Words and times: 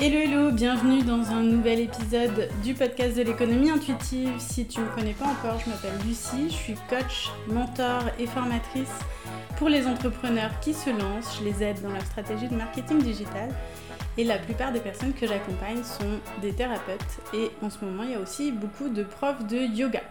Hello 0.00 0.16
hello, 0.16 0.52
bienvenue 0.52 1.02
dans 1.02 1.32
un 1.32 1.42
nouvel 1.42 1.80
épisode 1.80 2.48
du 2.62 2.72
podcast 2.72 3.16
de 3.16 3.22
l'économie 3.22 3.70
intuitive. 3.70 4.30
Si 4.38 4.64
tu 4.64 4.78
ne 4.78 4.84
me 4.84 4.94
connais 4.94 5.12
pas 5.12 5.24
encore, 5.24 5.58
je 5.58 5.68
m'appelle 5.68 5.90
Lucie, 6.06 6.50
je 6.50 6.54
suis 6.54 6.74
coach, 6.88 7.32
mentor 7.48 8.02
et 8.16 8.28
formatrice 8.28 8.94
pour 9.56 9.68
les 9.68 9.88
entrepreneurs 9.88 10.52
qui 10.60 10.72
se 10.72 10.90
lancent. 10.90 11.40
Je 11.40 11.44
les 11.44 11.64
aide 11.64 11.82
dans 11.82 11.90
leur 11.90 12.02
stratégie 12.02 12.46
de 12.46 12.54
marketing 12.54 13.02
digital 13.02 13.48
et 14.16 14.22
la 14.22 14.38
plupart 14.38 14.70
des 14.70 14.78
personnes 14.78 15.14
que 15.14 15.26
j'accompagne 15.26 15.82
sont 15.82 16.20
des 16.42 16.52
thérapeutes 16.52 17.18
et 17.34 17.50
en 17.60 17.68
ce 17.68 17.84
moment 17.84 18.04
il 18.04 18.12
y 18.12 18.14
a 18.14 18.20
aussi 18.20 18.52
beaucoup 18.52 18.90
de 18.90 19.02
profs 19.02 19.48
de 19.48 19.58
yoga. 19.58 20.02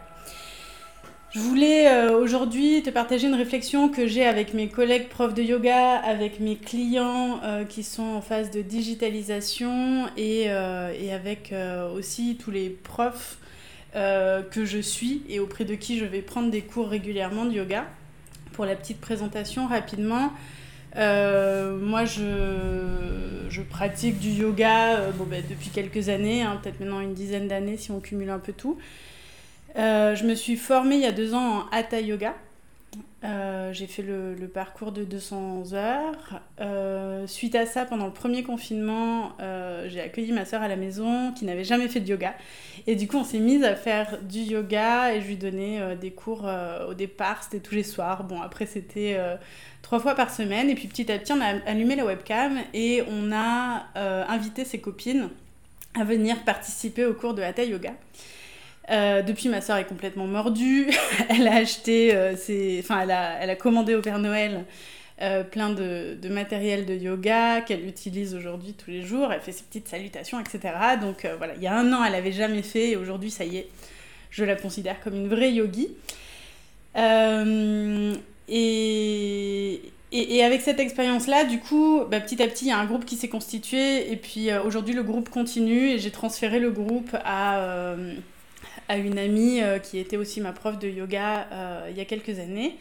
Je 1.32 1.40
voulais 1.40 1.90
euh, 1.90 2.18
aujourd'hui 2.18 2.82
te 2.84 2.90
partager 2.90 3.28
une 3.28 3.36
réflexion 3.36 3.90
que 3.90 4.08
j'ai 4.08 4.26
avec 4.26 4.54
mes 4.54 4.70
collègues 4.70 5.10
profs 5.10 5.34
de 5.34 5.44
yoga, 5.44 5.98
avec 5.98 6.40
mes 6.40 6.56
clients 6.56 7.42
euh, 7.44 7.66
qui 7.66 7.84
sont 7.84 8.04
en 8.04 8.22
phase 8.22 8.50
de 8.50 8.62
digitalisation 8.62 10.08
et, 10.16 10.46
euh, 10.48 10.94
et 10.98 11.12
avec 11.12 11.54
aussi 11.96 12.38
tous 12.38 12.52
les 12.52 12.70
profs 12.70 13.40
que 13.94 14.64
je 14.64 14.78
suis 14.78 15.24
et 15.28 15.40
auprès 15.40 15.66
de 15.66 15.74
qui 15.74 15.98
je 15.98 16.06
vais 16.06 16.22
prendre 16.22 16.52
des 16.52 16.62
cours 16.62 16.88
régulièrement 16.88 17.46
de 17.46 17.52
yoga. 17.52 17.86
Pour 18.54 18.66
la 18.66 18.76
petite 18.76 19.02
présentation 19.02 19.68
rapidement, 19.68 20.32
moi 20.96 22.06
je, 22.06 23.48
je, 23.50 23.62
pratique 23.64 24.20
du 24.20 24.30
yoga 24.30 25.10
bon, 25.18 25.26
ben, 25.26 25.44
depuis 25.50 25.70
quelques 25.70 26.10
années, 26.10 26.44
hein, 26.44 26.60
peut-être 26.62 26.80
maintenant 26.80 27.02
une 27.02 27.16
dizaine 27.16 27.48
d'années 27.48 27.78
si 27.78 27.90
on 27.90 28.00
cumule 28.00 28.30
un 28.30 28.40
peu 28.40 28.54
tout. 28.54 28.78
Euh, 29.78 30.16
je 30.16 30.26
me 30.26 30.34
suis 30.34 30.56
formée 30.56 30.96
il 30.96 31.02
y 31.02 31.06
a 31.06 31.12
deux 31.12 31.34
ans 31.34 31.60
en 31.60 31.66
Hatha 31.72 32.02
Yoga. 32.02 32.34
Euh, 33.24 33.74
j'ai 33.74 33.88
fait 33.88 34.02
le, 34.02 34.36
parcours 34.48 34.92
de 34.92 35.04
200 35.04 35.74
heures. 35.74 36.42
Euh, 36.62 37.28
suite 37.28 37.54
à 37.56 37.66
ça, 37.66 37.86
pendant 37.86 38.06
le 38.06 38.12
premier 38.14 38.44
confinement, 38.44 39.34
j'ai 39.88 40.02
accueilli 40.02 40.32
ma 40.32 40.46
soeur 40.46 40.62
à 40.62 40.68
la 40.68 40.76
maison 40.76 41.32
qui 41.34 41.46
n'avait 41.46 41.64
jamais 41.64 41.88
fait 41.88 42.00
de 42.00 42.08
yoga. 42.08 42.34
Et 42.88 42.96
du 42.96 43.08
coup, 43.08 43.18
on 43.18 43.24
s'est 43.24 43.40
mise 43.40 43.64
à 43.64 43.76
faire 43.76 44.20
du 44.22 44.40
yoga 44.40 45.14
et 45.14 45.22
je 45.22 45.28
lui 45.28 45.36
donnais 45.36 45.96
des 45.98 46.12
cours 46.12 46.50
au 46.88 46.94
départ, 46.94 47.44
c'était 47.44 47.60
tous 47.60 47.76
les 47.76 47.84
soirs. 47.84 48.24
Bon, 48.24 48.42
après, 48.42 48.66
c'était 48.66 49.20
trois 49.82 50.00
fois 50.00 50.16
par 50.16 50.32
semaine. 50.32 50.70
Et 50.70 50.76
puis 50.76 50.88
petit 50.88 51.12
à 51.12 51.20
petit, 51.20 51.34
on 51.34 51.42
a 51.42 51.60
allumé 51.70 51.96
la 51.96 52.06
webcam 52.06 52.60
et 52.74 53.04
on 53.10 53.32
a 53.32 53.88
invité 53.96 54.66
ses 54.66 54.80
copines 54.80 55.30
à 56.00 56.04
venir 56.04 56.44
participer 56.44 57.06
au 57.06 57.14
cours 57.14 57.34
de 57.34 57.42
Hatha 57.42 57.64
Yoga. 57.64 57.94
Euh, 58.90 59.22
depuis, 59.22 59.50
ma 59.50 59.62
soeur 59.62 59.78
est 59.78 59.86
complètement 59.86 60.28
mordue. 60.28 60.90
elle 61.30 61.48
a 61.48 61.56
acheté, 61.56 62.16
euh, 62.16 62.36
enfin, 62.80 63.02
elle 63.02 63.12
a, 63.12 63.38
elle 63.42 63.50
a, 63.50 63.56
commandé 63.56 63.96
au 63.96 64.02
Père 64.02 64.20
Noël 64.20 64.64
euh, 65.22 65.44
plein 65.44 65.72
de, 65.72 66.18
de, 66.22 66.30
matériel 66.30 66.86
de 66.86 66.94
yoga 66.94 67.62
qu'elle 67.62 67.86
utilise 67.86 68.34
aujourd'hui 68.34 68.74
tous 68.74 68.90
les 68.90 69.02
jours. 69.02 69.34
Elle 69.34 69.42
fait 69.42 69.52
ses 69.52 69.64
petites 69.64 69.90
salutations, 69.90 70.40
etc. 70.40 70.74
Donc 71.02 71.28
voilà, 71.38 71.56
il 71.56 71.62
y 71.62 71.68
a 71.68 71.76
un 71.76 71.92
an, 71.92 72.04
elle 72.04 72.14
n'avait 72.14 72.32
jamais 72.32 72.62
fait 72.62 72.92
et 72.92 72.96
aujourd'hui, 72.96 73.30
ça 73.30 73.44
y 73.44 73.58
est, 73.58 73.68
je 74.32 74.46
la 74.46 74.56
considère 74.56 75.02
comme 75.02 75.16
une 75.16 75.28
vraie 75.28 75.52
yogi. 75.52 75.90
Et, 78.50 79.82
et, 80.14 80.44
avec 80.44 80.62
cette 80.62 80.80
expérience-là, 80.80 81.44
du 81.44 81.60
coup, 81.60 82.04
bah, 82.10 82.22
petit 82.22 82.42
à 82.42 82.48
petit, 82.48 82.66
il 82.66 82.70
y 82.70 82.72
a 82.72 82.78
un 82.78 82.86
groupe 82.86 83.04
qui 83.04 83.18
s'est 83.18 83.28
constitué. 83.28 84.10
Et 84.10 84.16
puis 84.16 84.48
aujourd'hui, 84.66 84.96
le 84.96 85.04
groupe 85.04 85.30
continue 85.30 85.90
et 85.90 86.00
j'ai 86.00 86.12
transféré 86.12 86.60
le 86.60 86.72
groupe 86.72 87.16
à 87.26 87.96
à 88.88 88.98
une 88.98 89.18
amie 89.18 89.62
euh, 89.62 89.80
qui 89.80 89.98
était 90.00 90.18
aussi 90.18 90.42
ma 90.42 90.52
prof 90.52 90.80
de 90.80 90.88
yoga 90.88 91.48
euh, 91.52 91.88
il 91.90 91.98
y 91.98 92.02
a 92.02 92.06
quelques 92.06 92.40
années. 92.40 92.76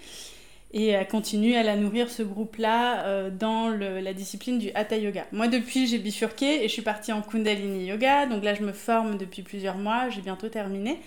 Et 0.73 0.89
elle 0.89 1.07
continue 1.07 1.55
à 1.55 1.63
la 1.63 1.77
nourrir 1.77 2.11
ce 2.11 2.23
groupe-là 2.23 3.05
euh, 3.05 3.31
dans 3.31 3.69
la 3.69 4.13
discipline 4.13 4.59
du 4.59 4.71
Hatha 4.75 4.97
Yoga. 4.97 5.25
Moi, 5.33 5.47
depuis, 5.49 5.87
j'ai 5.87 5.99
bifurqué 5.99 6.65
et 6.65 6.69
je 6.69 6.73
suis 6.73 6.83
partie 6.83 7.13
en 7.13 7.23
Kundalini 7.23 7.87
Yoga. 7.87 8.27
Donc 8.27 8.45
là, 8.45 8.53
je 8.53 8.63
me 8.63 8.73
forme 8.73 9.17
depuis 9.17 9.43
plusieurs 9.43 9.77
mois. 9.77 10.11
J'ai 10.11 10.21
bientôt 10.21 10.49
terminé. 10.49 10.99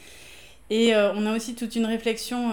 Et 0.71 0.95
on 0.95 1.25
a 1.25 1.35
aussi 1.35 1.55
toute 1.55 1.75
une 1.75 1.85
réflexion 1.85 2.51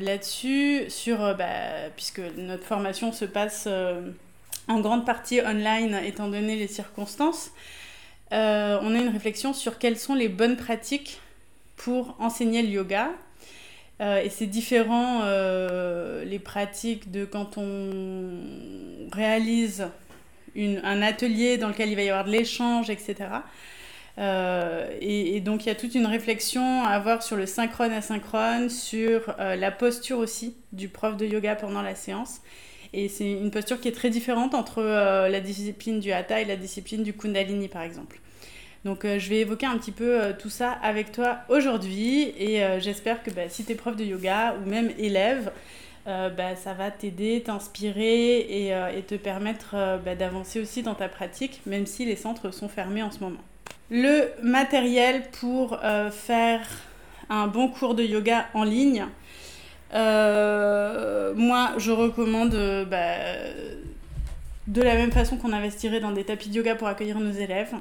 là-dessu, 0.00 0.84
sur, 0.88 1.18
bah, 1.36 1.90
puisque 1.94 2.20
notre 2.38 2.64
formation 2.64 3.12
se 3.12 3.24
passe 3.24 3.68
en 4.66 4.80
grande 4.80 5.04
partie 5.04 5.40
online 5.40 6.00
étant 6.04 6.28
donné 6.28 6.56
les 6.56 6.68
circonstances, 6.68 7.50
on 8.30 8.34
a 8.36 8.98
une 8.98 9.10
réflexion 9.10 9.52
sur 9.52 9.78
quelles 9.78 9.98
sont 9.98 10.14
les 10.14 10.28
bonnes 10.28 10.56
pratiques 10.56 11.20
pour 11.76 12.16
enseigner 12.18 12.62
le 12.62 12.68
yoga. 12.68 13.10
Euh, 14.00 14.22
et 14.22 14.28
c'est 14.28 14.46
différent 14.46 15.22
euh, 15.22 16.24
les 16.24 16.38
pratiques 16.38 17.10
de 17.10 17.24
quand 17.24 17.56
on 17.56 18.30
réalise 19.10 19.88
une, 20.54 20.80
un 20.84 21.00
atelier 21.00 21.56
dans 21.56 21.68
lequel 21.68 21.88
il 21.88 21.96
va 21.96 22.02
y 22.02 22.10
avoir 22.10 22.24
de 22.24 22.30
l'échange, 22.30 22.90
etc. 22.90 23.16
Euh, 24.18 24.90
et, 25.00 25.36
et, 25.36 25.40
donc 25.40 25.64
il 25.64 25.68
y 25.68 25.72
a 25.72 25.74
toute 25.74 25.94
une 25.94 26.06
réflexion 26.06 26.84
à 26.84 26.88
avoir 26.88 27.22
sur 27.22 27.36
le 27.36 27.46
synchrone 27.46 27.92
asynchrone, 27.92 28.68
sur 28.68 29.34
la 29.38 29.70
posture 29.70 30.18
aussi 30.18 30.56
du 30.72 30.88
prof 30.88 31.16
de 31.16 31.26
yoga 31.26 31.56
pendant 31.56 31.82
la 31.82 31.94
séance. 31.94 32.40
Et 32.92 33.08
c'est 33.08 33.30
une 33.30 33.50
posture 33.50 33.80
qui 33.80 33.88
est 33.88 33.92
très 33.92 34.10
différente 34.10 34.54
entre 34.54 34.82
la 34.82 35.40
discipline 35.40 36.00
du 36.00 36.12
hatha 36.12 36.40
et 36.40 36.44
la 36.44 36.56
discipline 36.56 37.02
du 37.02 37.12
kundalini 37.14 37.68
par 37.68 37.82
exemple. 37.82 38.20
Donc 38.86 39.04
euh, 39.04 39.18
je 39.18 39.28
vais 39.28 39.40
évoquer 39.40 39.66
un 39.66 39.76
petit 39.78 39.90
peu 39.90 40.22
euh, 40.22 40.32
tout 40.32 40.48
ça 40.48 40.70
avec 40.80 41.10
toi 41.10 41.38
aujourd'hui 41.48 42.32
et 42.38 42.62
euh, 42.62 42.78
j'espère 42.78 43.24
que 43.24 43.32
bah, 43.32 43.48
si 43.48 43.64
tu 43.64 43.72
es 43.72 43.74
prof 43.74 43.96
de 43.96 44.04
yoga 44.04 44.54
ou 44.54 44.70
même 44.70 44.92
élève, 44.96 45.50
bah, 46.06 46.54
ça 46.54 46.72
va 46.72 46.92
t'aider, 46.92 47.42
t'inspirer 47.44 48.38
et, 48.38 49.02
te 49.08 49.16
permettre 49.16 49.74
bah, 50.04 50.14
d'avancer 50.14 50.60
aussi 50.60 50.84
dans 50.84 50.94
ta 50.94 51.08
pratique, 51.08 51.62
même 51.66 51.84
si 51.84 52.04
les 52.04 52.14
centres 52.14 52.52
sont 52.52 52.68
fermés 52.68 53.02
en 53.02 53.10
ce 53.10 53.18
moment. 53.18 53.40
Le 53.90 54.28
matériel 54.40 55.24
pour 55.40 55.80
faire 56.12 56.60
un 57.28 57.48
bon 57.48 57.66
cours 57.66 57.96
de 57.96 58.04
yoga 58.04 58.46
en 58.54 58.62
ligne, 58.62 59.04
moi 59.92 61.72
je 61.76 61.90
recommande 61.90 62.52
de 62.52 62.86
la 64.80 64.94
même 64.94 65.10
façon 65.10 65.38
qu'on 65.38 65.52
investirait 65.52 65.98
dans 65.98 66.12
des 66.12 66.22
tapis 66.22 66.50
de 66.50 66.54
yoga 66.54 66.76
pour 66.76 66.86
accueillir 66.86 67.18
nos 67.18 67.32
élèves. 67.32 67.74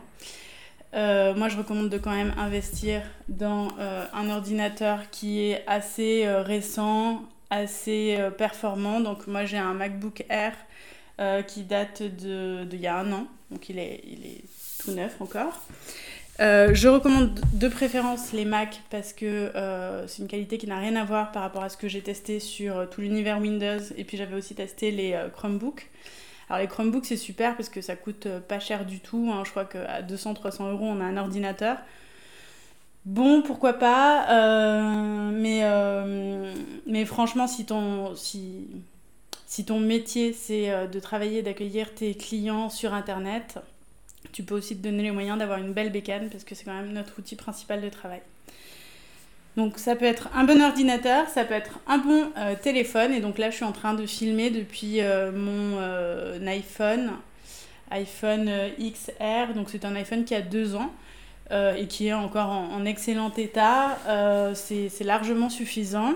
Euh, 0.95 1.33
moi, 1.35 1.49
je 1.49 1.57
recommande 1.57 1.89
de 1.89 1.97
quand 1.97 2.15
même 2.15 2.33
investir 2.37 3.01
dans 3.27 3.67
euh, 3.79 4.05
un 4.13 4.29
ordinateur 4.29 5.09
qui 5.11 5.41
est 5.41 5.63
assez 5.67 6.25
euh, 6.25 6.41
récent, 6.41 7.23
assez 7.49 8.17
performant. 8.37 9.01
Donc, 9.01 9.27
moi, 9.27 9.45
j'ai 9.45 9.57
un 9.57 9.73
MacBook 9.73 10.23
Air 10.29 10.53
qui 11.47 11.63
date 11.63 12.03
de, 12.03 12.67
y 12.75 12.87
a 12.87 12.97
un 12.97 13.11
an. 13.13 13.27
Donc, 13.51 13.69
il 13.69 13.79
est, 13.79 14.01
il 14.05 14.25
est 14.25 14.41
tout 14.83 14.91
neuf 14.91 15.21
encore. 15.21 15.61
je 16.39 16.87
recommande 16.87 17.39
de 17.53 17.67
préférence 17.69 18.33
les 18.33 18.43
Mac 18.43 18.81
parce 18.89 19.13
que 19.13 19.51
c'est 20.07 20.23
une 20.23 20.27
qualité 20.27 20.57
qui 20.57 20.67
n'a 20.67 20.79
rien 20.79 20.95
à 20.95 21.05
voir 21.05 21.31
par 21.31 21.43
rapport 21.43 21.63
à 21.63 21.69
ce 21.69 21.77
que 21.77 21.87
j'ai 21.87 22.01
testé 22.01 22.39
sur 22.39 22.89
tout 22.89 23.01
l'univers 23.01 23.39
Windows. 23.39 23.79
Et 23.95 24.03
puis, 24.03 24.17
j'avais 24.17 24.35
aussi 24.35 24.55
testé 24.55 24.91
les 24.91 25.17
Chromebooks. 25.33 25.89
Alors 26.49 26.61
les 26.61 26.67
Chromebooks 26.67 27.05
c'est 27.05 27.17
super 27.17 27.55
parce 27.55 27.69
que 27.69 27.81
ça 27.81 27.95
coûte 27.95 28.27
euh, 28.27 28.39
pas 28.39 28.59
cher 28.59 28.85
du 28.85 28.99
tout. 28.99 29.29
Hein. 29.31 29.43
Je 29.45 29.51
crois 29.51 29.65
qu'à 29.65 30.01
200-300 30.01 30.71
euros 30.71 30.85
on 30.85 31.01
a 31.01 31.03
un 31.03 31.17
ordinateur. 31.17 31.77
Bon, 33.05 33.43
pourquoi 33.43 33.73
pas, 33.73 34.27
euh, 34.31 35.29
mais, 35.31 35.59
euh, 35.61 36.51
mais 36.87 37.05
franchement, 37.05 37.45
si 37.45 37.63
ton, 37.65 38.15
si, 38.15 38.65
si 39.45 39.63
ton 39.63 39.79
métier 39.79 40.33
c'est 40.33 40.87
de 40.87 40.99
travailler, 40.99 41.43
d'accueillir 41.43 41.93
tes 41.93 42.15
clients 42.15 42.71
sur 42.71 42.95
Internet, 42.95 43.59
tu 44.31 44.41
peux 44.41 44.55
aussi 44.55 44.75
te 44.75 44.81
donner 44.81 45.03
les 45.03 45.11
moyens 45.11 45.37
d'avoir 45.37 45.59
une 45.59 45.71
belle 45.71 45.91
bécane 45.91 46.29
parce 46.31 46.43
que 46.43 46.55
c'est 46.55 46.63
quand 46.65 46.73
même 46.73 46.93
notre 46.93 47.19
outil 47.19 47.35
principal 47.35 47.79
de 47.79 47.89
travail. 47.89 48.21
Donc 49.57 49.79
ça 49.79 49.95
peut 49.95 50.05
être 50.05 50.27
un 50.35 50.43
bon 50.43 50.61
ordinateur, 50.61 51.29
ça 51.29 51.45
peut 51.45 51.53
être 51.53 51.79
un 51.87 51.97
bon 51.97 52.31
euh, 52.37 52.55
téléphone. 52.61 53.13
Et 53.13 53.21
donc 53.21 53.37
là, 53.37 53.49
je 53.49 53.55
suis 53.55 53.65
en 53.65 53.71
train 53.71 53.93
de 53.93 54.05
filmer 54.05 54.49
depuis 54.49 54.99
euh, 54.99 55.31
mon 55.31 55.77
euh, 55.79 56.45
iPhone, 56.45 57.11
iPhone 57.91 58.51
XR. 58.79 59.53
Donc 59.55 59.69
c'est 59.69 59.85
un 59.85 59.95
iPhone 59.95 60.25
qui 60.25 60.35
a 60.35 60.41
deux 60.41 60.75
ans 60.75 60.91
et 61.51 61.85
qui 61.85 62.07
est 62.07 62.13
encore 62.13 62.49
en, 62.49 62.85
excellent 62.85 63.31
état. 63.37 63.99
c'est 64.55 65.03
largement 65.03 65.49
suffisant. 65.49 66.13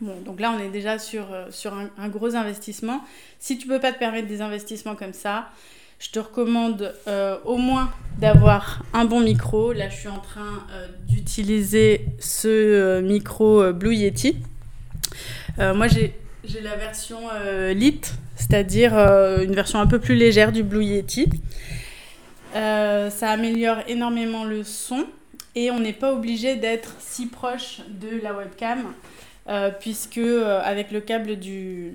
Bon, 0.00 0.16
donc 0.24 0.40
là, 0.40 0.52
on 0.56 0.58
est 0.58 0.70
déjà 0.70 0.98
sur, 0.98 1.26
sur 1.50 1.74
un, 1.74 1.88
un, 1.96 2.08
gros 2.08 2.34
investissement. 2.34 3.02
Si 3.38 3.56
tu 3.56 3.68
peux 3.68 3.78
pas 3.78 3.92
te 3.92 3.98
permettre 3.98 4.26
des 4.26 4.40
investissements 4.40 4.96
comme 4.96 5.12
ça, 5.12 5.48
je 5.98 6.10
te 6.10 6.18
recommande 6.18 6.94
euh, 7.08 7.38
au 7.44 7.56
moins 7.56 7.90
d'avoir 8.18 8.82
un 8.92 9.04
bon 9.04 9.20
micro. 9.20 9.72
Là, 9.72 9.88
je 9.88 9.96
suis 9.96 10.08
en 10.08 10.18
train 10.18 10.64
euh, 10.72 10.86
d'utiliser 11.08 12.06
ce 12.18 12.48
euh, 12.48 13.00
micro 13.00 13.72
Blue 13.72 13.94
Yeti. 13.94 14.36
moi, 15.58 15.88
j'ai 15.88 16.12
la 16.62 16.76
version 16.76 17.18
Lite, 17.74 18.14
c'est-à-dire 18.36 18.94
une 18.94 19.54
version 19.54 19.80
un 19.80 19.86
peu 19.86 19.98
plus 19.98 20.14
légère 20.14 20.52
du 20.52 20.62
Blue 20.62 20.84
Yeti. 20.84 21.28
ça 22.52 23.30
améliore 23.30 23.78
énormément 23.88 24.44
le 24.44 24.62
son 24.62 25.06
et 25.54 25.70
on 25.70 25.80
n'est 25.80 25.94
pas 25.94 26.12
obligé 26.12 26.56
d'être 26.56 26.94
si 27.00 27.26
proche 27.26 27.80
de 27.88 28.22
la 28.22 28.34
webcam 28.34 28.84
puisque 29.80 30.20
avec 30.62 30.92
le 30.92 31.00
câble 31.00 31.36
du 31.36 31.94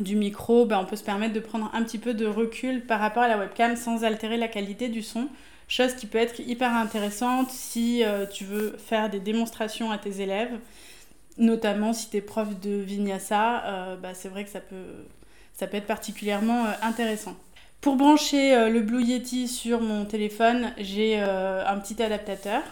du 0.00 0.16
micro, 0.16 0.66
ben, 0.66 0.78
on 0.78 0.84
peut 0.84 0.96
se 0.96 1.04
permettre 1.04 1.32
de 1.32 1.40
prendre 1.40 1.70
un 1.72 1.82
petit 1.82 1.98
peu 1.98 2.14
de 2.14 2.26
recul 2.26 2.84
par 2.84 3.00
rapport 3.00 3.22
à 3.22 3.28
la 3.28 3.38
webcam 3.38 3.76
sans 3.76 4.04
altérer 4.04 4.36
la 4.36 4.48
qualité 4.48 4.88
du 4.88 5.02
son. 5.02 5.28
Chose 5.68 5.94
qui 5.94 6.06
peut 6.06 6.18
être 6.18 6.38
hyper 6.40 6.72
intéressante 6.72 7.50
si 7.50 8.04
euh, 8.04 8.26
tu 8.26 8.44
veux 8.44 8.76
faire 8.78 9.10
des 9.10 9.18
démonstrations 9.18 9.90
à 9.90 9.98
tes 9.98 10.20
élèves, 10.20 10.52
notamment 11.38 11.92
si 11.92 12.08
tu 12.08 12.18
es 12.18 12.20
prof 12.20 12.60
de 12.60 12.70
vinyasa, 12.70 13.64
euh, 13.64 13.96
bah, 13.96 14.14
c'est 14.14 14.28
vrai 14.28 14.44
que 14.44 14.50
ça 14.50 14.60
peut, 14.60 15.06
ça 15.54 15.66
peut 15.66 15.78
être 15.78 15.86
particulièrement 15.86 16.66
euh, 16.66 16.72
intéressant. 16.82 17.34
Pour 17.80 17.96
brancher 17.96 18.68
le 18.68 18.80
Blue 18.80 19.02
Yeti 19.02 19.46
sur 19.46 19.80
mon 19.80 20.06
téléphone, 20.06 20.72
j'ai 20.78 21.20
un 21.20 21.78
petit 21.78 22.02
adaptateur. 22.02 22.62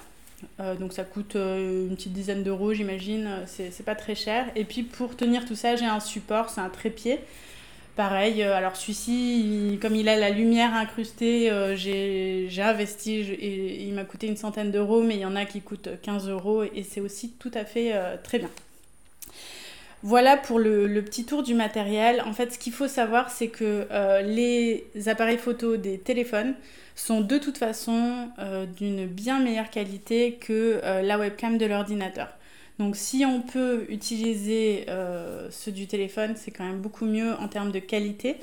Donc 0.79 0.93
ça 0.93 1.05
coûte 1.05 1.35
une 1.35 1.95
petite 1.95 2.13
dizaine 2.13 2.43
d'euros, 2.43 2.73
j'imagine, 2.75 3.29
c'est 3.47 3.85
pas 3.85 3.95
très 3.95 4.15
cher. 4.15 4.47
Et 4.57 4.65
puis 4.65 4.83
pour 4.83 5.17
tenir 5.17 5.45
tout 5.45 5.55
ça, 5.55 5.77
j'ai 5.77 5.87
un 5.87 6.01
support, 6.01 6.51
c'est 6.51 6.61
un 6.61 6.71
trépied 6.71 7.21
Pareil, 7.97 8.43
euh, 8.43 8.57
alors 8.57 8.75
celui-ci, 8.75 9.79
comme 9.81 9.95
il 9.95 10.09
a 10.09 10.17
la 10.17 10.31
lumière 10.31 10.75
incrustée, 10.75 11.49
euh, 11.49 11.77
j'ai 11.77 12.51
investi 12.61 13.21
et 13.21 13.85
il 13.85 13.95
m'a 13.95 14.03
coûté 14.03 14.27
une 14.27 14.37
centaine 14.37 14.73
d'euros, 14.73 15.01
mais 15.01 15.15
il 15.15 15.21
y 15.21 15.25
en 15.25 15.37
a 15.37 15.45
qui 15.45 15.61
coûtent 15.61 15.89
15 16.03 16.29
euros 16.29 16.65
et 16.65 16.83
c'est 16.83 17.01
aussi 17.01 17.31
tout 17.39 17.53
à 17.55 17.65
fait 17.65 17.93
euh, 17.95 18.17
très 18.21 18.41
bien. 18.41 18.51
Voilà 20.07 20.37
pour 20.37 20.59
le, 20.59 21.01
petit 21.03 21.25
tour 21.25 21.43
du 21.43 21.55
matériel. 21.55 22.23
En 22.27 22.33
fait, 22.33 22.53
ce 22.53 22.59
qu'il 22.59 22.73
faut 22.73 22.89
savoir, 22.89 23.31
c'est 23.31 23.49
que 23.49 23.89
les 24.23 24.85
appareils 25.07 25.39
photo 25.39 25.77
des 25.77 25.99
téléphones 25.99 26.55
sont 26.95 27.23
de 27.23 27.39
toute 27.39 27.57
façon 27.57 28.29
d'une 28.77 29.07
bien 29.07 29.41
meilleure 29.41 29.71
qualité 29.71 30.35
que 30.35 30.81
la 31.03 31.19
webcam 31.19 31.57
de 31.57 31.65
l'ordinateur. 31.65 32.29
Donc 32.79 32.97
si 32.97 33.25
on 33.25 33.41
peut 33.41 33.87
utiliser 33.89 34.87
euh, 34.89 35.49
ceux 35.51 35.71
du 35.71 35.87
téléphone, 35.87 36.35
c'est 36.37 36.51
quand 36.51 36.65
même 36.65 36.81
beaucoup 36.81 37.05
mieux 37.05 37.35
en 37.35 37.49
termes 37.49 37.71
de 37.71 37.79
qualité 37.79 38.37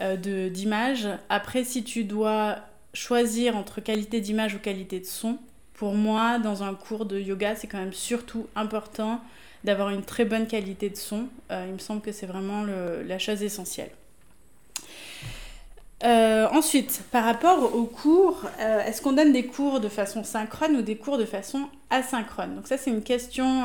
euh, 0.00 0.16
d'image. 0.48 1.08
Après, 1.28 1.64
si 1.64 1.84
tu 1.84 2.04
dois 2.04 2.56
choisir 2.94 3.56
entre 3.56 3.80
qualité 3.80 4.20
d'image 4.20 4.54
ou 4.54 4.58
qualité 4.58 5.00
de 5.00 5.06
son, 5.06 5.38
pour 5.74 5.94
moi, 5.94 6.38
dans 6.38 6.62
un 6.62 6.74
cours 6.74 7.04
de 7.04 7.18
yoga, 7.18 7.54
c'est 7.54 7.66
quand 7.66 7.78
même 7.78 7.92
surtout 7.92 8.46
important 8.56 9.20
d'avoir 9.64 9.90
une 9.90 10.02
très 10.02 10.24
bonne 10.24 10.46
qualité 10.46 10.90
de 10.90 10.96
son. 10.96 11.28
Euh, 11.50 11.66
il 11.68 11.74
me 11.74 11.78
semble 11.78 12.00
que 12.00 12.12
c'est 12.12 12.26
vraiment 12.26 12.64
la 12.64 13.18
chose 13.18 13.42
essentielle. 13.42 13.90
Euh, 16.04 16.48
ensuite, 16.50 17.04
par 17.12 17.24
rapport 17.24 17.76
aux 17.76 17.84
cours, 17.84 18.44
euh, 18.58 18.84
est-ce 18.84 19.00
qu'on 19.00 19.12
donne 19.12 19.32
des 19.32 19.46
cours 19.46 19.78
de 19.78 19.88
façon 19.88 20.24
synchrone 20.24 20.74
ou 20.76 20.82
des 20.82 20.96
cours 20.96 21.16
de 21.16 21.24
façon 21.24 21.68
asynchrone? 21.90 22.56
Donc 22.56 22.66
ça, 22.66 22.76
c'est 22.76 22.90
une 22.90 23.04
question 23.04 23.62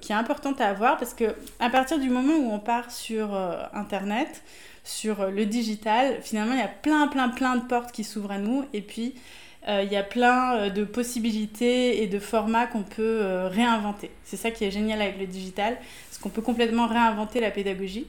qui 0.00 0.12
est 0.12 0.16
importante 0.16 0.60
à 0.62 0.68
avoir 0.68 0.96
parce 0.96 1.12
que 1.12 1.34
à 1.60 1.68
partir 1.68 1.98
du 1.98 2.08
moment 2.08 2.34
où 2.36 2.50
on 2.50 2.58
part 2.58 2.90
sur 2.90 3.34
Internet, 3.74 4.42
sur 4.82 5.30
le 5.30 5.44
digital, 5.44 6.20
finalement, 6.22 6.54
il 6.54 6.60
y 6.60 6.62
a 6.62 6.68
plein, 6.68 7.06
plein, 7.08 7.28
plein 7.28 7.56
de 7.56 7.64
portes 7.64 7.92
qui 7.92 8.02
s'ouvrent 8.02 8.32
à 8.32 8.38
nous 8.38 8.64
et 8.72 8.80
puis 8.80 9.14
il 9.68 9.92
y 9.92 9.96
a 9.96 10.02
plein 10.02 10.70
de 10.70 10.84
possibilités 10.84 12.02
et 12.02 12.06
de 12.06 12.18
formats 12.18 12.66
qu'on 12.66 12.82
peut 12.82 13.46
réinventer. 13.46 14.10
C'est 14.24 14.36
ça 14.36 14.50
qui 14.50 14.64
est 14.64 14.70
génial 14.70 15.00
avec 15.00 15.18
le 15.18 15.26
digital, 15.26 15.76
parce 16.08 16.18
qu'on 16.20 16.30
peut 16.30 16.42
complètement 16.42 16.86
réinventer 16.88 17.40
la 17.40 17.50
pédagogie. 17.50 18.06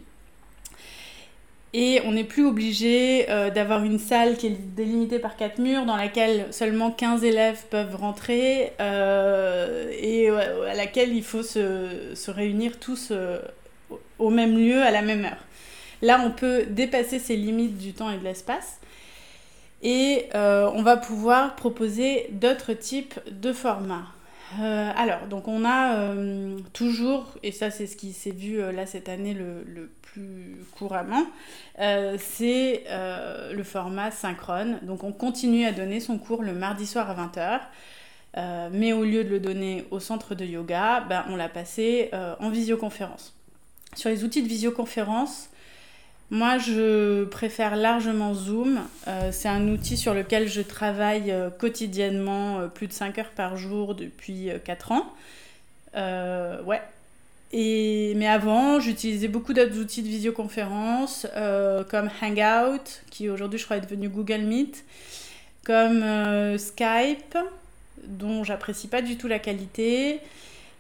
Et 1.76 2.02
on 2.06 2.12
n'est 2.12 2.24
plus 2.24 2.46
obligé 2.46 3.26
euh, 3.32 3.50
d'avoir 3.50 3.84
une 3.84 3.98
salle 3.98 4.38
qui 4.38 4.48
est 4.48 4.76
délimitée 4.76 5.18
par 5.18 5.36
quatre 5.36 5.58
murs, 5.58 5.86
dans 5.86 5.96
laquelle 5.96 6.46
seulement 6.52 6.92
15 6.92 7.24
élèves 7.24 7.64
peuvent 7.72 7.96
rentrer, 7.96 8.74
euh, 8.80 9.92
et 10.00 10.30
à 10.30 10.76
laquelle 10.76 11.16
il 11.16 11.24
faut 11.24 11.42
se, 11.42 12.12
se 12.14 12.30
réunir 12.30 12.80
tous 12.80 13.10
euh, 13.10 13.40
au 14.20 14.30
même 14.30 14.56
lieu, 14.56 14.84
à 14.84 14.92
la 14.92 15.02
même 15.02 15.26
heure. 15.26 15.44
Là, 16.04 16.22
on 16.24 16.30
peut 16.30 16.66
dépasser 16.70 17.18
ces 17.18 17.36
limites 17.36 17.80
du 17.80 17.94
temps 17.94 18.12
et 18.12 18.18
de 18.18 18.24
l'espace, 18.24 18.80
et 19.84 20.30
on 20.34 20.82
va 20.82 20.98
pouvoir 20.98 21.56
proposer 21.56 22.28
d'autres 22.32 22.74
types 22.74 23.20
de 23.30 23.54
formats. 23.54 24.08
Euh, 24.62 24.92
alors, 24.96 25.28
donc 25.28 25.48
on 25.48 25.66
a 25.66 25.96
euh, 25.98 26.58
toujours, 26.74 27.34
et 27.42 27.52
ça 27.52 27.72
c'est 27.72 27.88
ce 27.88 27.96
qui 27.96 28.14
s'est 28.14 28.32
vu 28.32 28.62
euh, 28.62 28.72
là 28.72 28.86
cette 28.86 29.10
année 29.10 29.34
le, 29.34 29.90
plus 30.02 30.58
couramment, 30.78 31.26
c'est 32.20 32.84
le 32.88 33.64
format 33.64 34.12
synchrone. 34.12 34.78
Donc 34.84 35.04
on 35.04 35.12
continue 35.12 35.66
à 35.66 35.72
donner 35.72 36.00
son 36.00 36.20
cours 36.20 36.44
le 36.44 36.54
mardi 36.54 36.86
soir 36.86 37.10
à 37.10 37.16
20h, 37.16 38.70
mais 38.72 38.94
au 38.94 39.04
lieu 39.04 39.24
de 39.24 39.30
le 39.30 39.40
donner 39.40 39.86
au 39.90 40.00
centre 40.00 40.36
de 40.36 40.46
yoga, 40.46 41.04
ben, 41.10 41.26
on 41.30 41.36
l'a 41.36 41.50
passé 41.50 42.12
en 42.40 42.52
visioconférence. 42.52 43.34
Sur 43.96 44.12
les 44.12 44.24
outils 44.24 44.44
de 44.44 44.48
visioconférence, 44.48 45.50
moi, 46.34 46.58
je 46.58 47.26
préfère 47.26 47.76
largement 47.76 48.34
Zoom. 48.34 48.82
Euh, 49.08 49.30
c'est 49.32 49.50
un 49.50 49.68
outil 49.68 49.98
sur 49.98 50.16
lequel 50.16 50.50
je 50.50 50.62
travaille 50.62 51.32
euh, 51.32 51.52
quotidiennement 51.52 52.60
euh, 52.60 52.68
plus 52.70 52.88
de 52.88 52.92
5 52.92 53.20
heures 53.20 53.30
par 53.30 53.56
jour 53.56 53.94
depuis 53.94 54.50
4 54.66 54.92
ans. 54.94 55.14
ouais. 55.96 56.82
Et, 57.52 58.16
mais 58.16 58.28
avant, 58.28 58.80
j'utilisais 58.80 59.28
beaucoup 59.28 59.54
d'autres 59.54 59.78
outils 59.78 60.02
de 60.02 60.08
visioconférence, 60.08 61.28
comme 61.92 62.10
Hangout, 62.20 63.04
qui 63.12 63.30
aujourd'hui, 63.30 63.60
je 63.60 63.66
crois, 63.66 63.78
est 63.78 63.82
devenu 63.82 64.10
Google 64.10 64.42
Meet, 64.42 64.84
comme 65.64 66.04
Skype, 66.58 67.38
dont 68.08 68.44
j'apprécie 68.44 68.88
pas 68.88 69.04
du 69.04 69.18
tout 69.18 69.28
la 69.28 69.38
qualité. 69.38 70.20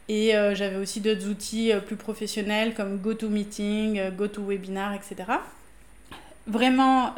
Et 0.09 0.35
euh, 0.35 0.53
j'avais 0.53 0.75
aussi 0.75 0.99
d'autres 0.99 1.27
outils 1.29 1.71
euh, 1.71 1.79
plus 1.79 1.95
professionnels 1.95 2.73
comme 2.73 2.97
GoToMeeting, 2.97 3.99
euh, 3.99 4.11
GoToWebinar, 4.11 4.93
etc. 4.93 5.15
Vraiment, 6.45 7.15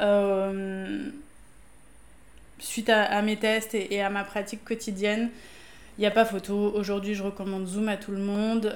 suite 2.60 2.90
à, 2.90 3.22
mes 3.24 3.38
tests 3.38 3.74
et, 3.74 4.02
à 4.04 4.12
ma 4.12 4.24
pratique 4.24 4.64
quotidienne, 4.64 5.32
il 5.98 6.02
n'y 6.02 6.06
a 6.06 6.12
pas 6.12 6.26
photo. 6.26 6.72
Aujourd'hui, 6.76 7.16
je 7.16 7.24
recommande 7.24 7.66
Zoom 7.66 7.90
à 7.90 7.98
tout 7.98 8.12
le 8.12 8.20
monde. 8.20 8.72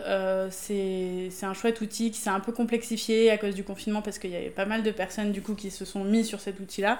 c'est 0.49 1.29
un 1.43 1.53
chouette 1.53 1.81
outil 1.81 2.09
qui 2.09 2.17
s'est 2.17 2.31
un 2.31 2.39
peu 2.39 2.51
complexifié 2.51 3.29
à 3.29 3.37
cause 3.37 3.53
du 3.53 3.63
confinement 3.63 4.01
parce 4.01 4.17
qu'il 4.17 4.31
y 4.31 4.35
avait 4.35 4.49
pas 4.49 4.65
mal 4.65 4.81
de 4.81 4.89
personnes 4.89 5.31
du 5.31 5.43
coup 5.43 5.53
qui 5.53 5.69
se 5.69 5.85
sont 5.85 6.03
mis 6.03 6.25
sur 6.25 6.39
cet 6.39 6.59
outil-là. 6.59 6.97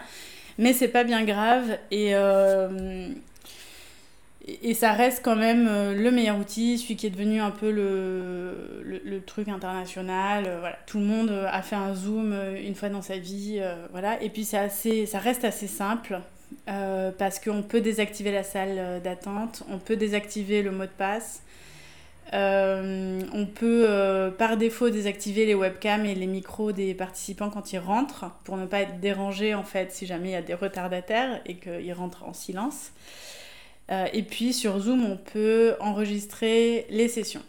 Mais 0.59 0.71
c'est 0.73 0.89
pas 0.89 1.03
bien 1.03 1.23
grave. 1.23 1.75
Et 1.89 2.13
et 4.61 4.73
ça 4.73 4.93
reste 4.93 5.21
quand 5.23 5.35
même 5.35 5.67
euh, 5.67 5.93
le 5.93 6.11
meilleur 6.11 6.37
outil, 6.37 6.77
celui 6.77 6.95
qui 6.95 7.07
est 7.07 7.09
devenu 7.09 7.41
un 7.41 7.51
peu 7.51 7.71
le, 7.71 8.81
le, 8.83 9.21
truc 9.21 9.47
international. 9.47 10.45
Euh, 10.47 10.59
voilà. 10.59 10.77
Tout 10.85 10.99
le 10.99 11.05
monde 11.05 11.29
euh, 11.29 11.47
a 11.51 11.61
fait 11.61 11.75
un 11.75 11.93
zoom 11.93 12.35
une 12.57 12.75
fois 12.75 12.89
dans 12.89 13.01
sa 13.01 13.17
vie. 13.17 13.61
voilà. 13.91 14.21
Et 14.21 14.29
puis 14.29 14.47
assez, 14.55 15.05
ça 15.05 15.19
reste 15.19 15.43
assez 15.43 15.67
simple 15.67 16.19
parce 17.17 17.39
qu'on 17.39 17.61
peut 17.61 17.81
désactiver 17.81 18.31
la 18.31 18.43
salle 18.43 19.01
d'attente, 19.03 19.63
on 19.69 19.77
peut 19.77 19.95
désactiver 19.95 20.63
le 20.63 20.71
mot 20.71 20.85
de 20.85 20.89
passe. 20.89 21.43
on 22.33 23.47
peut 23.53 23.87
par 24.37 24.57
défaut 24.57 24.89
désactiver 24.89 25.45
les 25.45 25.53
webcams 25.53 26.05
et 26.05 26.15
les 26.15 26.27
micros 26.27 26.71
des 26.71 26.93
participants 26.93 27.49
quand 27.49 27.73
ils 27.73 27.79
rentrent 27.79 28.31
pour 28.45 28.57
ne 28.57 28.65
pas 28.65 28.81
être 28.81 28.99
dérangés 28.99 29.53
en 29.53 29.63
fait 29.63 29.91
si 29.91 30.07
jamais 30.07 30.29
il 30.29 30.33
y 30.33 30.35
a 30.35 30.41
des 30.41 30.55
retardataires 30.55 31.41
et 31.45 31.55
qu'ils 31.55 31.93
rentrent 31.93 32.23
en 32.23 32.33
silence. 32.33 32.91
Euh, 33.91 34.05
et 34.13 34.23
puis 34.23 34.53
sur 34.53 34.79
Zoom, 34.79 35.03
on 35.05 35.17
peut 35.17 35.75
enregistrer 35.79 36.85
les 36.89 37.07
sessions. 37.07 37.41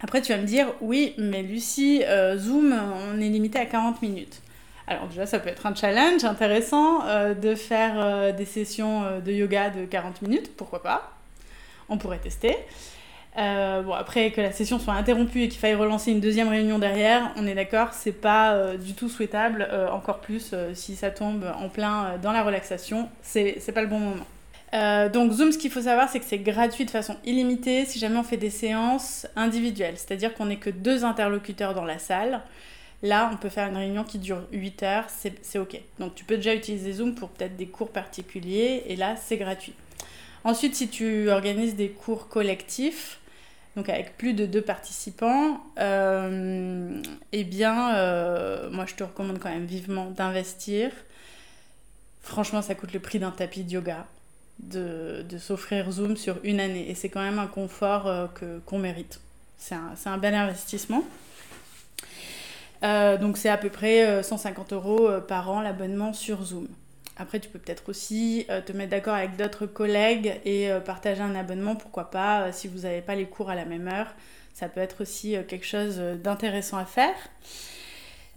Après, 0.00 0.20
tu 0.22 0.32
vas 0.32 0.38
me 0.38 0.46
dire, 0.46 0.68
oui, 0.80 1.14
mais 1.18 1.42
Lucie, 1.42 2.02
euh, 2.04 2.36
Zoom, 2.36 2.74
on 3.10 3.20
est 3.20 3.28
limité 3.28 3.58
à 3.58 3.66
40 3.66 4.02
minutes. 4.02 4.42
Alors 4.86 5.06
déjà, 5.08 5.26
ça 5.26 5.38
peut 5.38 5.48
être 5.48 5.66
un 5.66 5.74
challenge 5.74 6.24
intéressant 6.24 7.04
euh, 7.06 7.34
de 7.34 7.54
faire 7.54 8.34
des 8.34 8.44
sessions 8.44 9.20
de 9.20 9.32
yoga 9.32 9.70
de 9.70 9.84
40 9.84 10.22
minutes, 10.22 10.56
pourquoi 10.56 10.82
pas 10.82 11.12
On 11.88 11.98
pourrait 11.98 12.18
tester. 12.18 12.56
bon, 13.36 13.92
après 13.92 14.30
que 14.30 14.40
la 14.40 14.52
session 14.52 14.78
soit 14.78 14.94
interrompue 14.94 15.42
et 15.42 15.48
qu'il 15.48 15.58
faille 15.58 15.74
relancer 15.74 16.12
une 16.12 16.20
deuxième 16.20 16.48
réunion 16.48 16.78
derrière, 16.78 17.32
on 17.36 17.46
est 17.46 17.54
d'accord, 17.54 17.94
c'est 17.94 18.12
pas 18.12 18.76
du 18.76 18.94
tout 18.94 19.08
souhaitable, 19.08 19.68
encore 19.90 20.20
plus 20.20 20.54
si 20.74 20.94
ça 20.94 21.10
tombe 21.10 21.44
en 21.60 21.68
plein 21.68 22.16
dans 22.22 22.32
la 22.32 22.44
relaxation, 22.44 23.08
c'est 23.22 23.72
pas 23.74 23.82
le 23.82 23.88
bon 23.88 23.98
moment. 23.98 24.26
Euh, 24.74 25.08
donc 25.08 25.32
Zoom, 25.32 25.52
ce 25.52 25.58
qu'il 25.58 25.70
faut 25.70 25.82
savoir, 25.82 26.08
c'est 26.08 26.18
que 26.18 26.26
c'est 26.26 26.38
gratuit 26.38 26.84
de 26.84 26.90
façon 26.90 27.16
illimitée 27.24 27.84
si 27.84 27.98
jamais 27.98 28.16
on 28.18 28.22
fait 28.22 28.36
des 28.36 28.50
séances 28.50 29.26
individuelles. 29.36 29.94
C'est-à-dire 29.96 30.34
qu'on 30.34 30.46
n'est 30.46 30.58
que 30.58 30.70
deux 30.70 31.04
interlocuteurs 31.04 31.74
dans 31.74 31.84
la 31.84 31.98
salle. 31.98 32.42
Là, 33.02 33.30
on 33.32 33.36
peut 33.36 33.48
faire 33.50 33.68
une 33.68 33.76
réunion 33.76 34.04
qui 34.04 34.18
dure 34.18 34.42
8 34.52 34.82
heures, 34.82 35.04
c'est 35.08 35.58
OK. 35.58 35.78
Donc 35.98 36.14
tu 36.14 36.24
peux 36.24 36.36
déjà 36.36 36.54
utiliser 36.54 36.94
Zoom 36.94 37.14
pour 37.14 37.28
peut-être 37.28 37.56
des 37.56 37.66
cours 37.66 37.90
particuliers, 37.90 38.84
et 38.86 38.96
là, 38.96 39.16
c'est 39.16 39.36
gratuit. 39.36 39.74
Ensuite, 40.44 40.74
si 40.74 40.88
tu 40.88 41.28
organises 41.28 41.76
des 41.76 41.90
cours 41.90 42.28
collectifs, 42.28 43.20
donc 43.76 43.90
avec 43.90 44.16
plus 44.16 44.32
de 44.32 44.46
deux 44.46 44.62
participants, 44.62 45.60
euh, 45.78 47.02
eh 47.32 47.44
bien, 47.44 47.94
euh, 47.96 48.70
moi 48.70 48.86
je 48.86 48.94
te 48.94 49.04
recommande 49.04 49.38
quand 49.38 49.50
même 49.50 49.66
vivement 49.66 50.10
d'investir. 50.10 50.90
Franchement, 52.22 52.62
ça 52.62 52.74
coûte 52.74 52.94
le 52.94 53.00
prix 53.00 53.18
d'un 53.18 53.30
tapis 53.30 53.62
de 53.62 53.72
yoga 53.72 54.06
de, 54.60 55.24
de 55.28 55.38
s'offrir 55.38 55.90
Zoom 55.90 56.16
sur 56.16 56.38
une 56.44 56.60
année. 56.60 56.90
Et 56.90 56.94
c'est 56.94 57.08
quand 57.08 57.22
même 57.22 57.38
un 57.38 57.46
confort 57.46 58.06
euh, 58.06 58.26
que, 58.26 58.58
qu'on 58.60 58.78
mérite. 58.78 59.20
C'est 59.58 59.74
un, 59.74 59.94
un, 60.06 60.18
bel 60.18 60.34
investissement. 60.34 61.04
donc 62.82 63.36
c'est 63.36 63.48
à 63.48 63.56
peu 63.56 63.70
près 63.70 64.22
150 64.22 64.72
euros 64.74 65.10
par 65.26 65.50
an 65.50 65.60
l'abonnement 65.60 66.12
sur 66.12 66.42
Zoom. 66.44 66.68
Après, 67.16 67.40
tu 67.40 67.48
peux 67.48 67.58
peut-être 67.58 67.88
aussi 67.88 68.46
te 68.66 68.72
mettre 68.72 68.90
d'accord 68.90 69.14
avec 69.14 69.36
d'autres 69.36 69.64
collègues 69.64 70.38
et 70.44 70.68
partager 70.84 71.22
un 71.22 71.34
abonnement, 71.34 71.74
pourquoi 71.74 72.10
pas, 72.10 72.52
si 72.52 72.68
vous 72.68 72.80
n'avez 72.80 73.00
pas 73.00 73.14
les 73.14 73.24
cours 73.24 73.48
à 73.48 73.54
la 73.54 73.64
même 73.64 73.88
heure. 73.88 74.08
Ça 74.52 74.68
peut 74.68 74.80
être 74.80 75.00
aussi 75.00 75.34
quelque 75.48 75.66
chose 75.66 75.96
d'intéressant 76.22 76.76
à 76.76 76.84
faire. 76.84 77.14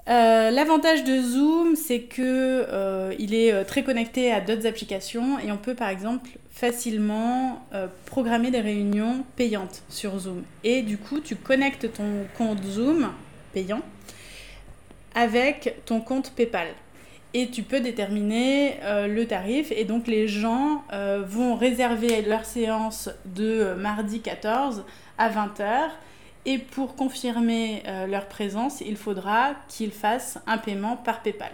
Euh, 0.09 0.49
l'avantage 0.49 1.03
de 1.03 1.21
Zoom, 1.21 1.75
c'est 1.75 2.01
que 2.01 2.65
euh, 2.67 3.13
il 3.19 3.35
est 3.35 3.53
euh, 3.53 3.63
très 3.63 3.83
connecté 3.83 4.31
à 4.31 4.41
d'autres 4.41 4.65
applications 4.65 5.37
et 5.37 5.51
on 5.51 5.57
peut 5.57 5.75
par 5.75 5.89
exemple 5.89 6.31
facilement 6.51 7.63
programmer 8.05 8.51
des 8.51 8.59
réunions 8.59 9.23
payantes 9.37 9.83
sur 9.87 10.17
Zoom. 10.19 10.43
Et 10.65 10.81
du 10.81 10.97
coup, 10.97 11.21
tu 11.21 11.37
connectes 11.37 11.93
ton 11.93 12.25
compte 12.37 12.61
Zoom 12.65 13.11
payant 13.53 13.81
avec 15.15 15.75
ton 15.85 16.01
compte 16.01 16.31
PayPal. 16.31 16.67
Et 17.33 17.47
tu 17.47 17.63
peux 17.63 17.79
déterminer 17.79 18.77
le 19.07 19.23
tarif 19.23 19.71
et 19.71 19.85
donc 19.85 20.07
les 20.07 20.27
gens 20.27 20.83
vont 21.25 21.55
réserver 21.55 22.21
leur 22.23 22.43
séance 22.43 23.09
de 23.23 23.73
mardi 23.75 24.19
14 24.19 24.83
à 25.17 25.29
20h 25.29 25.91
et 26.45 26.57
pour 26.57 26.95
confirmer 26.95 27.83
euh, 27.87 28.07
leur 28.07 28.27
présence, 28.27 28.81
il 28.81 28.95
faudra 28.95 29.53
qu'ils 29.67 29.91
fassent 29.91 30.39
un 30.47 30.57
paiement 30.57 30.95
par 30.95 31.21
PayPal. 31.21 31.51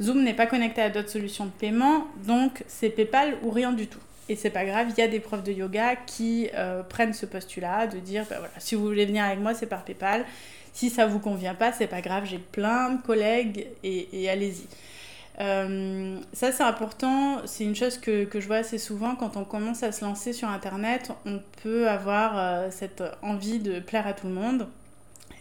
Zoom 0.00 0.22
n'est 0.22 0.34
pas 0.34 0.46
connecté 0.46 0.80
à 0.82 0.90
d'autres 0.90 1.10
solutions 1.10 1.46
de 1.46 1.50
paiement, 1.50 2.06
donc 2.26 2.64
c'est 2.66 2.90
PayPal 2.90 3.36
ou 3.42 3.50
rien 3.50 3.72
du 3.72 3.86
tout. 3.86 4.00
Et 4.28 4.36
c'est 4.36 4.50
pas 4.50 4.64
grave, 4.64 4.88
il 4.90 4.98
y 4.98 5.02
a 5.02 5.08
des 5.08 5.20
profs 5.20 5.42
de 5.42 5.52
yoga 5.52 5.96
qui 5.96 6.48
euh, 6.54 6.82
prennent 6.82 7.12
ce 7.12 7.26
postulat 7.26 7.86
de 7.86 7.98
dire 7.98 8.24
bah 8.28 8.36
voilà, 8.38 8.54
si 8.58 8.74
vous 8.74 8.84
voulez 8.84 9.06
venir 9.06 9.24
avec 9.24 9.40
moi, 9.40 9.54
c'est 9.54 9.66
par 9.66 9.84
PayPal. 9.84 10.24
Si 10.72 10.88
ça 10.88 11.06
vous 11.06 11.18
convient 11.18 11.54
pas, 11.54 11.72
c'est 11.72 11.86
pas 11.86 12.00
grave, 12.00 12.24
j'ai 12.24 12.38
plein 12.38 12.90
de 12.90 13.02
collègues 13.02 13.66
et 13.84 14.30
allez-y. 14.30 14.66
Euh, 15.42 16.20
ça, 16.32 16.52
c'est 16.52 16.62
important. 16.62 17.42
C'est 17.46 17.64
une 17.64 17.74
chose 17.74 17.98
que, 17.98 18.24
que, 18.24 18.40
je 18.40 18.46
vois 18.46 18.56
assez 18.56 18.78
souvent 18.78 19.16
quand 19.16 19.36
on 19.36 19.44
commence 19.44 19.82
à 19.82 19.92
se 19.92 20.04
lancer 20.04 20.32
sur 20.32 20.48
Internet. 20.48 21.10
On 21.26 21.40
peut 21.62 21.88
avoir 21.88 22.38
euh, 22.38 22.68
cette 22.70 23.02
envie 23.22 23.58
de 23.58 23.80
plaire 23.80 24.06
à 24.06 24.12
tout 24.12 24.28
le 24.28 24.34
monde 24.34 24.68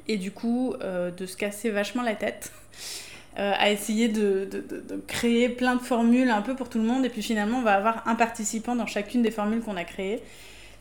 et 0.07 0.17
du 0.17 0.31
coup 0.31 0.73
euh, 0.81 1.11
de 1.11 1.25
se 1.25 1.37
casser 1.37 1.69
vachement 1.69 2.03
la 2.03 2.15
tête. 2.15 2.51
à 3.37 3.71
essayer 3.71 4.09
de, 4.09 4.45
de, 4.51 4.59
de, 4.59 5.01
créer 5.07 5.47
plein 5.47 5.75
de 5.77 5.81
formules 5.81 6.29
un 6.29 6.41
peu 6.41 6.53
pour 6.53 6.67
tout 6.67 6.79
le 6.79 6.83
monde 6.83 7.05
et 7.05 7.09
puis 7.09 7.21
finalement 7.21 7.59
on 7.59 7.61
va 7.61 7.75
avoir 7.75 8.05
un 8.05 8.15
participant 8.15 8.75
dans 8.75 8.85
chacune 8.85 9.21
des 9.21 9.31
formules 9.31 9.61
qu'on 9.61 9.77
a 9.77 9.85
créées 9.85 10.21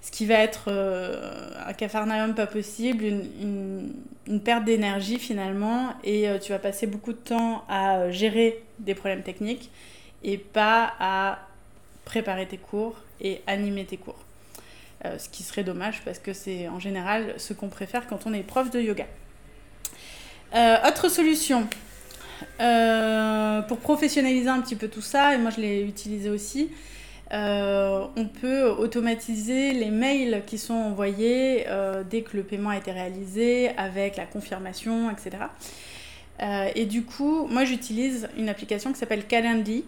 ce 0.02 0.11
qui 0.11 0.26
va 0.26 0.37
être 0.37 0.64
euh, 0.69 1.50
un 1.66 1.73
cafarnaum 1.73 2.35
pas 2.35 2.47
possible, 2.47 3.04
une, 3.04 3.92
perte 4.45 4.64
d'énergie 4.64 5.19
finalement, 5.19 5.92
et 6.04 6.28
euh, 6.28 6.38
tu 6.38 6.52
vas 6.52 6.59
passer 6.59 6.87
beaucoup 6.87 7.12
de 7.12 7.19
temps 7.19 7.64
à 7.69 7.97
euh, 7.97 8.12
gérer 8.12 8.62
des 8.78 8.95
problèmes 8.95 9.23
techniques 9.23 9.71
et 10.23 10.38
pas 10.38 10.95
à 11.00 11.40
préparer 12.04 12.47
tes 12.47 12.57
cours 12.57 12.97
et 13.21 13.42
animer 13.47 13.85
tes 13.85 13.97
cours. 13.97 14.19
ce 15.04 15.28
qui 15.28 15.42
serait 15.42 15.64
dommage 15.64 16.02
parce 16.04 16.19
que 16.19 16.33
c'est 16.33 16.69
en 16.69 16.78
général 16.78 17.35
ce 17.38 17.52
qu'on 17.52 17.69
préfère 17.69 18.07
quand 18.07 18.26
on 18.26 18.33
est 18.33 18.42
prof 18.42 18.71
de 18.71 18.80
yoga. 18.80 19.07
autre 20.87 21.09
solution, 21.09 21.66
pour 22.59 23.78
professionnaliser 23.78 24.49
un 24.49 24.61
petit 24.61 24.76
peu 24.76 24.88
tout 24.88 25.02
ça, 25.02 25.35
et 25.35 25.38
moi 25.38 25.50
je 25.50 25.61
l'ai 25.61 25.83
utilisé 25.83 26.30
aussi, 26.30 26.71
euh, 27.33 28.07
on 28.17 28.27
peut 28.27 28.71
automatiser 28.71 29.73
les 29.73 29.91
mails 29.91 30.43
qui 30.47 30.59
sont 30.59 30.75
envoyés 30.75 31.65
euh, 31.69 32.03
dès 32.09 32.23
que 32.23 32.37
le 32.37 32.43
paiement 32.43 32.71
a 32.71 32.77
été 32.77 32.91
réalisé, 32.91 33.69
avec 33.77 34.17
la 34.17 34.27
confirmation, 34.27 35.09
etc. 35.11 35.45
Euh, 36.43 36.71
et 36.75 36.87
du 36.87 37.05
coup, 37.05 37.47
moi 37.47 37.65
j'utilise 37.65 38.29
une 38.37 38.49
application 38.49 38.93
qui 38.93 38.99
s'appelle 38.99 39.27
Calendly, 39.27 39.85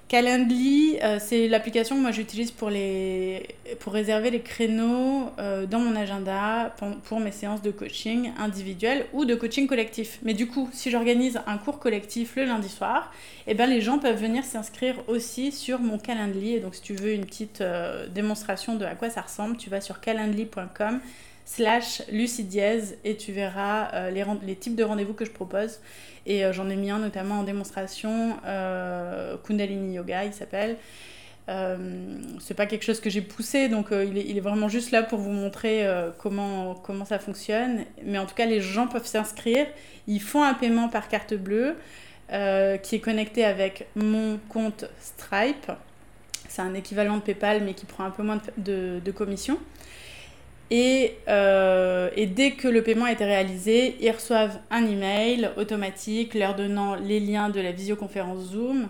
Calendly, 0.08 1.00
euh, 1.02 1.18
c'est 1.20 1.48
l'application 1.48 1.96
que 1.96 2.02
moi 2.02 2.12
j'utilise 2.12 2.52
pour, 2.52 2.70
les... 2.70 3.48
pour 3.80 3.92
réserver 3.92 4.30
les 4.30 4.42
créneaux 4.42 5.32
euh, 5.40 5.66
dans 5.66 5.80
mon 5.80 5.96
agenda 5.96 6.76
pour, 7.04 7.20
mes 7.20 7.32
séances 7.32 7.64
de 7.64 7.72
coaching 7.72 8.32
individuel 8.38 9.08
ou 9.14 9.26
de 9.26 9.34
coaching 9.34 9.66
collectif. 9.66 10.20
Mais 10.22 10.36
du 10.36 10.46
coup, 10.46 10.70
si 10.72 10.92
j'organise 10.92 11.40
un 11.48 11.58
cours 11.58 11.80
collectif 11.80 12.36
le 12.36 12.46
lundi 12.46 12.70
soir, 12.70 13.12
eh 13.48 13.56
ben, 13.56 13.68
les 13.68 13.82
gens 13.82 13.98
peuvent 13.98 14.22
venir 14.22 14.44
s'inscrire 14.44 14.96
aussi 15.08 15.52
sur 15.52 15.80
mon 15.80 15.98
Calendly. 15.98 16.54
Et 16.54 16.60
donc 16.60 16.76
si 16.76 16.82
tu 16.84 16.94
veux 16.94 17.14
une 17.14 17.26
petite 17.26 17.62
euh, 17.62 18.08
démonstration 18.08 18.76
de 18.76 18.86
à 18.86 18.94
quoi 18.94 19.10
ça 19.10 19.22
ressemble, 19.22 19.58
tu 19.58 19.72
vas 19.72 19.82
sur 19.82 20.02
calendly.com 20.02 21.00
slash 21.46 22.02
lucidiez 22.12 22.98
et 23.04 23.16
tu 23.16 23.32
verras 23.32 24.10
les, 24.10 24.26
les 24.44 24.56
types 24.56 24.76
de 24.76 24.84
rendez-vous 24.84 25.14
que 25.14 25.26
je 25.26 25.32
propose. 25.32 25.80
Et 26.26 26.44
euh, 26.44 26.54
j'en 26.54 26.70
ai 26.70 26.76
mis 26.76 26.90
un 26.90 27.00
notamment 27.00 27.40
en 27.40 27.44
démonstration, 27.44 28.38
euh, 28.46 29.38
Kundalini 29.44 29.96
Yoga, 29.96 30.26
il 30.26 30.34
s'appelle. 30.34 30.78
Euh, 31.48 32.18
c'est 32.40 32.56
pas 32.56 32.66
quelque 32.66 32.84
chose 32.84 33.00
que 33.00 33.12
j'ai 33.12 33.22
poussé, 33.22 33.70
donc 33.70 33.90
il, 33.92 34.18
est, 34.18 34.26
il, 34.26 34.36
est, 34.36 34.42
vraiment 34.42 34.68
juste 34.68 34.90
là 34.90 35.04
pour 35.04 35.20
vous 35.20 35.30
montrer 35.30 35.88
comment, 36.18 36.74
comment 36.74 37.06
ça 37.06 37.20
fonctionne. 37.20 37.86
Mais 38.04 38.18
en 38.18 38.26
tout 38.26 38.34
cas, 38.34 38.46
les 38.46 38.62
gens 38.62 38.88
peuvent 38.88 39.06
s'inscrire. 39.06 39.68
Ils 40.08 40.22
font 40.22 40.44
un 40.44 40.56
paiement 40.56 40.90
par 40.90 41.08
carte 41.08 41.36
bleue 41.36 41.76
qui 42.30 42.96
est 42.96 43.02
connecté 43.02 43.46
avec 43.46 43.88
mon 43.96 44.40
compte 44.50 44.86
Stripe. 45.00 45.72
C'est 46.48 46.64
un 46.64 46.74
équivalent 46.74 47.18
de 47.18 47.22
PayPal, 47.22 47.64
mais 47.64 47.76
qui 47.76 47.86
prend 47.86 48.06
un 48.06 48.12
peu 48.12 48.24
moins 48.24 48.42
de, 48.58 49.00
de 49.04 49.12
commission. 49.12 49.60
Euh, 50.72 52.10
et, 52.16 52.26
dès 52.26 52.52
que 52.52 52.68
le 52.68 52.82
paiement 52.82 53.06
a 53.06 53.12
été 53.12 53.26
réalisé, 53.26 53.98
ils 54.02 54.12
reçoivent 54.12 54.60
un 54.72 54.86
email 54.86 55.50
automatique 55.58 56.34
leur 56.34 56.56
donnant 56.56 56.96
les 56.96 57.20
liens 57.20 57.50
de 57.50 57.62
la 57.62 57.72
visioconférence 57.72 58.52
Zoom. 58.52 58.90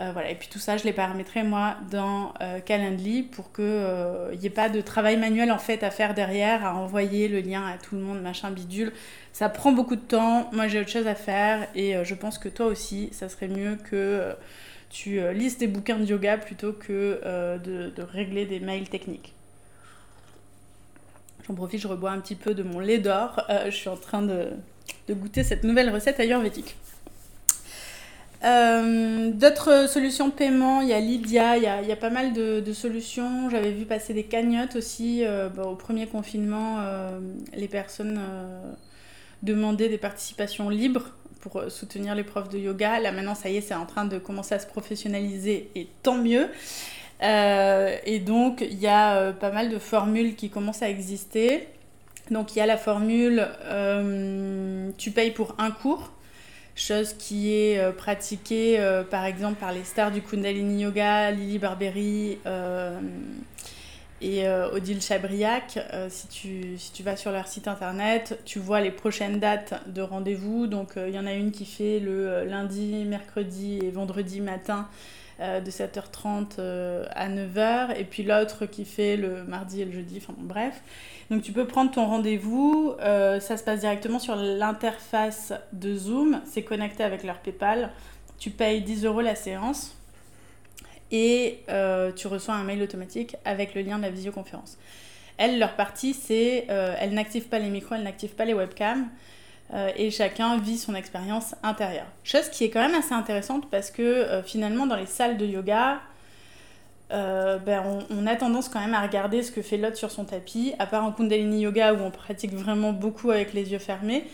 Euh, 0.00 0.10
voilà. 0.12 0.30
Et 0.30 0.36
puis 0.36 0.48
tout 0.48 0.60
ça, 0.60 0.76
je 0.76 0.84
l'ai 0.84 0.92
paramétré 0.92 1.42
moi 1.42 1.76
dans 1.90 2.32
euh, 2.40 2.60
Calendly 2.60 3.24
pour 3.24 3.52
qu'il 3.52 3.64
n'y 4.38 4.46
ait 4.46 4.50
pas 4.50 4.68
de 4.68 4.80
travail 4.80 5.16
manuel 5.16 5.50
en 5.50 5.58
fait 5.58 5.82
à 5.82 5.90
faire 5.90 6.14
derrière, 6.14 6.64
à 6.64 6.76
envoyer 6.76 7.26
le 7.26 7.40
lien 7.40 7.66
à 7.66 7.78
tout 7.78 7.96
le 7.96 8.02
monde, 8.02 8.22
machin 8.22 8.50
bidule. 8.52 8.92
Ça 9.32 9.48
prend 9.48 9.72
beaucoup 9.72 9.96
de 9.96 10.00
temps. 10.00 10.48
Moi, 10.52 10.68
j'ai 10.68 10.80
autre 10.80 10.90
chose 10.90 11.08
à 11.08 11.16
faire 11.16 11.66
et 11.74 11.94
je 12.04 12.14
pense 12.14 12.38
que 12.38 12.48
toi 12.48 12.66
aussi, 12.66 13.08
ça 13.12 13.28
serait 13.28 13.48
mieux 13.48 13.76
que 13.90 14.34
tu 14.90 15.20
lises 15.32 15.58
des 15.58 15.66
bouquins 15.66 15.98
de 15.98 16.04
yoga 16.04 16.38
plutôt 16.38 16.72
que 16.72 17.20
de 17.58 18.02
régler 18.02 18.46
des 18.46 18.58
mails 18.58 18.88
techniques. 18.88 19.34
J'en 21.48 21.54
profite, 21.54 21.80
je 21.80 21.88
rebois 21.88 22.10
un 22.10 22.20
petit 22.20 22.34
peu 22.34 22.52
de 22.52 22.62
mon 22.62 22.78
lait 22.78 22.98
d'or. 22.98 23.40
Euh, 23.48 23.70
je 23.70 23.76
suis 23.76 23.88
en 23.88 23.96
train 23.96 24.20
de, 24.20 24.48
goûter 25.08 25.42
cette 25.42 25.64
nouvelle 25.64 25.88
recette 25.88 26.20
ayurvédique. 26.20 26.76
Euh, 28.44 29.30
d'autres 29.30 29.88
solutions 29.88 30.28
de 30.28 30.32
paiement, 30.34 30.82
il 30.82 30.88
y 30.88 30.92
a 30.92 31.00
Lydia, 31.00 31.56
il 31.56 31.62
y 31.62 31.92
a, 31.92 31.96
pas 31.96 32.10
mal 32.10 32.34
de, 32.34 32.72
solutions. 32.74 33.48
J'avais 33.48 33.72
vu 33.72 33.86
passer 33.86 34.12
des 34.12 34.24
cagnottes 34.24 34.76
aussi. 34.76 35.24
Euh, 35.24 35.48
au 35.64 35.74
premier 35.74 36.06
confinement, 36.06 36.84
les 37.54 37.68
personnes 37.68 38.20
demandaient 39.42 39.88
des 39.88 39.98
participations 39.98 40.68
libres 40.68 41.12
pour 41.40 41.62
soutenir 41.70 42.14
les 42.14 42.24
profs 42.24 42.50
de 42.50 42.58
yoga. 42.58 43.00
Là 43.00 43.10
maintenant, 43.10 43.34
ça 43.34 43.48
y 43.48 43.56
est, 43.56 43.62
c'est 43.62 43.74
en 43.74 43.86
train 43.86 44.04
de 44.04 44.18
commencer 44.18 44.54
à 44.54 44.58
se 44.58 44.66
professionnaliser 44.66 45.70
et 45.74 45.88
tant 46.02 46.18
mieux. 46.18 46.48
Euh, 47.22 47.96
et 48.04 48.20
donc, 48.20 48.60
il 48.60 48.78
y 48.78 48.86
a 48.86 49.16
euh, 49.16 49.32
pas 49.32 49.50
mal 49.50 49.70
de 49.70 49.78
formules 49.78 50.36
qui 50.36 50.50
commencent 50.50 50.82
à 50.82 50.90
exister. 50.90 51.68
Donc, 52.30 52.54
il 52.54 52.58
y 52.58 52.62
a 52.62 52.66
la 52.66 52.76
formule 52.76 53.48
euh, 53.64 54.90
tu 54.98 55.10
payes 55.10 55.30
pour 55.30 55.54
un 55.58 55.70
cours, 55.70 56.12
chose 56.74 57.14
qui 57.14 57.52
est 57.54 57.92
pratiquée 57.96 58.78
par 59.10 59.24
exemple 59.24 59.58
par 59.58 59.72
les 59.72 59.82
stars 59.82 60.10
du 60.12 60.20
Kundalini 60.20 60.82
Yoga, 60.82 61.30
Lily 61.30 61.58
Barberi 61.58 62.38
et 64.20 64.48
Odile 64.48 65.00
Chabriac. 65.00 65.78
si, 66.10 66.28
tu, 66.28 66.76
si 66.76 66.92
tu 66.92 67.02
vas 67.02 67.16
sur 67.16 67.32
leur 67.32 67.48
site 67.48 67.66
internet, 67.66 68.40
tu 68.44 68.58
vois 68.58 68.80
les 68.80 68.90
prochaines 68.90 69.40
dates 69.40 69.74
de 69.88 70.02
rendez-vous. 70.02 70.66
Donc, 70.66 70.92
il 70.96 71.14
y 71.14 71.18
en 71.18 71.26
a 71.26 71.32
une 71.32 71.50
qui 71.50 71.64
fait 71.64 71.98
le 71.98 72.44
lundi, 72.44 73.06
mercredi 73.06 73.80
et 73.82 73.90
vendredi 73.90 74.42
matin 74.42 74.86
euh, 75.40 75.60
de 75.60 75.70
7h30 75.70 76.54
euh, 76.58 77.04
à 77.12 77.28
9h, 77.28 77.96
et 77.96 78.02
puis 78.02 78.24
l'autre 78.24 78.66
qui 78.66 78.84
fait 78.84 79.16
le 79.16 79.44
mardi 79.44 79.80
et 79.80 79.84
le 79.84 79.92
jeudi, 79.92 80.18
enfin 80.20 80.34
bref. 80.36 80.82
Donc 81.30 81.42
tu 81.42 81.52
peux 81.52 81.64
prendre 81.64 81.92
ton 81.92 82.06
rendez-vous, 82.06 82.94
euh, 83.00 83.38
ça 83.38 83.56
se 83.56 83.62
passe 83.62 83.80
directement 83.80 84.18
sur 84.18 84.34
l'interface 84.34 85.52
de 85.72 85.94
Zoom, 85.94 86.40
c'est 86.44 86.62
connecté 86.62 87.04
avec 87.04 87.22
leur 87.22 87.38
PayPal, 87.38 87.92
tu 88.38 88.50
payes 88.50 88.80
10 88.80 89.04
euros 89.04 89.20
la 89.20 89.36
séance 89.36 89.96
et 91.12 91.60
tu 92.16 92.26
reçois 92.26 92.54
un 92.54 92.64
mail 92.64 92.82
automatique 92.82 93.36
avec 93.44 93.76
le 93.76 93.82
lien 93.82 93.98
de 93.98 94.02
la 94.02 94.10
visioconférence. 94.10 94.76
Elles, 95.36 95.60
leur 95.60 95.76
partie, 95.76 96.14
c'est 96.14 96.66
elles 96.68 97.14
n'activent 97.14 97.48
pas 97.48 97.60
les 97.60 97.70
micros, 97.70 97.94
elles 97.94 98.02
n'activent 98.02 98.34
pas 98.34 98.44
les 98.44 98.54
webcams. 98.54 99.08
Euh, 99.74 99.90
et 99.96 100.10
chacun 100.10 100.56
vit 100.58 100.78
son 100.78 100.94
expérience 100.94 101.54
intérieure. 101.62 102.06
Chose 102.24 102.48
qui 102.48 102.64
est 102.64 102.70
quand 102.70 102.80
même 102.80 102.94
assez 102.94 103.12
intéressante 103.12 103.68
parce 103.70 103.90
que 103.90 104.02
euh, 104.02 104.42
finalement 104.42 104.86
dans 104.86 104.96
les 104.96 105.06
salles 105.06 105.36
de 105.36 105.44
yoga, 105.44 106.00
ben, 107.10 108.04
on, 108.10 108.26
a 108.26 108.36
tendance 108.36 108.68
quand 108.68 108.80
même 108.80 108.92
à 108.92 109.00
regarder 109.00 109.42
ce 109.42 109.50
que 109.50 109.62
fait 109.62 109.78
l'autre 109.78 109.96
sur 109.96 110.10
son 110.10 110.24
tapis, 110.24 110.74
à 110.78 110.86
part 110.86 111.04
en 111.04 111.12
Kundalini 111.12 111.62
Yoga 111.62 111.94
où 111.94 112.00
on 112.00 112.10
pratique 112.10 112.52
vraiment 112.52 112.92
beaucoup 112.92 113.30
avec 113.30 113.54
les 113.54 113.72
yeux 113.72 113.78
fermés. 113.78 114.24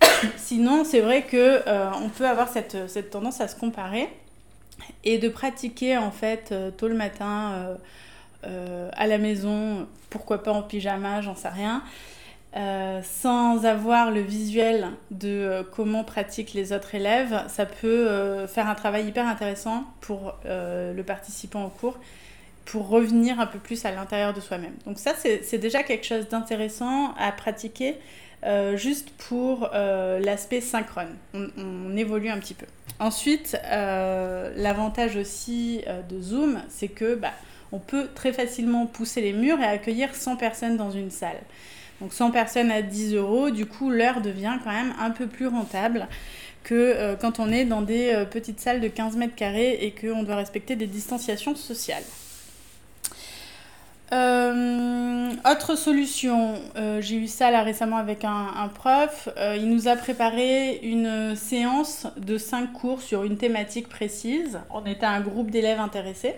Sinon, 0.36 0.82
c'est 0.84 1.00
vrai 1.00 1.22
que 1.22 1.62
on 2.02 2.08
peut 2.08 2.26
avoir 2.26 2.48
cette, 2.48 2.88
cette, 2.88 3.10
tendance 3.10 3.40
à 3.40 3.46
se 3.46 3.54
comparer 3.54 4.08
et 5.04 5.18
de 5.18 5.28
pratiquer 5.28 5.98
en 5.98 6.10
fait 6.10 6.52
tôt 6.78 6.88
le 6.88 6.96
matin 6.96 7.76
à 8.42 9.06
la 9.06 9.18
maison, 9.18 9.86
pourquoi 10.10 10.42
pas 10.42 10.50
en 10.50 10.62
pyjama, 10.62 11.22
j'en 11.22 11.36
sais 11.36 11.48
rien. 11.48 11.80
Euh, 12.56 13.00
sans 13.04 13.64
avoir 13.64 14.10
le 14.10 14.22
visuel 14.22 14.88
de 15.12 15.28
euh, 15.28 15.62
comment 15.62 16.02
pratiquent 16.02 16.52
les 16.52 16.72
autres 16.72 16.96
élèves, 16.96 17.44
ça 17.46 17.64
peut 17.64 18.08
euh, 18.08 18.48
faire 18.48 18.68
un 18.68 18.74
travail 18.74 19.06
hyper 19.06 19.24
intéressant 19.28 19.84
pour 20.00 20.34
le 20.44 21.02
participant 21.02 21.64
au 21.64 21.68
cours, 21.68 21.98
pour 22.64 22.88
revenir 22.88 23.38
un 23.38 23.46
peu 23.46 23.60
plus 23.60 23.84
à 23.84 23.92
l'intérieur 23.92 24.34
de 24.34 24.40
soi-même. 24.40 24.74
Donc 24.84 24.98
ça, 24.98 25.12
c'est 25.14 25.58
déjà 25.58 25.82
quelque 25.82 26.04
chose 26.04 26.28
d'intéressant 26.28 27.14
à 27.18 27.30
pratiquer, 27.32 27.96
juste 28.74 29.10
pour 29.28 29.70
l'aspect 29.72 30.60
synchrone. 30.60 31.16
On, 31.34 31.96
évolue 31.96 32.28
un 32.28 32.38
petit 32.38 32.54
peu. 32.54 32.66
Ensuite, 32.98 33.58
l'avantage 33.70 35.16
aussi 35.16 35.84
de 36.08 36.20
Zoom, 36.20 36.60
c'est 36.68 36.88
que 36.88 37.14
bah, 37.14 37.32
on 37.72 37.78
peut 37.78 38.08
très 38.14 38.32
facilement 38.32 38.86
pousser 38.86 39.20
les 39.20 39.32
murs 39.32 39.60
et 39.60 39.66
accueillir 39.66 40.14
100 40.14 40.36
personnes 40.36 40.76
dans 40.76 40.90
une 40.90 41.10
salle. 41.10 41.40
Donc 42.00 42.12
100 42.12 42.30
personnes 42.30 42.70
à 42.70 42.82
10 42.82 43.14
euros, 43.14 43.50
du 43.50 43.66
coup 43.66 43.90
l'heure 43.90 44.20
devient 44.20 44.58
quand 44.64 44.72
même 44.72 44.94
un 44.98 45.10
peu 45.10 45.26
plus 45.26 45.46
rentable 45.46 46.08
que 46.62 46.74
euh, 46.74 47.16
quand 47.16 47.40
on 47.40 47.50
est 47.50 47.64
dans 47.64 47.82
des 47.82 48.12
euh, 48.12 48.24
petites 48.24 48.60
salles 48.60 48.80
de 48.80 48.88
15 48.88 49.16
mètres 49.16 49.34
carrés 49.34 49.78
et 49.82 49.92
qu'on 49.92 50.22
doit 50.22 50.36
respecter 50.36 50.76
des 50.76 50.86
distanciations 50.86 51.54
sociales. 51.54 52.02
Euh, 54.12 55.30
autre 55.48 55.76
solution, 55.76 56.54
j'ai 56.98 57.14
eu 57.14 57.28
ça 57.28 57.52
là 57.52 57.62
récemment 57.62 57.96
avec 57.96 58.24
un, 58.24 58.68
prof. 58.74 59.28
il 59.56 59.70
nous 59.70 59.86
a 59.86 59.94
préparé 59.94 60.80
une 60.82 61.36
séance 61.36 62.08
de 62.16 62.36
5 62.36 62.72
cours 62.72 63.02
sur 63.02 63.22
une 63.22 63.36
thématique 63.36 63.88
précise. 63.88 64.58
On 64.70 64.84
était 64.84 65.06
un 65.06 65.20
groupe 65.20 65.52
d'élèves 65.52 65.78
intéressés. 65.78 66.34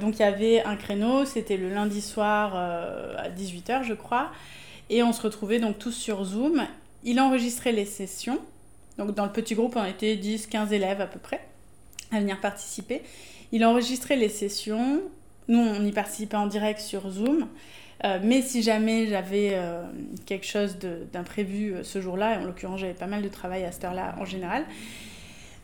donc 0.00 0.18
il 0.18 0.22
y 0.22 0.24
avait 0.24 0.64
un 0.64 0.74
créneau, 0.74 1.24
c'était 1.24 1.56
le 1.56 1.72
lundi 1.72 2.00
soir 2.00 2.56
à 2.56 3.28
18h 3.28 3.84
je 3.84 3.94
crois. 3.94 4.32
Et 4.92 5.02
on 5.02 5.14
se 5.14 5.22
retrouvait 5.22 5.58
donc 5.58 5.78
tous 5.78 5.90
sur 5.90 6.22
Zoom. 6.22 6.66
Il 7.02 7.18
enregistrait 7.18 7.72
les 7.72 7.86
sessions. 7.86 8.38
Donc 8.98 9.14
dans 9.14 9.24
le 9.24 9.32
petit 9.32 9.54
groupe, 9.54 9.74
on 9.74 9.86
était 9.86 10.16
10-15 10.16 10.70
élèves 10.70 11.00
à 11.00 11.06
peu 11.06 11.18
près 11.18 11.40
à 12.12 12.20
venir 12.20 12.38
participer. 12.38 13.00
Il 13.52 13.64
enregistrait 13.64 14.16
les 14.16 14.28
sessions. 14.28 15.00
Nous, 15.48 15.58
on 15.58 15.82
y 15.82 15.92
participait 15.92 16.36
en 16.36 16.46
direct 16.46 16.78
sur 16.78 17.08
Zoom. 17.08 17.48
Euh, 18.04 18.18
mais 18.22 18.42
si 18.42 18.62
jamais 18.62 19.06
j'avais 19.06 19.52
euh, 19.54 19.82
quelque 20.26 20.46
chose 20.46 20.76
d'imprévu 21.10 21.72
euh, 21.72 21.84
ce 21.84 22.02
jour-là, 22.02 22.34
et 22.34 22.36
en 22.42 22.44
l'occurrence 22.44 22.80
j'avais 22.80 22.92
pas 22.92 23.06
mal 23.06 23.22
de 23.22 23.28
travail 23.28 23.64
à 23.64 23.72
cette 23.72 23.84
heure-là 23.84 24.16
en 24.20 24.26
général, 24.26 24.66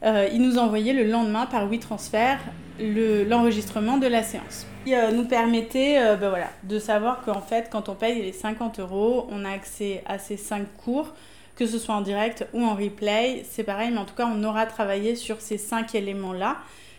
euh, 0.04 0.28
il 0.32 0.42
nous 0.42 0.58
envoyait 0.58 0.92
le 0.92 1.04
lendemain 1.04 1.46
par 1.46 1.68
WeTransfer 1.68 2.36
l'enregistrement 2.80 3.96
de 3.98 4.06
la 4.06 4.22
séance. 4.22 4.66
Il 4.86 4.94
euh, 4.94 5.10
nous 5.10 5.24
permettait 5.24 5.98
euh, 5.98 6.14
ben 6.14 6.28
voilà, 6.28 6.48
de 6.62 6.78
savoir 6.78 7.22
qu'en 7.22 7.40
fait, 7.40 7.68
quand 7.70 7.88
on 7.88 7.94
paye 7.94 8.22
les 8.22 8.32
50 8.32 8.78
euros, 8.78 9.26
on 9.30 9.44
a 9.44 9.50
accès 9.50 10.02
à 10.06 10.18
ces 10.18 10.36
5 10.36 10.64
cours, 10.76 11.14
que 11.56 11.66
ce 11.66 11.78
soit 11.78 11.96
en 11.96 12.02
direct 12.02 12.46
ou 12.52 12.64
en 12.64 12.74
replay. 12.74 13.44
C'est 13.50 13.64
pareil, 13.64 13.90
mais 13.90 13.98
en 13.98 14.04
tout 14.04 14.14
cas, 14.14 14.30
on 14.32 14.44
aura 14.44 14.66
travaillé 14.66 15.16
sur 15.16 15.40
ces 15.40 15.58
5 15.58 15.96
éléments-là, 15.96 16.58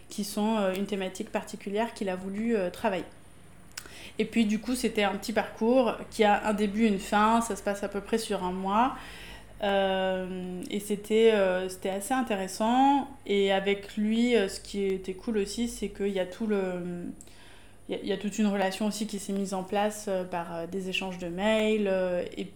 qui 0.10 0.26
sont 0.26 0.58
une 0.76 0.86
thématique 0.86 1.32
particulière 1.32 1.94
qu'il 1.94 2.10
a 2.10 2.16
voulu 2.16 2.56
travailler. 2.74 3.06
Et 4.18 4.26
puis, 4.26 4.46
du 4.46 4.60
coup, 4.60 4.76
c'était 4.76 5.04
un 5.04 5.16
petit 5.16 5.34
parcours 5.34 5.94
qui 6.10 6.24
a 6.24 6.46
un 6.48 6.54
début, 6.54 6.86
une 6.86 7.00
fin, 7.00 7.42
ça 7.42 7.56
se 7.56 7.62
passe 7.64 7.84
à 7.84 7.88
peu 7.88 8.02
près 8.02 8.18
sur 8.18 8.44
un 8.44 8.52
mois. 8.52 8.96
Euh, 9.62 10.62
et 10.70 10.80
c'était 10.80 11.34
euh, 11.34 11.68
c'était 11.70 11.90
assez 11.90 12.14
intéressant. 12.14 13.08
Et 13.26 13.52
avec 13.52 13.96
lui, 13.98 14.36
euh, 14.36 14.48
ce 14.48 14.60
qui 14.60 14.86
était 14.86 15.14
cool 15.14 15.38
aussi, 15.38 15.68
c'est 15.68 15.90
qu'il 15.90 16.10
y 16.10 16.20
a. 16.20 16.26
Il 17.92 18.08
y, 18.08 18.14
a, 18.14 18.18
toute 18.18 18.38
une 18.38 18.46
relation 18.46 18.86
aussi 18.86 19.08
qui 19.08 19.18
s'est 19.18 19.34
mise 19.34 19.56
en 19.56 19.64
place 19.64 20.12
par 20.30 20.68
des 20.68 20.90
échanges 20.90 21.18
de 21.18 21.28
mails. 21.28 21.92
et, 22.38 22.48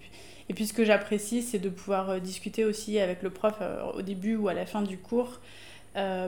et 0.48 0.54
puis 0.54 0.68
ce 0.68 0.74
que 0.74 0.86
j'apprécie, 0.86 1.42
c'est 1.42 1.58
de 1.58 1.70
pouvoir 1.70 2.22
discuter 2.22 2.66
aussi 2.66 3.00
avec 3.00 3.24
le 3.24 3.32
prof 3.32 3.56
au 3.96 4.04
début 4.04 4.36
ou 4.36 4.48
à 4.48 4.54
la 4.54 4.68
fin 4.68 4.84
du 4.84 5.00
cours 5.00 5.40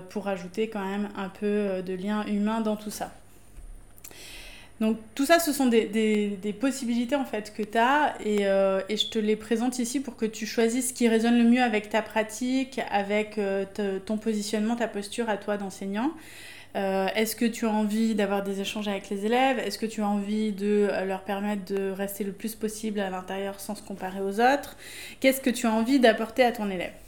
pour 0.10 0.28
ajouter 0.28 0.70
quand 0.70 0.84
même 0.84 1.10
un 1.16 1.30
peu 1.30 1.84
de 1.84 1.94
lien 1.94 2.26
humain 2.26 2.62
dans 2.62 2.78
tout 2.78 2.90
ça. 2.90 3.12
Donc 4.82 4.98
tout 5.16 5.26
ça, 5.26 5.40
ce 5.40 5.54
sont 5.54 5.68
des, 5.68 6.56
possibilités 6.60 7.16
en 7.16 7.26
fait 7.26 7.54
que 7.56 7.64
tu 7.64 7.78
as 7.78 8.16
et, 8.26 8.46
euh, 8.46 8.82
et, 8.90 8.98
je 8.98 9.08
te 9.08 9.20
les 9.20 9.38
présente 9.38 9.80
ici 9.80 10.02
pour 10.02 10.18
que 10.18 10.26
tu 10.26 10.46
choisisses 10.46 10.90
ce 10.90 10.94
qui 10.94 11.08
résonne 11.08 11.38
le 11.38 11.46
mieux 11.46 11.62
avec 11.62 11.90
ta 11.90 12.02
pratique, 12.02 12.82
avec 12.92 13.38
euh, 13.38 13.66
ton 14.06 14.18
positionnement, 14.18 14.76
ta 14.76 14.88
posture 14.88 15.30
à 15.30 15.38
toi 15.38 15.58
d'enseignant. 15.58 16.12
Euh, 16.76 17.08
est-ce 17.16 17.38
que 17.38 17.46
tu 17.46 17.66
as 17.66 17.72
envie 17.72 18.16
d'avoir 18.16 18.44
des 18.44 18.60
échanges 18.60 18.90
avec 18.90 19.10
les 19.10 19.26
élèves? 19.26 19.60
Est-ce 19.60 19.80
que 19.80 19.86
tu 19.86 20.02
as 20.02 20.08
envie 20.10 20.52
de 20.52 20.90
leur 21.08 21.22
permettre 21.22 21.64
de 21.74 21.92
rester 21.92 22.26
le 22.26 22.34
plus 22.34 22.56
possible 22.56 23.00
à 23.00 23.10
l'intérieur 23.10 23.62
sans 23.62 23.76
se 23.76 23.82
comparer 23.82 24.20
aux 24.20 24.42
autres? 24.42 24.76
Qu'est-ce 25.22 25.40
que 25.40 25.50
tu 25.50 25.68
as 25.68 25.72
envie 25.72 26.00
d'apporter 26.02 26.44
à 26.44 26.52
ton 26.52 26.70
élève? 26.70 27.05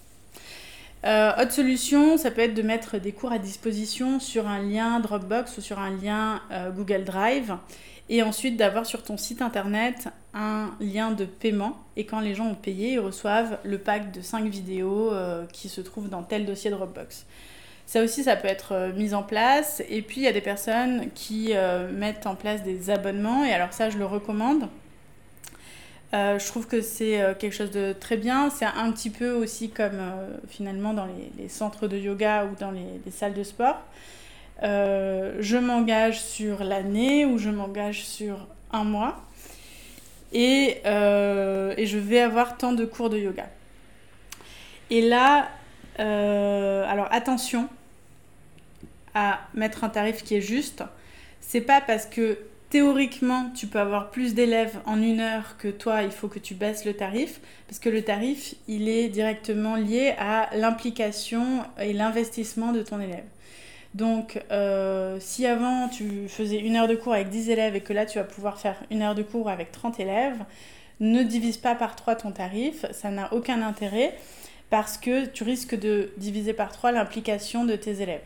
Euh, 1.05 1.31
autre 1.41 1.51
solution, 1.51 2.17
ça 2.17 2.31
peut 2.31 2.41
être 2.41 2.55
de 2.55 2.61
mettre 2.61 2.97
des 2.97 3.11
cours 3.11 3.31
à 3.31 3.37
disposition 3.37 4.19
sur 4.19 4.47
un 4.47 4.59
lien 4.59 4.99
Dropbox 4.99 5.57
ou 5.57 5.61
sur 5.61 5.79
un 5.79 5.91
lien 5.91 6.41
euh, 6.51 6.71
Google 6.71 7.03
Drive 7.03 7.55
et 8.09 8.23
ensuite 8.23 8.57
d'avoir 8.57 8.85
sur 8.85 9.03
ton 9.03 9.17
site 9.17 9.41
internet 9.41 10.07
un 10.33 10.71
lien 10.79 11.11
de 11.11 11.25
paiement 11.25 11.77
et 11.95 12.05
quand 12.05 12.19
les 12.19 12.33
gens 12.33 12.47
ont 12.47 12.55
payé, 12.55 12.93
ils 12.93 12.99
reçoivent 12.99 13.59
le 13.63 13.77
pack 13.77 14.11
de 14.11 14.21
5 14.21 14.45
vidéos 14.45 15.11
euh, 15.11 15.45
qui 15.53 15.69
se 15.69 15.81
trouvent 15.81 16.09
dans 16.09 16.23
tel 16.23 16.45
dossier 16.45 16.71
Dropbox. 16.71 17.25
Ça 17.85 18.03
aussi, 18.03 18.23
ça 18.23 18.35
peut 18.35 18.49
être 18.49 18.91
mis 18.97 19.13
en 19.13 19.23
place. 19.23 19.81
Et 19.87 20.01
puis, 20.01 20.17
il 20.17 20.23
y 20.23 20.27
a 20.27 20.33
des 20.33 20.41
personnes 20.41 21.09
qui 21.15 21.53
mettent 21.93 22.27
en 22.27 22.35
place 22.35 22.61
des 22.63 22.89
abonnements. 22.89 23.45
Et 23.45 23.53
alors 23.53 23.71
ça, 23.71 23.89
je 23.89 23.97
le 23.97 24.05
recommande. 24.05 24.67
Euh, 26.13 26.39
je 26.39 26.47
trouve 26.47 26.67
que 26.67 26.81
c'est 26.81 27.21
euh, 27.21 27.33
quelque 27.33 27.53
chose 27.53 27.71
de 27.71 27.93
très 27.93 28.17
bien. 28.17 28.49
C'est 28.49 28.65
un 28.65 28.91
petit 28.91 29.09
peu 29.09 29.31
aussi 29.31 29.69
comme 29.69 29.99
euh, 29.99 30.37
finalement 30.47 30.93
dans 30.93 31.07
les, 31.37 31.49
centres 31.49 31.87
de 31.87 31.97
yoga 31.97 32.45
ou 32.45 32.55
dans 32.59 32.71
les, 32.71 33.11
salles 33.11 33.33
de 33.33 33.43
sport. 33.43 33.77
je 34.61 35.57
m'engage 35.57 36.21
sur 36.21 36.63
l'année 36.63 37.25
ou 37.25 37.37
je 37.37 37.49
m'engage 37.49 38.05
sur 38.05 38.47
un 38.71 38.83
mois 38.83 39.21
et, 40.33 40.81
et, 40.83 41.85
je 41.85 41.97
vais 41.97 42.19
avoir 42.19 42.57
tant 42.57 42.73
de 42.73 42.85
cours 42.85 43.09
de 43.09 43.17
yoga. 43.17 43.47
Et 44.89 45.01
là, 45.01 45.49
alors 45.97 47.07
attention 47.11 47.69
à 49.13 49.39
mettre 49.53 49.83
un 49.83 49.89
tarif 49.89 50.23
qui 50.23 50.35
est 50.35 50.41
juste. 50.41 50.83
C'est 51.39 51.61
pas 51.61 51.81
parce 51.81 52.05
que 52.05 52.37
théoriquement, 52.69 53.49
tu 53.55 53.67
peux 53.67 53.79
avoir 53.79 54.09
plus 54.11 54.33
d'élèves 54.33 54.79
en 54.85 55.01
une 55.01 55.19
heure 55.19 55.57
que 55.57 55.67
toi, 55.67 56.03
il 56.03 56.11
faut 56.11 56.27
que 56.27 56.39
tu 56.39 56.53
baisses 56.53 56.85
le 56.85 56.93
tarif, 56.93 57.39
parce 57.67 57.79
que 57.79 57.89
le 57.89 58.01
tarif, 58.01 58.55
il 58.67 58.89
est 58.89 59.09
directement 59.09 59.75
lié 59.75 60.13
à 60.17 60.49
l'implication 60.55 61.63
et 61.79 61.93
l'investissement 61.93 62.73
de 62.73 62.81
ton 62.81 62.99
élève. 62.99 63.25
Donc, 63.93 64.41
euh, 64.51 65.17
si 65.19 65.45
avant 65.45 65.87
tu 65.89 66.27
faisais 66.27 66.59
une 66.59 66.75
heure 66.75 66.87
de 66.87 66.95
cours 66.95 67.13
avec 67.13 67.29
10 67.29 67.49
élèves 67.49 67.75
et 67.75 67.81
que 67.81 67.93
là 67.93 68.05
tu 68.05 68.19
vas 68.19 68.25
pouvoir 68.25 68.59
faire 68.59 68.75
une 68.91 69.01
heure 69.01 69.15
de 69.15 69.23
cours 69.23 69.49
avec 69.49 69.71
30 69.71 69.99
élèves, 69.99 70.43
ne 70.99 71.23
divise 71.23 71.57
pas 71.57 71.73
par 71.73 71.95
3 71.95 72.15
ton 72.15 72.31
tarif, 72.31 72.85
ça 72.91 73.09
n'a 73.09 73.33
aucun 73.33 73.61
intérêt 73.61 74.15
parce 74.69 74.97
que 74.97 75.25
tu 75.25 75.43
risques 75.43 75.75
de 75.79 76.11
diviser 76.17 76.53
par 76.53 76.71
3 76.71 76.91
l'implication 76.91 77.65
de 77.65 77.75
tes 77.75 78.01
élèves. 78.01 78.21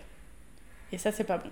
Et 0.92 0.98
ça, 0.98 1.12
c'est 1.12 1.24
pas 1.24 1.38
bon. 1.38 1.50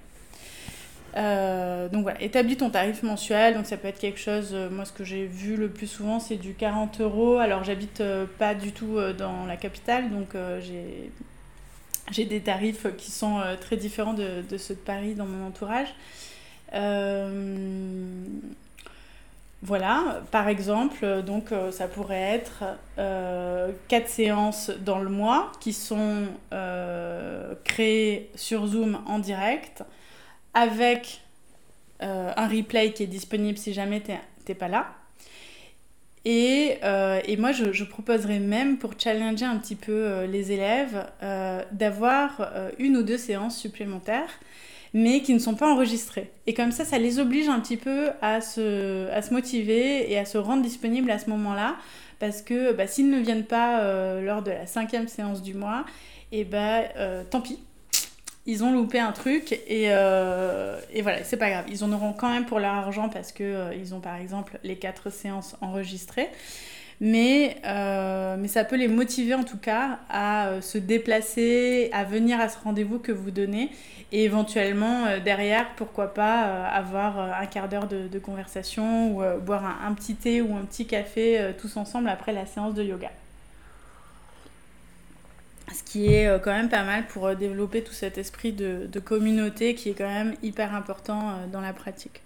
Euh, 1.19 1.89
donc 1.89 2.03
voilà, 2.03 2.21
établis 2.21 2.57
ton 2.57 2.69
tarif 2.69 3.03
mensuel. 3.03 3.55
Donc 3.55 3.65
ça 3.65 3.77
peut 3.77 3.87
être 3.87 3.99
quelque 3.99 4.19
chose, 4.19 4.51
euh, 4.53 4.69
moi 4.69 4.85
ce 4.85 4.93
que 4.93 5.03
j'ai 5.03 5.25
vu 5.25 5.57
le 5.57 5.69
plus 5.69 5.87
souvent 5.87 6.19
c'est 6.19 6.37
du 6.37 6.53
40 6.53 7.01
euros. 7.01 7.37
Alors 7.37 7.63
j'habite 7.63 8.01
euh, 8.01 8.25
pas 8.37 8.55
du 8.55 8.71
tout 8.71 8.97
dans 9.17 9.45
la 9.45 9.57
capitale, 9.57 10.09
donc 10.09 10.29
j'ai 10.61 11.11
j'ai 12.11 12.25
des 12.25 12.39
tarifs 12.39 12.87
qui 12.97 13.11
sont 13.11 13.39
très 13.61 13.77
différents 13.77 14.13
de, 14.15 14.41
de, 14.49 14.57
ceux 14.57 14.73
de 14.73 14.79
Paris 14.79 15.13
dans 15.13 15.25
mon 15.27 15.47
entourage. 15.47 15.93
voilà, 19.61 20.21
par 20.31 20.47
exemple, 20.47 21.21
donc 21.21 21.49
ça 21.71 21.87
pourrait 21.87 22.41
être 22.41 22.63
4 23.89 24.07
séances 24.07 24.71
dans 24.83 24.97
le 24.99 25.09
mois 25.09 25.51
qui 25.59 25.73
sont 25.73 26.23
créées 27.63 28.31
sur 28.35 28.65
Zoom 28.65 28.99
en 29.05 29.19
direct 29.19 29.83
avec 30.53 31.21
euh, 32.01 32.31
un 32.35 32.47
replay 32.47 32.93
qui 32.93 33.03
est 33.03 33.07
disponible 33.07 33.57
si 33.57 33.73
jamais 33.73 34.01
tu 34.01 34.11
n'es 34.11 34.55
pas 34.55 34.67
là. 34.67 34.87
Et, 36.25 36.77
euh, 36.83 37.21
et 37.25 37.37
moi, 37.37 37.51
je, 37.51 37.71
je, 37.71 37.83
proposerais 37.83 38.39
même, 38.39 38.77
pour 38.77 38.93
challenger 38.99 39.45
un 39.45 39.57
petit 39.57 39.75
peu 39.75 39.93
euh, 39.93 40.27
les 40.27 40.51
élèves, 40.51 41.05
d'avoir 41.71 42.51
une 42.77 42.97
ou 42.97 43.03
deux 43.03 43.17
séances 43.17 43.57
supplémentaires. 43.57 44.39
mais 44.93 45.21
qui 45.21 45.35
ne 45.35 45.39
sont 45.39 45.53
pas 45.53 45.71
enregistrés. 45.71 46.31
Et 46.47 46.55
comme 46.55 46.71
ça, 46.71 46.83
ça 46.83 46.97
les 46.97 47.19
oblige 47.19 47.47
un 47.47 47.59
petit 47.59 47.77
peu 47.77 48.09
à 48.23 48.41
se, 48.41 49.07
à 49.11 49.21
se 49.21 49.31
motiver 49.31 50.11
et 50.11 50.17
à 50.17 50.25
se 50.25 50.39
rendre 50.39 50.63
disponibles 50.63 51.11
à 51.11 51.19
ce 51.19 51.29
moment-là, 51.29 51.75
parce 52.17 52.41
que 52.41 52.73
bah, 52.73 52.87
s'ils 52.87 53.11
ne 53.11 53.19
viennent 53.19 53.45
pas 53.45 53.83
lors 54.19 54.41
de 54.41 54.49
la 54.49 54.65
cinquième 54.65 55.07
séance 55.07 55.43
du 55.43 55.53
mois, 55.53 55.85
et 56.31 56.41
eh 56.41 56.43
bah 56.43 56.83
euh, 56.97 57.23
tant 57.29 57.41
pis. 57.41 57.59
Ils 58.49 58.63
ont 58.63 58.71
loupé 58.71 58.99
un 58.99 59.11
truc 59.11 59.53
et, 59.67 59.85
euh, 59.89 60.79
et 60.93 61.01
voilà, 61.01 61.23
c'est 61.23 61.37
pas 61.37 61.49
grave. 61.49 61.65
Ils 61.69 61.83
en 61.83 61.91
auront 61.91 62.13
quand 62.13 62.29
même 62.29 62.45
pour 62.45 62.59
leur 62.59 62.73
argent 62.73 63.09
parce 63.09 63.31
que 63.31 63.75
ils 63.77 63.93
ont 63.93 63.99
par 63.99 64.15
exemple 64.15 64.59
les 64.63 64.75
quatre 64.75 65.11
séances 65.11 65.55
enregistrées. 65.61 66.29
Mais, 67.01 67.55
mais 67.63 68.47
ça 68.49 68.65
peut 68.65 68.75
les 68.75 68.89
motiver 68.89 69.33
en 69.33 69.45
tout 69.45 69.57
cas 69.57 69.99
à 70.09 70.61
se 70.61 70.77
déplacer, 70.77 71.89
à 71.93 72.03
venir 72.03 72.41
à 72.41 72.49
ce 72.49 72.57
rendez-vous 72.61 72.99
que 72.99 73.13
vous 73.13 73.31
donnez 73.31 73.69
et 74.11 74.23
éventuellement, 74.23 75.05
euh, 75.05 75.19
derrière, 75.19 75.67
pourquoi 75.75 76.13
pas 76.13 76.47
euh, 76.47 76.67
avoir 76.71 77.19
euh, 77.19 77.31
un 77.39 77.45
quart 77.45 77.69
d'heure 77.69 77.87
de, 77.87 78.19
conversation 78.19 79.15
ou 79.15 79.23
boire 79.41 79.63
un, 79.85 79.93
petit 79.93 80.15
thé 80.15 80.41
ou 80.41 80.55
un 80.55 80.65
petit 80.65 80.85
café 80.85 81.53
tous 81.59 81.77
ensemble 81.77 82.09
après 82.09 82.33
la 82.33 82.45
séance 82.45 82.73
de 82.73 82.83
yoga. 82.83 83.11
Ce 85.73 85.83
qui 85.83 86.13
est 86.13 86.41
quand 86.43 86.51
même 86.51 86.69
pas 86.69 86.83
mal 86.83 87.07
pour 87.07 87.35
développer 87.35 87.83
tout 87.83 87.93
cet 87.93 88.17
esprit 88.17 88.53
de, 88.53 88.99
communauté 88.99 89.75
qui 89.75 89.89
est 89.89 89.93
quand 89.93 90.07
même 90.07 90.35
hyper 90.43 90.73
important 90.73 91.33
dans 91.51 91.61
la 91.61 91.73
pratique. 91.73 92.21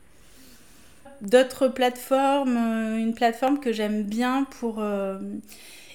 D'autres 1.21 1.67
plateformes, 1.67 2.57
une 2.97 3.13
plateforme 3.13 3.59
que 3.59 3.71
j'aime 3.71 4.03
bien 4.03 4.45
pour 4.59 4.83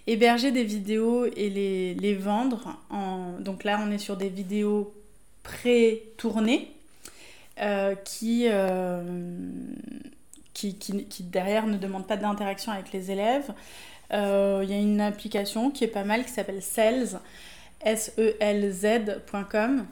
héberger 0.07 0.51
des 0.51 0.65
vidéos 0.65 1.27
et 1.27 1.51
les, 1.51 1.95
les 1.95 2.15
vendre. 2.15 2.79
En, 2.91 3.33
donc 3.41 3.65
là, 3.65 3.81
on 3.87 3.91
est 3.91 3.99
sur 3.99 4.17
des 4.17 4.31
vidéos 4.31 4.93
pré-tournée 5.43 6.73
euh, 7.61 7.95
euh, 8.23 9.15
qui, 10.55 10.75
qui, 10.79 11.05
qui, 11.05 11.23
derrière 11.25 11.67
ne 11.67 11.77
demande 11.77 12.07
pas 12.07 12.17
d'interaction 12.17 12.73
avec 12.73 12.93
les 12.93 13.11
élèves. 13.11 13.53
Euh, 14.13 14.61
il 14.65 14.71
y 14.71 14.75
a 14.75 14.79
une 14.79 15.01
application 15.01 15.71
qui 15.71 15.85
est 15.85 15.89
pas 15.89 16.05
mal 16.05 16.25
qui 16.25 16.31
s'appelle 16.31 16.63
Sales, 16.63 17.21
S-E-L-Z.com. 17.85 19.87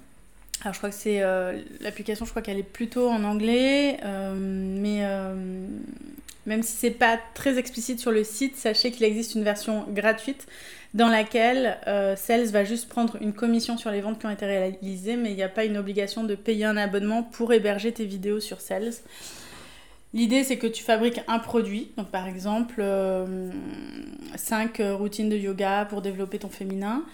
Alors 0.62 0.72
je 0.72 0.78
crois 0.78 0.90
que 0.90 0.96
c'est 0.96 1.20
l'application, 1.80 2.24
je 2.24 2.30
crois 2.30 2.42
qu'elle 2.42 2.58
est 2.58 2.62
plutôt 2.62 3.08
en 3.08 3.24
anglais, 3.24 3.98
mais 4.02 5.04
même 6.46 6.62
si 6.62 6.76
c'est 6.76 6.90
pas 6.90 7.18
très 7.34 7.58
explicite 7.58 8.00
sur 8.00 8.12
le 8.12 8.24
site, 8.24 8.56
sachez 8.56 8.92
qu'il 8.92 9.04
existe 9.04 9.34
une 9.34 9.42
version 9.42 9.84
gratuite 9.88 10.46
dans 10.94 11.08
laquelle 11.08 11.78
euh, 11.88 12.16
Sales 12.16 12.46
va 12.46 12.64
juste 12.64 12.88
prendre 12.88 13.16
une 13.20 13.32
commission 13.32 13.76
sur 13.76 13.90
les 13.90 14.00
ventes 14.00 14.18
qui 14.18 14.26
ont 14.26 14.30
été 14.30 14.46
réalisées, 14.46 15.16
mais 15.16 15.30
il 15.30 15.36
n'y 15.36 15.42
a 15.42 15.48
pas 15.48 15.64
une 15.64 15.76
obligation 15.76 16.24
de 16.24 16.34
payer 16.34 16.64
un 16.64 16.76
abonnement 16.76 17.22
pour 17.22 17.52
héberger 17.52 17.92
tes 17.92 18.04
vidéos 18.04 18.40
sur 18.40 18.60
Sales. 18.60 18.94
L'idée, 20.16 20.42
c'est 20.42 20.58
que 20.58 20.66
tu 20.66 20.82
fabriques 20.82 21.20
un 21.28 21.38
produit, 21.38 21.92
donc 21.96 22.08
par 22.08 22.26
exemple 22.26 22.82
5 24.34 24.80
euh, 24.80 24.96
routines 24.96 25.28
de 25.28 25.36
yoga 25.36 25.84
pour 25.84 26.02
développer 26.02 26.40
ton 26.40 26.48
féminin. 26.48 27.04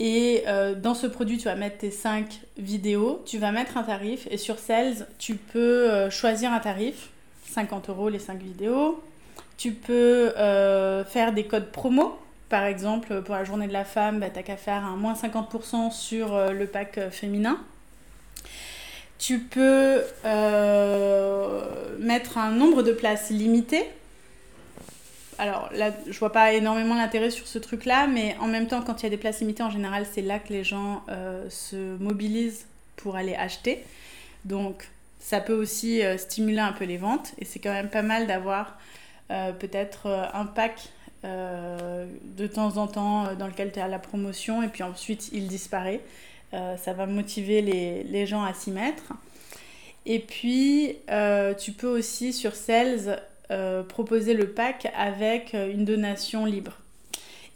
Et 0.00 0.42
euh, 0.48 0.74
dans 0.74 0.94
ce 0.94 1.06
produit, 1.06 1.38
tu 1.38 1.44
vas 1.44 1.54
mettre 1.54 1.78
tes 1.78 1.92
5 1.92 2.40
vidéos, 2.56 3.22
tu 3.24 3.38
vas 3.38 3.52
mettre 3.52 3.76
un 3.76 3.84
tarif, 3.84 4.26
et 4.30 4.38
sur 4.38 4.58
Sales, 4.58 5.06
tu 5.18 5.36
peux 5.36 6.10
choisir 6.10 6.52
un 6.52 6.60
tarif, 6.60 7.10
50 7.44 7.88
euros 7.90 8.08
les 8.08 8.18
5 8.18 8.42
vidéos. 8.42 9.00
Tu 9.56 9.72
peux 9.72 10.32
faire 10.34 11.32
des 11.32 11.44
codes 11.44 11.70
promo 11.70 12.18
par 12.48 12.64
exemple, 12.64 13.22
pour 13.22 13.34
la 13.34 13.44
journée 13.44 13.68
de 13.68 13.72
la 13.72 13.84
femme, 13.84 14.20
bah, 14.20 14.30
tu 14.30 14.36
n'as 14.36 14.42
qu'à 14.42 14.56
faire 14.56 14.84
un 14.84 14.96
moins 14.96 15.14
50% 15.14 15.90
sur 15.90 16.34
euh, 16.34 16.52
le 16.52 16.66
pack 16.66 16.98
euh, 16.98 17.10
féminin. 17.10 17.58
Tu 19.18 19.40
peux 19.40 20.02
euh, 20.24 21.62
mettre 21.98 22.38
un 22.38 22.50
nombre 22.50 22.82
de 22.82 22.92
places 22.92 23.30
limité. 23.30 23.84
Alors 25.38 25.68
là, 25.72 25.92
je 26.08 26.18
vois 26.18 26.32
pas 26.32 26.52
énormément 26.52 26.94
l'intérêt 26.94 27.30
sur 27.30 27.46
ce 27.46 27.58
truc-là, 27.58 28.06
mais 28.06 28.36
en 28.40 28.46
même 28.46 28.66
temps, 28.66 28.82
quand 28.82 29.02
il 29.02 29.04
y 29.04 29.06
a 29.06 29.10
des 29.10 29.16
places 29.16 29.40
limitées, 29.40 29.62
en 29.62 29.70
général, 29.70 30.06
c'est 30.12 30.22
là 30.22 30.38
que 30.40 30.52
les 30.52 30.64
gens 30.64 31.04
se 31.48 31.96
mobilisent 31.98 32.66
pour 32.96 33.14
aller 33.14 33.36
acheter. 33.36 33.84
Donc, 34.44 34.88
ça 35.20 35.40
peut 35.40 35.52
aussi 35.52 36.02
stimuler 36.16 36.58
un 36.58 36.72
peu 36.72 36.86
les 36.86 36.96
ventes. 36.96 37.34
Et 37.38 37.44
c'est 37.44 37.60
quand 37.60 37.72
même 37.72 37.88
pas 37.88 38.02
mal 38.02 38.26
d'avoir 38.26 38.78
peut-être 39.28 40.08
un 40.34 40.44
pack 40.44 40.90
euh, 41.24 42.06
de 42.36 42.46
temps 42.46 42.76
en 42.76 42.86
temps 42.86 43.26
euh, 43.26 43.34
dans 43.34 43.48
lequel 43.48 43.72
tu 43.72 43.80
à 43.80 43.88
la 43.88 43.98
promotion 43.98 44.62
et 44.62 44.68
puis 44.68 44.84
ensuite 44.84 45.30
il 45.32 45.48
disparaît. 45.48 46.00
Euh, 46.54 46.76
ça 46.76 46.92
va 46.92 47.06
motiver 47.06 47.62
les, 47.62 48.26
gens 48.26 48.42
à 48.42 48.54
s'y 48.54 48.70
mettre. 48.70 49.12
Et 50.06 50.18
puis 50.20 50.96
tu 51.58 51.72
peux 51.72 51.88
aussi 51.88 52.32
sur 52.32 52.54
Sales 52.54 53.22
proposer 53.88 54.34
le 54.34 54.50
pack 54.50 54.90
avec 54.96 55.54
une 55.54 55.84
donation 55.84 56.44
libre. 56.44 56.78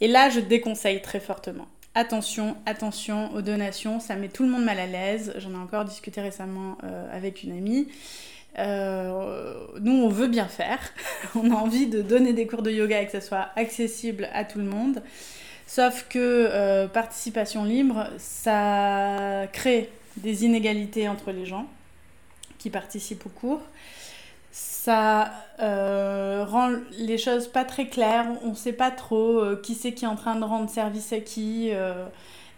Et 0.01 0.07
là, 0.07 0.29
je 0.29 0.39
déconseille 0.39 1.01
très 1.01 1.19
fortement. 1.19 1.67
Attention, 1.95 2.57
attention 2.65 3.33
aux 3.33 3.41
donations, 3.41 3.99
ça 3.99 4.15
met 4.15 4.27
tout 4.27 4.43
le 4.43 4.49
monde 4.49 4.65
mal 4.65 4.79
à 4.79 4.87
l'aise. 4.87 5.33
J'en 5.37 5.51
ai 5.51 5.57
encore 5.57 5.85
discuté 5.85 6.21
récemment 6.21 6.77
avec 7.11 7.43
une 7.43 7.53
amie. 7.53 7.87
Euh, 8.59 9.53
nous, 9.79 9.93
on 9.93 10.09
veut 10.09 10.27
bien 10.27 10.47
faire. 10.47 10.79
on 11.35 11.51
a 11.51 11.55
envie 11.55 11.87
de 11.87 12.01
donner 12.01 12.33
des 12.33 12.47
cours 12.47 12.61
de 12.61 12.71
yoga 12.71 13.01
et 13.01 13.05
que 13.05 13.11
ça 13.11 13.21
soit 13.21 13.49
accessible 13.55 14.29
à 14.33 14.45
tout 14.45 14.59
le 14.59 14.65
monde. 14.65 15.01
Sauf 15.73 16.05
que 16.07 16.19
euh, 16.19 16.87
participation 16.87 17.63
libre, 17.63 18.07
ça 18.19 19.47
crée 19.51 19.89
des 20.17 20.45
inégalités 20.45 21.09
entre 21.09 21.31
les 21.31 21.47
gens 21.47 21.65
qui 22.59 22.69
participent 22.69 23.25
au 23.25 23.29
cours. 23.29 23.61
Ça 24.51 25.33
euh, 25.59 26.45
rend 26.47 26.69
les 26.99 27.17
choses 27.17 27.47
pas 27.47 27.65
très 27.65 27.87
claires. 27.87 28.27
On 28.43 28.49
ne 28.49 28.55
sait 28.55 28.73
pas 28.73 28.91
trop 28.91 29.43
qui 29.63 29.73
c'est 29.73 29.93
qui 29.93 30.05
est 30.05 30.07
en 30.07 30.15
train 30.15 30.35
de 30.35 30.43
rendre 30.43 30.69
service 30.69 31.11
à 31.11 31.19
qui. 31.19 31.71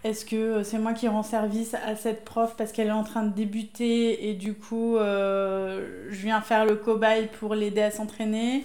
Est-ce 0.06 0.24
que 0.24 0.36
euh, 0.36 0.64
c'est 0.64 0.78
moi 0.78 0.94
qui 0.94 1.08
rends 1.08 1.24
service 1.24 1.74
à 1.74 1.96
cette 1.96 2.24
prof 2.24 2.54
parce 2.56 2.72
qu'elle 2.72 2.90
est 2.90 2.92
en 2.92 3.04
train 3.04 3.24
de 3.24 3.34
débuter 3.34 4.30
et 4.30 4.36
du 4.36 4.54
coup 4.54 4.98
euh, 4.98 6.06
je 6.12 6.22
viens 6.22 6.42
faire 6.42 6.64
le 6.64 6.76
cobaye 6.76 7.28
pour 7.40 7.56
l'aider 7.56 7.82
à 7.82 7.90
s'entraîner? 7.90 8.64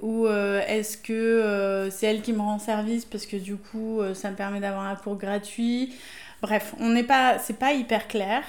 Ou 0.00 0.26
euh, 0.26 0.60
est-ce 0.66 0.98
que 0.98 1.88
c'est 1.90 2.06
elle 2.06 2.22
qui 2.22 2.32
me 2.32 2.40
rend 2.40 2.58
service 2.58 3.04
parce 3.04 3.26
que 3.26 3.36
du 3.36 3.56
coup 3.56 4.00
ça 4.14 4.30
me 4.30 4.36
permet 4.36 4.60
d'avoir 4.60 4.84
un 4.84 4.96
cours 4.96 5.16
gratuit? 5.16 5.94
Bref, 6.42 6.74
on 6.78 6.90
n'est 6.90 7.04
pas, 7.04 7.38
c'est 7.38 7.58
pas 7.58 7.72
hyper 7.72 8.06
clair. 8.08 8.42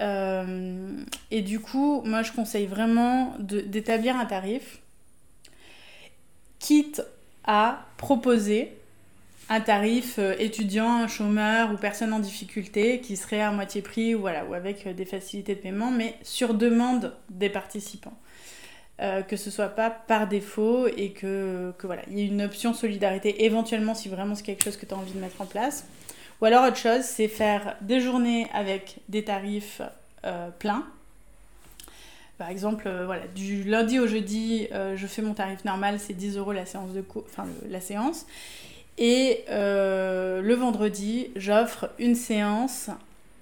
et 0.00 1.42
du 1.42 1.60
coup, 1.60 2.02
moi 2.04 2.22
je 2.22 2.32
conseille 2.32 2.66
vraiment 2.66 3.34
d'établir 3.38 4.16
un 4.16 4.26
tarif, 4.26 4.80
quitte 6.58 7.02
à 7.44 7.86
proposer 7.96 8.72
un 9.48 9.60
tarif 9.60 10.18
euh, 10.18 10.34
étudiant, 10.38 11.06
chômeur 11.08 11.72
ou 11.72 11.76
personne 11.76 12.12
en 12.12 12.18
difficulté 12.18 13.00
qui 13.00 13.16
serait 13.16 13.40
à 13.40 13.50
moitié 13.50 13.82
prix 13.82 14.14
ou, 14.14 14.20
voilà, 14.20 14.44
ou 14.46 14.54
avec 14.54 14.86
euh, 14.86 14.94
des 14.94 15.04
facilités 15.04 15.54
de 15.54 15.60
paiement, 15.60 15.90
mais 15.90 16.16
sur 16.22 16.54
demande 16.54 17.14
des 17.28 17.50
participants. 17.50 18.16
Euh, 19.00 19.22
que 19.22 19.36
ce 19.36 19.50
soit 19.50 19.70
pas 19.70 19.90
par 19.90 20.28
défaut 20.28 20.86
et 20.86 21.10
que, 21.10 21.72
que 21.78 21.86
voilà, 21.88 22.02
il 22.08 22.16
y 22.16 22.22
ait 22.22 22.26
une 22.26 22.42
option 22.42 22.72
solidarité 22.72 23.44
éventuellement 23.44 23.92
si 23.92 24.08
vraiment 24.08 24.36
c'est 24.36 24.44
quelque 24.44 24.62
chose 24.62 24.76
que 24.76 24.86
tu 24.86 24.94
as 24.94 24.96
envie 24.96 25.12
de 25.12 25.18
mettre 25.18 25.40
en 25.40 25.46
place. 25.46 25.84
Ou 26.40 26.44
alors 26.44 26.64
autre 26.64 26.76
chose, 26.76 27.02
c'est 27.02 27.26
faire 27.26 27.76
des 27.80 28.00
journées 28.00 28.46
avec 28.54 28.98
des 29.08 29.24
tarifs 29.24 29.82
pleins. 30.58 30.84
Par 32.38 32.50
exemple, 32.50 32.88
voilà, 33.04 33.26
du 33.34 33.64
lundi 33.64 33.98
au 33.98 34.06
jeudi, 34.06 34.68
je 34.72 35.06
fais 35.06 35.22
mon 35.22 35.34
tarif 35.34 35.64
normal, 35.64 35.98
c'est 36.00 36.12
10 36.12 36.36
euros 36.36 36.52
la 36.52 36.66
séance 36.66 36.92
de 36.92 37.04
enfin 37.26 37.46
la 37.68 37.80
séance. 37.80 38.26
Et 38.98 39.44
euh, 39.50 40.40
le 40.40 40.54
vendredi, 40.54 41.30
j'offre 41.36 41.90
une 41.98 42.14
séance 42.14 42.90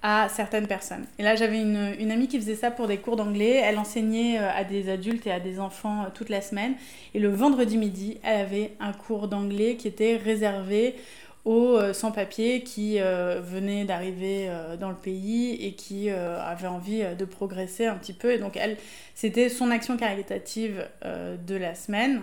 à 0.02 0.28
certaines 0.28 0.66
personnes. 0.66 1.06
Et 1.18 1.22
là, 1.22 1.36
j'avais 1.36 1.60
une, 1.60 2.10
amie 2.10 2.28
qui 2.28 2.38
faisait 2.38 2.56
ça 2.56 2.70
pour 2.70 2.88
des 2.88 2.98
cours 2.98 3.16
d'anglais. 3.16 3.62
Elle 3.64 3.78
enseignait 3.78 4.38
euh, 4.38 4.50
à 4.50 4.64
des 4.64 4.88
adultes 4.88 5.26
et 5.26 5.32
à 5.32 5.40
des 5.40 5.60
enfants 5.60 6.02
euh, 6.02 6.06
toute 6.12 6.28
la 6.28 6.40
semaine. 6.40 6.74
Et 7.14 7.20
le 7.20 7.28
vendredi 7.28 7.78
midi, 7.78 8.18
elle 8.24 8.40
avait 8.40 8.72
un 8.80 8.92
cours 8.92 9.28
d'anglais 9.28 9.76
qui 9.76 9.88
était 9.88 10.16
réservé 10.16 10.96
aux 11.44 11.92
sans-papiers 11.92 12.62
qui 12.62 13.00
venaient 13.00 13.84
d'arriver 13.84 14.48
dans 14.78 14.90
le 14.90 14.94
pays 14.94 15.54
et 15.54 15.72
qui 15.72 16.08
avaient 16.08 16.68
envie 16.68 17.02
de 17.18 17.24
progresser 17.24 17.86
un 17.86 17.96
petit 17.96 18.12
peu. 18.12 18.30
Et 18.30 18.38
donc, 18.38 18.56
elle, 18.56 18.76
c'était 19.16 19.48
son 19.48 19.72
action 19.72 19.96
caritative 19.96 20.86
de 21.04 21.56
la 21.56 21.74
semaine. 21.74 22.22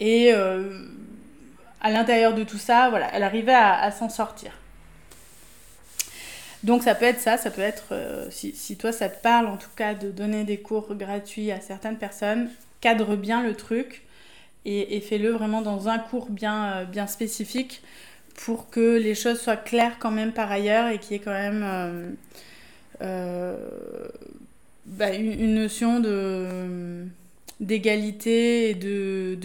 Et 0.00 0.32
à 1.80 1.90
l'intérieur 1.90 2.34
de 2.34 2.44
tout 2.44 2.58
ça, 2.58 2.90
voilà, 2.90 3.08
elle 3.12 3.22
arrivait 3.22 3.54
à, 3.54 3.90
s'en 3.90 4.08
sortir. 4.08 4.52
Donc 6.64 6.82
ça 6.82 6.94
peut 6.94 7.04
être 7.04 7.20
ça, 7.20 7.36
ça 7.36 7.50
peut 7.50 7.62
être, 7.62 7.92
euh, 7.92 8.26
si, 8.30 8.52
si, 8.54 8.76
toi 8.76 8.92
ça 8.92 9.08
te 9.08 9.22
parle 9.22 9.46
en 9.46 9.56
tout 9.56 9.70
cas 9.76 9.94
de 9.94 10.10
donner 10.10 10.44
des 10.44 10.58
cours 10.58 10.94
gratuits 10.94 11.52
à 11.52 11.60
certaines 11.60 11.96
personnes, 11.96 12.50
cadre 12.80 13.16
bien 13.16 13.42
le 13.42 13.54
truc 13.54 14.02
et, 14.64 15.00
fais-le 15.00 15.30
vraiment 15.30 15.62
dans 15.62 15.88
un 15.88 15.98
cours 15.98 16.28
bien, 16.28 16.72
euh, 16.72 16.84
bien 16.84 17.06
spécifique 17.06 17.82
pour 18.34 18.70
que 18.70 18.98
les 18.98 19.14
choses 19.14 19.40
soient 19.40 19.56
claires 19.56 19.98
quand 19.98 20.10
même 20.10 20.32
par 20.32 20.50
ailleurs 20.50 20.88
et 20.88 20.98
qu'il 20.98 21.12
y 21.12 21.14
ait 21.16 21.22
quand 21.22 21.30
même 21.30 22.16
euh, 23.00 23.56
bah, 24.86 25.14
une 25.14 25.54
notion 25.54 26.00
de 26.00 27.06
d'égalité 27.60 28.70
et 28.70 28.74
de, 28.74 29.36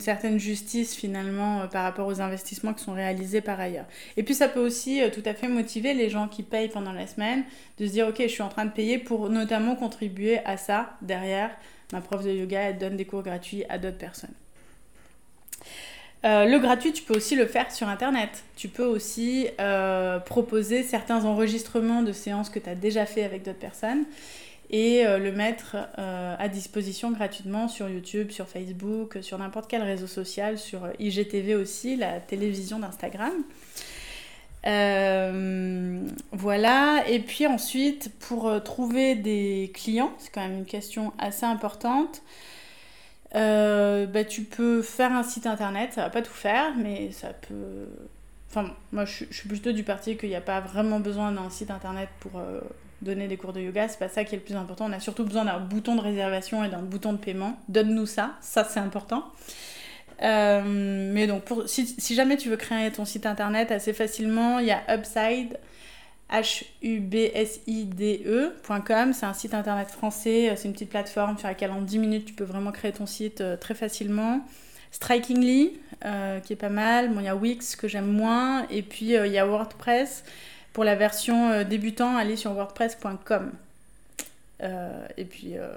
certaine 0.00 0.38
justice 0.38 0.94
finalement 0.94 1.62
euh, 1.62 1.66
par 1.66 1.82
rapport 1.82 2.06
aux 2.06 2.20
investissements 2.20 2.72
qui 2.72 2.84
sont 2.84 2.92
réalisés 2.92 3.40
par 3.40 3.58
ailleurs. 3.58 3.86
Et 4.16 4.22
puis 4.22 4.34
ça 4.34 4.48
peut 4.48 4.64
aussi 4.64 5.02
euh, 5.02 5.10
tout 5.10 5.22
à 5.24 5.34
fait 5.34 5.48
motiver 5.48 5.92
les 5.92 6.08
gens 6.08 6.28
qui 6.28 6.42
payent 6.42 6.68
pendant 6.68 6.92
la 6.92 7.06
semaine 7.06 7.42
de 7.78 7.86
se 7.86 7.92
dire 7.92 8.08
ok 8.08 8.16
je 8.20 8.28
suis 8.28 8.42
en 8.42 8.48
train 8.48 8.64
de 8.64 8.70
payer 8.70 8.98
pour 8.98 9.28
notamment 9.28 9.74
contribuer 9.74 10.38
à 10.44 10.56
ça 10.56 10.96
derrière. 11.02 11.50
Ma 11.92 12.00
prof 12.00 12.24
de 12.24 12.30
yoga 12.30 12.60
elle 12.60 12.78
donne 12.78 12.96
des 12.96 13.04
cours 13.04 13.22
gratuits 13.22 13.64
à 13.68 13.78
d'autres 13.78 13.98
personnes. 13.98 14.34
Euh, 16.24 16.46
le 16.46 16.58
gratuit, 16.58 16.92
tu 16.92 17.04
peux 17.04 17.14
aussi 17.14 17.36
le 17.36 17.46
faire 17.46 17.70
sur 17.70 17.88
Internet. 17.88 18.42
Tu 18.56 18.68
peux 18.68 18.84
aussi 18.84 19.46
proposer 20.26 20.82
certains 20.82 21.24
enregistrements 21.24 22.02
de 22.02 22.12
séances 22.12 22.50
que 22.50 22.58
tu 22.58 22.68
as 22.68 22.74
déjà 22.74 23.06
fait 23.06 23.22
avec 23.22 23.44
d'autres 23.44 23.58
personnes 23.58 24.04
et 24.70 25.06
euh, 25.06 25.18
le 25.18 25.32
mettre 25.32 25.76
euh, 25.98 26.36
à 26.38 26.48
disposition 26.48 27.10
gratuitement 27.10 27.68
sur 27.68 27.88
YouTube, 27.88 28.30
sur 28.30 28.46
Facebook, 28.48 29.18
sur 29.22 29.38
n'importe 29.38 29.68
quel 29.68 29.82
réseau 29.82 30.06
social, 30.06 30.58
sur 30.58 30.84
euh, 30.84 30.92
IGTV 30.98 31.54
aussi, 31.54 31.96
la 31.96 32.20
télévision 32.20 32.78
d'Instagram. 32.78 33.32
voilà, 36.32 37.04
et 37.08 37.20
puis 37.20 37.46
ensuite, 37.46 38.10
pour 38.20 38.62
trouver 38.62 39.14
des 39.14 39.70
clients, 39.72 40.12
c'est 40.18 40.30
quand 40.30 40.42
même 40.42 40.58
une 40.58 40.66
question 40.66 41.12
assez 41.18 41.46
importante, 41.46 42.22
bah, 43.32 44.24
tu 44.28 44.42
peux 44.42 44.82
faire 44.82 45.12
un 45.12 45.22
site 45.22 45.46
internet, 45.46 45.94
ça 45.94 46.02
va 46.02 46.10
pas 46.10 46.22
tout 46.22 46.32
faire, 46.32 46.74
mais 46.76 47.12
ça 47.12 47.28
peut... 47.28 47.88
Enfin, 48.50 48.74
moi 48.92 49.04
je, 49.04 49.24
je 49.30 49.36
suis 49.36 49.48
plutôt 49.48 49.72
du 49.72 49.82
parti 49.82 50.16
qu'il 50.16 50.30
n'y 50.30 50.34
a 50.34 50.40
pas 50.40 50.60
vraiment 50.60 51.00
besoin 51.00 51.32
d'un 51.32 51.50
site 51.50 51.70
internet 51.70 52.08
pour 52.20 52.40
donner 53.02 53.28
des 53.28 53.36
cours 53.36 53.52
de 53.52 53.60
yoga, 53.60 53.88
c'est 53.88 53.98
pas 53.98 54.08
ça 54.08 54.24
qui 54.24 54.34
est 54.34 54.38
le 54.38 54.44
plus 54.44 54.56
important. 54.56 54.86
On 54.86 54.92
a 54.92 55.00
surtout 55.00 55.24
besoin 55.24 55.44
d'un 55.44 55.60
bouton 55.60 55.94
de 55.94 56.00
réservation 56.00 56.64
et 56.64 56.68
d'un 56.68 56.82
bouton 56.82 57.12
de 57.12 57.18
paiement. 57.18 57.58
Donne-nous 57.68 58.06
ça, 58.06 58.32
ça 58.40 58.64
c'est 58.64 58.80
important. 58.80 59.24
Euh, 60.22 61.10
mais 61.12 61.26
donc, 61.26 61.44
pour, 61.44 61.68
si, 61.68 62.14
jamais 62.14 62.36
tu 62.36 62.48
veux 62.48 62.56
créer 62.56 62.90
ton 62.90 63.04
site 63.04 63.26
internet 63.26 63.70
assez 63.70 63.92
facilement, 63.92 64.58
il 64.58 64.66
y 64.66 64.72
a 64.72 64.82
Upside, 64.92 65.58
H-U-B-S-I-D-E.com. 66.30 69.12
C'est 69.12 69.26
un 69.26 69.34
site 69.34 69.54
internet 69.54 69.90
français, 69.90 70.52
c'est 70.56 70.66
une 70.66 70.72
petite 70.72 70.90
plateforme 70.90 71.38
sur 71.38 71.46
laquelle 71.46 71.70
en 71.70 71.82
10 71.82 71.98
minutes 71.98 72.24
tu 72.26 72.34
peux 72.34 72.44
vraiment 72.44 72.72
créer 72.72 72.92
ton 72.92 73.06
site 73.06 73.40
euh, 73.40 73.56
très 73.56 73.74
facilement. 73.74 74.40
Strikingly, 74.90 75.78
euh, 76.04 76.40
qui 76.40 76.54
est 76.54 76.56
pas 76.56 76.70
mal. 76.70 77.12
Bon, 77.12 77.20
il 77.20 77.26
y 77.26 77.28
a 77.28 77.36
Wix 77.36 77.76
que 77.76 77.88
j'aime 77.88 78.10
moins. 78.10 78.66
Et 78.70 78.82
puis 78.82 79.12
il 79.12 79.32
y 79.32 79.38
a 79.38 79.46
WordPress. 79.46 80.24
Pour 80.78 80.84
la 80.84 80.94
version 80.94 81.50
euh, 81.50 81.64
débutant, 81.64 82.16
allez 82.16 82.36
sur 82.36 82.52
wordpress.com. 82.52 83.50
Euh, 84.62 85.06
et 85.16 85.24
puis 85.24 85.54
euh, 85.56 85.72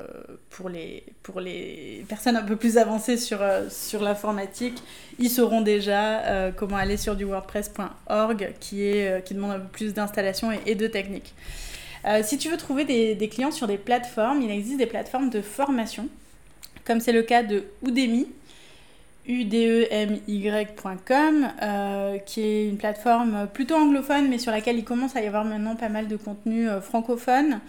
pour, 0.52 0.70
les, 0.70 1.04
pour 1.24 1.40
les 1.40 2.06
personnes 2.08 2.36
un 2.36 2.44
peu 2.44 2.56
plus 2.56 2.78
avancées 2.78 3.18
sur, 3.18 3.40
sur 3.72 4.04
l'informatique, 4.04 4.78
ils 5.18 5.32
sauront 5.32 5.62
déjà 5.62 6.52
comment 6.56 6.76
aller 6.76 6.98
sur 6.98 7.16
du 7.16 7.24
wordpress.org 7.24 8.54
qui, 8.60 8.94
qui 9.26 9.34
demande 9.34 9.52
un 9.54 9.60
peu 9.62 9.70
plus 9.70 9.96
d'installation 9.96 10.52
et, 10.68 10.76
de 10.76 10.86
technique. 10.86 11.34
si 12.22 12.38
tu 12.38 12.50
veux 12.50 12.58
trouver 12.58 12.86
des, 12.86 13.16
des, 13.16 13.28
clients 13.28 13.50
sur 13.50 13.66
des 13.66 13.80
plateformes, 13.80 14.44
il 14.44 14.52
existe 14.52 14.78
des 14.78 14.86
plateformes 14.86 15.32
de 15.32 15.42
formation, 15.42 16.10
comme 16.86 17.00
c'est 17.00 17.12
le 17.12 17.24
cas 17.24 17.42
de 17.42 17.64
Udemy, 17.84 18.28
udemy.com, 19.28 20.98
euh, 21.62 22.18
qui 22.20 22.42
est 22.42 22.68
une 22.68 22.78
plateforme 22.78 23.48
plutôt 23.54 23.76
anglophone, 23.76 24.28
mais 24.30 24.40
sur 24.40 24.52
laquelle 24.52 24.78
il 24.78 24.84
commence 24.84 25.16
à 25.16 25.22
y 25.22 25.28
avoir 25.28 25.46
maintenant 25.46 25.76
pas 25.76 25.90
mal 25.90 26.08
de 26.08 26.16
contenu 26.16 26.68
euh, 26.68 26.82
francophone. 26.82 27.60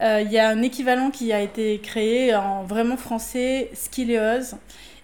Euh, 0.00 0.22
il 0.24 0.30
y 0.32 0.38
a 0.38 0.48
un 0.48 0.62
équivalent 0.62 1.10
qui 1.10 1.32
a 1.32 1.40
été 1.40 1.80
créé 1.80 2.34
en 2.34 2.64
vraiment 2.64 2.96
français, 2.96 3.70
Skilleos. 3.74 4.56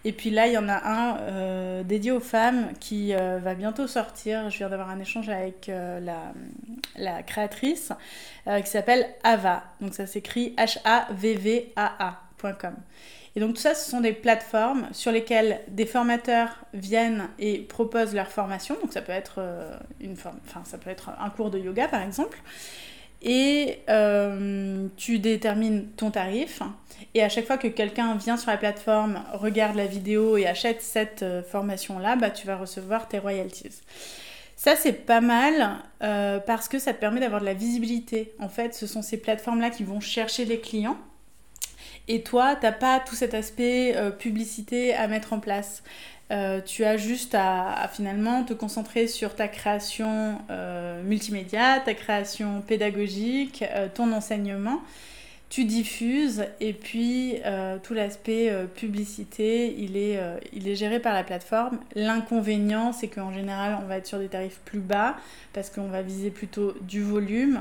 Et 0.07 0.13
puis 0.13 0.31
là, 0.31 0.47
il 0.47 0.53
y 0.53 0.59
en 0.59 0.69
a 0.69 0.83
un 0.85 1.83
dédié 1.83 2.13
aux 2.13 2.21
femmes 2.21 2.69
qui 2.79 3.15
va 3.15 3.55
bientôt 3.55 3.87
sortir. 3.87 4.51
Je 4.51 4.59
viens 4.59 4.69
d'avoir 4.69 4.91
un 4.91 5.01
échange 5.01 5.31
avec 5.31 5.69
la, 5.69 6.35
la, 6.97 7.23
créatrice 7.23 7.91
qui 8.47 8.71
s'appelle 8.71 9.09
Ava. 9.23 9.65
Donc 9.81 9.95
ça 9.95 10.07
s'écrit 10.07 10.55
H-A-V-V-A-A.com. 10.59 11.15
Et 13.37 13.41
donc 13.41 13.55
tout 13.55 13.61
ça, 13.61 13.75
ce 13.75 13.91
sont 13.91 14.01
des 14.01 14.13
plateformes 14.13 14.89
sur 14.93 15.11
lesquelles 15.11 15.61
des 15.69 15.87
formateurs 15.87 16.51
viennent 16.73 17.29
et 17.39 17.59
proposent 17.59 18.15
leur 18.15 18.29
formation. 18.29 18.77
Donc 18.81 18.93
ça 18.93 19.03
peut 19.03 19.13
être, 19.13 19.37
euh, 19.39 19.77
une 20.01 20.17
forme, 20.17 20.39
enfin, 20.47 20.63
ça 20.65 20.79
peut 20.79 20.91
être 20.91 21.11
un 21.21 21.31
cours 21.31 21.51
de 21.51 21.59
yoga 21.59 21.89
par 21.89 22.03
exemple. 22.03 22.39
Et 23.23 23.79
euh, 23.89 24.87
tu 24.97 25.19
détermines 25.19 25.89
ton 25.97 26.11
tarif. 26.11 26.63
Et 27.15 27.23
à 27.23 27.29
chaque 27.29 27.47
fois 27.47 27.59
que 27.59 27.69
quelqu'un 27.69 28.15
vient 28.17 28.37
sur 28.37 28.51
la 28.51 28.57
plateforme, 28.57 29.21
regarde 29.33 29.77
la 29.77 29.87
vidéo 29.87 30.37
et 30.37 30.47
achète 30.47 30.83
cette 30.83 31.23
euh, 31.23 31.43
formation-là, 31.43 32.17
bah, 32.17 32.31
tu 32.31 32.47
vas 32.47 32.57
recevoir 32.57 33.09
tes 33.09 33.19
royalties. 33.19 33.81
Ça, 34.57 34.77
c'est 34.77 34.93
pas 34.93 35.21
mal 35.21 35.79
parce 36.47 36.69
que 36.69 36.79
ça 36.79 36.95
te 36.95 37.01
permet 37.01 37.19
d'avoir 37.19 37.41
de 37.41 37.45
la 37.45 37.55
visibilité. 37.55 38.33
En 38.39 38.49
fait, 38.49 38.73
ce 38.73 38.87
sont 38.87 39.03
ces 39.03 39.17
plateformes-là 39.17 39.69
qui 39.69 39.83
vont 39.83 40.01
chercher 40.01 40.45
les 40.45 40.61
clients 40.61 40.97
et 42.07 42.23
toi, 42.23 42.57
t'as 42.61 42.73
pas 42.73 43.01
tout 43.01 43.15
cet 43.15 43.35
aspect 43.35 43.97
euh, 43.97 44.11
publicité 44.11 44.95
à 44.95 45.09
mettre 45.09 45.33
en 45.33 45.41
place. 45.41 45.83
Euh, 46.31 46.61
tu 46.61 46.85
as 46.85 46.97
juste 46.97 47.35
à, 47.35 47.89
finalement 47.93 48.45
te 48.45 48.53
concentrer 48.53 49.07
sur 49.07 49.35
ta 49.35 49.49
création 49.49 50.39
euh, 50.51 51.03
multimédia, 51.03 51.81
ta 51.81 51.95
création 51.95 52.61
pédagogique, 52.61 53.65
ton 53.95 54.13
enseignement. 54.13 54.83
Tu 55.51 55.65
diffuses 55.65 56.47
et 56.59 56.73
puis 56.73 57.37
tout 57.85 57.95
l'aspect 57.95 58.53
publicité, 58.75 59.73
il 59.79 59.97
est, 59.97 60.19
il 60.53 60.67
est 60.67 60.75
géré 60.75 60.99
par 60.99 61.15
la 61.15 61.23
plateforme. 61.23 61.79
L'inconvénient, 61.95 62.93
c'est 62.93 63.07
qu'en 63.07 63.33
général, 63.33 63.79
on 63.81 63.87
va 63.87 63.99
être 63.99 64.07
sur 64.07 64.19
des 64.19 64.27
tarifs 64.27 64.59
plus 64.65 64.81
bas 64.81 65.15
parce 65.53 65.71
qu'on 65.71 65.87
va 65.87 66.03
viser 66.03 66.31
plutôt 66.31 66.75
du 66.81 67.05
volume. 67.05 67.61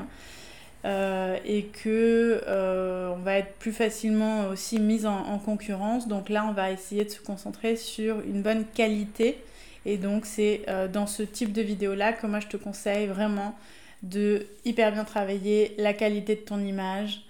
Euh, 0.84 1.38
et 1.46 1.62
que 1.62 2.42
euh, 2.46 3.08
on 3.14 3.20
va 3.20 3.38
être 3.38 3.54
plus 3.54 3.72
facilement 3.72 4.48
aussi 4.48 4.78
mise 4.78 5.06
en, 5.06 5.38
concurrence. 5.38 6.08
Donc 6.08 6.28
là, 6.28 6.44
on 6.46 6.52
va 6.52 6.70
essayer 6.70 7.04
de 7.04 7.10
se 7.10 7.20
concentrer 7.20 7.76
sur 7.76 8.20
une 8.20 8.42
bonne 8.42 8.66
qualité. 8.66 9.38
Et 9.86 9.96
donc 9.96 10.26
c'est 10.26 10.62
euh, 10.68 10.86
dans 10.86 11.06
ce 11.06 11.22
type 11.22 11.52
de 11.52 11.62
vidéo 11.62 11.94
là 11.94 12.12
que 12.12 12.26
moi 12.26 12.40
je 12.40 12.48
te 12.48 12.56
conseille 12.56 13.06
vraiment 13.06 13.54
de 14.02 14.46
hyper 14.64 14.92
bien 14.92 15.04
travailler 15.04 15.74
la 15.78 15.94
qualité 15.94 16.36
de 16.36 16.40
ton 16.40 16.60
image, 16.60 17.22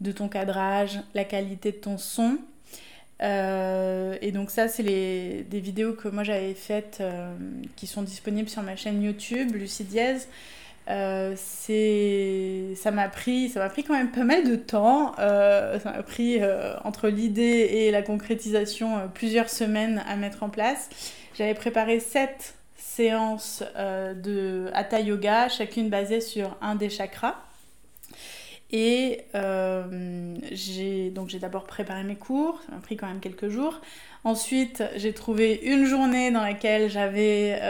de 0.00 0.12
ton 0.12 0.28
cadrage, 0.28 1.00
la 1.14 1.24
qualité 1.24 1.72
de 1.72 1.76
ton 1.76 1.98
son. 1.98 2.38
et 3.20 4.32
donc 4.32 4.50
ça, 4.50 4.68
c'est 4.68 4.84
des 4.84 5.60
vidéos 5.60 5.94
que 5.94 6.08
moi 6.08 6.22
j'avais 6.22 6.54
faites 6.54 7.02
qui 7.76 7.86
sont 7.88 8.02
disponibles 8.02 8.48
sur 8.48 8.62
ma 8.62 8.76
chaîne 8.76 9.02
YouTube, 9.02 9.54
Lucie. 9.54 9.86
Euh, 10.90 11.34
c'est 11.36 12.74
ça 12.74 12.90
m'a 12.90 13.08
pris 13.08 13.48
ça 13.48 13.60
m'a 13.60 13.68
pris 13.68 13.84
quand 13.84 13.94
même 13.94 14.10
pas 14.10 14.24
mal 14.24 14.48
de 14.48 14.56
temps. 14.56 15.14
Euh, 15.18 15.78
ça 15.78 15.92
m'a 15.92 16.02
pris 16.02 16.38
euh, 16.40 16.74
entre 16.84 17.08
l'idée 17.08 17.42
et 17.42 17.90
la 17.90 18.02
concrétisation 18.02 19.08
plusieurs 19.14 19.50
semaines 19.50 20.02
à 20.08 20.16
mettre 20.16 20.42
en 20.42 20.48
place. 20.48 20.88
J'avais 21.34 21.54
préparé 21.54 22.00
sept 22.00 22.54
séances 22.76 23.62
de 23.78 24.68
hatha 24.74 25.00
yoga 25.00 25.48
chacune 25.48 25.88
basée 25.90 26.20
sur 26.20 26.56
un 26.60 26.74
des 26.74 26.90
chakras. 26.90 27.36
Et 28.72 29.24
j'ai 30.52 31.10
donc 31.10 31.28
j'ai 31.28 31.38
d'abord 31.38 31.64
préparé 31.64 32.02
mes 32.04 32.16
cours 32.16 32.60
ça 32.66 32.74
m'a 32.74 32.80
pris 32.80 32.96
quand 32.96 33.06
même 33.06 33.20
quelques 33.20 33.48
jours. 33.48 33.80
Ensuite 34.24 34.82
j'ai 34.96 35.12
trouvé 35.12 35.60
une 35.62 35.84
journée 35.84 36.32
dans 36.32 36.42
laquelle 36.42 36.90
j'avais 36.90 37.60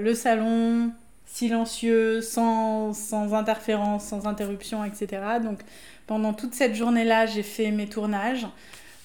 le 0.00 0.14
salon 0.14 0.92
silencieux, 1.28 2.20
sans, 2.20 2.92
interférence, 3.34 4.06
sans 4.06 4.26
interruption, 4.26 4.84
etc. 4.84 5.22
Donc 5.42 5.60
pendant 6.06 6.32
toute 6.32 6.54
cette 6.54 6.74
journée-là, 6.74 7.26
j'ai 7.26 7.42
fait 7.42 7.70
mes 7.70 7.86
tournages. 7.86 8.46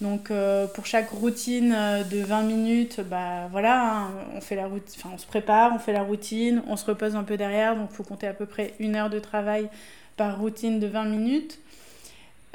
Donc 0.01 0.31
euh, 0.31 0.65
pour 0.67 0.85
chaque 0.85 1.09
routine 1.09 1.73
euh, 1.75 2.03
de 2.03 2.19
20 2.19 2.41
minutes, 2.43 3.01
bah 3.01 3.47
voilà, 3.51 4.07
hein, 4.07 4.11
on 4.35 5.17
se 5.17 5.25
prépare, 5.27 5.73
on 5.75 5.79
fait 5.79 5.93
la 5.93 6.01
routine, 6.01 6.63
on 6.67 6.75
se 6.75 6.85
repose 6.85 7.15
un 7.15 7.23
peu 7.23 7.37
derrière, 7.37 7.75
donc 7.75 7.89
il 7.91 7.95
faut 7.95 8.03
compter 8.03 8.27
à 8.27 8.33
peu 8.33 8.45
près 8.45 8.73
une 8.79 8.95
heure 8.95 9.09
de 9.09 9.19
travail 9.19 9.69
par 10.17 10.39
routine 10.39 10.79
de 10.79 10.87
20 10.87 11.05
minutes. 11.05 11.59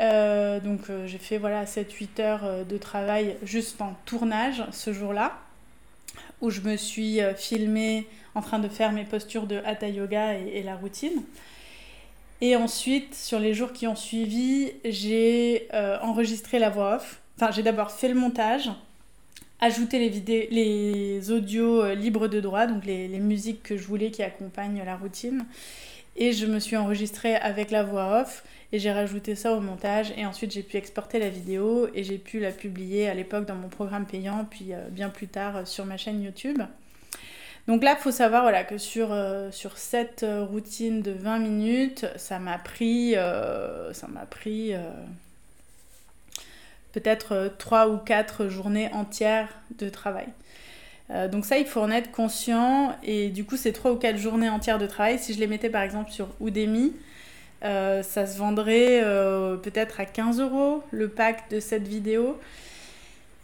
Euh, 0.00 0.60
donc 0.60 0.80
j'ai 1.06 1.18
fait 1.18 1.38
voilà 1.38 1.64
7-8 1.64 2.20
heures 2.20 2.64
de 2.68 2.78
travail 2.78 3.36
juste 3.42 3.80
en 3.80 3.94
tournage 4.04 4.64
ce 4.72 4.92
jour-là, 4.92 5.38
où 6.40 6.50
je 6.50 6.60
me 6.60 6.76
suis 6.76 7.18
filmée 7.36 8.06
en 8.34 8.40
train 8.40 8.58
de 8.58 8.68
faire 8.68 8.92
mes 8.92 9.04
postures 9.04 9.46
de 9.46 9.56
hatha 9.64 9.88
yoga 9.88 10.34
et, 10.34 10.62
la 10.62 10.76
routine. 10.76 11.22
Et 12.40 12.54
ensuite, 12.54 13.14
sur 13.14 13.40
les 13.40 13.52
jours 13.52 13.72
qui 13.72 13.86
ont 13.86 13.96
suivi, 13.96 14.70
j'ai 14.84 15.68
euh, 15.74 15.98
enregistré 16.02 16.58
la 16.58 16.70
voix 16.70 16.96
off. 16.96 17.20
Enfin, 17.36 17.50
j'ai 17.50 17.62
d'abord 17.62 17.90
fait 17.90 18.08
le 18.08 18.14
montage, 18.14 18.70
ajouté 19.60 19.98
les, 19.98 20.48
les 20.50 21.30
audios 21.32 21.82
euh, 21.82 21.94
libres 21.94 22.28
de 22.28 22.40
droit, 22.40 22.66
donc 22.66 22.84
les, 22.84 23.08
musiques 23.18 23.62
que 23.64 23.76
je 23.76 23.84
voulais 23.84 24.10
qui 24.10 24.22
accompagnent 24.22 24.82
la 24.84 24.96
routine. 24.96 25.46
Et 26.18 26.32
je 26.32 26.46
me 26.46 26.58
suis 26.58 26.76
enregistrée 26.76 27.36
avec 27.36 27.70
la 27.70 27.84
voix 27.84 28.20
off 28.20 28.44
et 28.72 28.78
j'ai 28.78 28.92
rajouté 28.92 29.34
ça 29.34 29.52
au 29.52 29.60
montage 29.60 30.12
et 30.16 30.26
ensuite 30.26 30.52
j'ai 30.52 30.64
pu 30.64 30.76
exporter 30.76 31.18
la 31.18 31.30
vidéo 31.30 31.88
et 31.94 32.02
j'ai 32.04 32.18
pu 32.18 32.40
la 32.40 32.50
publier 32.50 33.08
à 33.08 33.14
l'époque 33.14 33.46
dans 33.46 33.54
mon 33.54 33.68
programme 33.68 34.04
payant 34.04 34.44
puis 34.44 34.74
euh, 34.74 34.88
bien 34.90 35.08
plus 35.08 35.28
tard 35.28 35.56
euh, 35.56 35.64
sur 35.64 35.86
ma 35.86 35.96
chaîne 35.96 36.22
YouTube. 36.22 36.60
Donc 37.68 37.84
là, 37.84 37.96
il 37.98 38.02
faut 38.02 38.10
savoir 38.10 38.42
voilà, 38.42 38.64
que 38.64 38.78
sur, 38.78 39.12
euh, 39.12 39.50
sur 39.50 39.76
cette 39.76 40.24
routine 40.50 41.02
de 41.02 41.10
20 41.10 41.38
minutes, 41.38 42.06
ça 42.16 42.38
m'a 42.38 42.56
pris, 42.56 43.12
ça 43.12 44.08
m'a 44.08 44.24
pris 44.24 44.72
peut-être 46.92 47.52
3 47.58 47.88
ou 47.88 47.98
4 47.98 48.48
journées 48.48 48.90
entières 48.94 49.50
de 49.78 49.90
travail. 49.90 50.28
Donc 51.10 51.46
ça, 51.46 51.56
il 51.58 51.64
faut 51.64 51.80
en 51.80 51.90
être 51.90 52.10
conscient. 52.10 52.94
Et 53.02 53.30
du 53.30 53.44
coup, 53.44 53.56
ces 53.56 53.72
3 53.72 53.92
ou 53.92 53.96
4 53.96 54.18
journées 54.18 54.50
entières 54.50 54.78
de 54.78 54.86
travail, 54.86 55.18
si 55.18 55.32
je 55.32 55.40
les 55.40 55.46
mettais 55.46 55.70
par 55.70 55.82
exemple 55.82 56.10
sur 56.10 56.28
Udemy, 56.40 56.92
euh, 57.64 58.04
ça 58.04 58.26
se 58.26 58.38
vendrait 58.38 59.02
euh, 59.02 59.56
peut-être 59.56 59.98
à 59.98 60.04
15 60.04 60.40
euros 60.40 60.84
le 60.92 61.08
pack 61.08 61.50
de 61.50 61.60
cette 61.60 61.86
vidéo. 61.88 62.38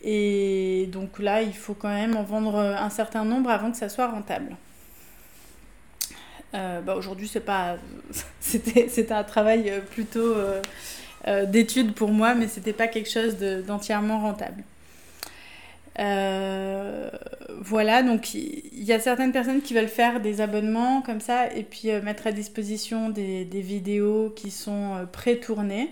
Et 0.03 0.89
donc 0.93 1.19
là, 1.19 1.43
il 1.43 1.55
faut 1.55 1.75
quand 1.75 1.89
même 1.89 2.17
en 2.17 2.23
vendre 2.23 2.59
un 2.59 2.91
certain 2.91 3.25
nombre 3.25 3.51
avant 3.51 3.71
que 3.71 3.77
ça 3.77 3.89
soit 3.89 4.09
rentable. 4.09 4.57
Euh, 6.55 6.81
bah 6.83 6.95
aujourd'hui, 6.95 7.27
c'est 7.27 7.41
pas, 7.41 7.77
c'était, 8.41 9.13
un 9.13 9.25
travail 9.25 9.73
plutôt 9.91 10.35
d'étude 11.47 11.95
pour 11.95 12.11
moi, 12.11 12.35
mais 12.35 12.49
c'était 12.49 12.75
pas 12.75 12.87
quelque 12.87 13.11
chose 13.11 13.37
d'entièrement 13.67 14.21
rentable. 14.21 14.63
Euh, 15.99 17.09
voilà, 17.61 18.03
donc 18.03 18.35
il 18.35 18.83
y, 18.83 18.93
a 18.93 18.99
certaines 18.99 19.33
personnes 19.33 19.63
qui 19.63 19.75
veulent 19.75 19.89
faire 19.89 20.21
des 20.21 20.41
abonnements 20.41 21.03
comme 21.03 21.21
ça 21.21 21.53
et 21.55 21.63
puis 21.63 21.91
euh, 21.91 22.03
mettre 22.03 22.27
à 22.27 22.33
disposition 22.33 23.11
des, 23.11 23.45
vidéos 23.45 24.33
qui 24.35 24.51
sont 24.51 24.97
euh, 24.97 25.07
pré-tournées. 25.07 25.91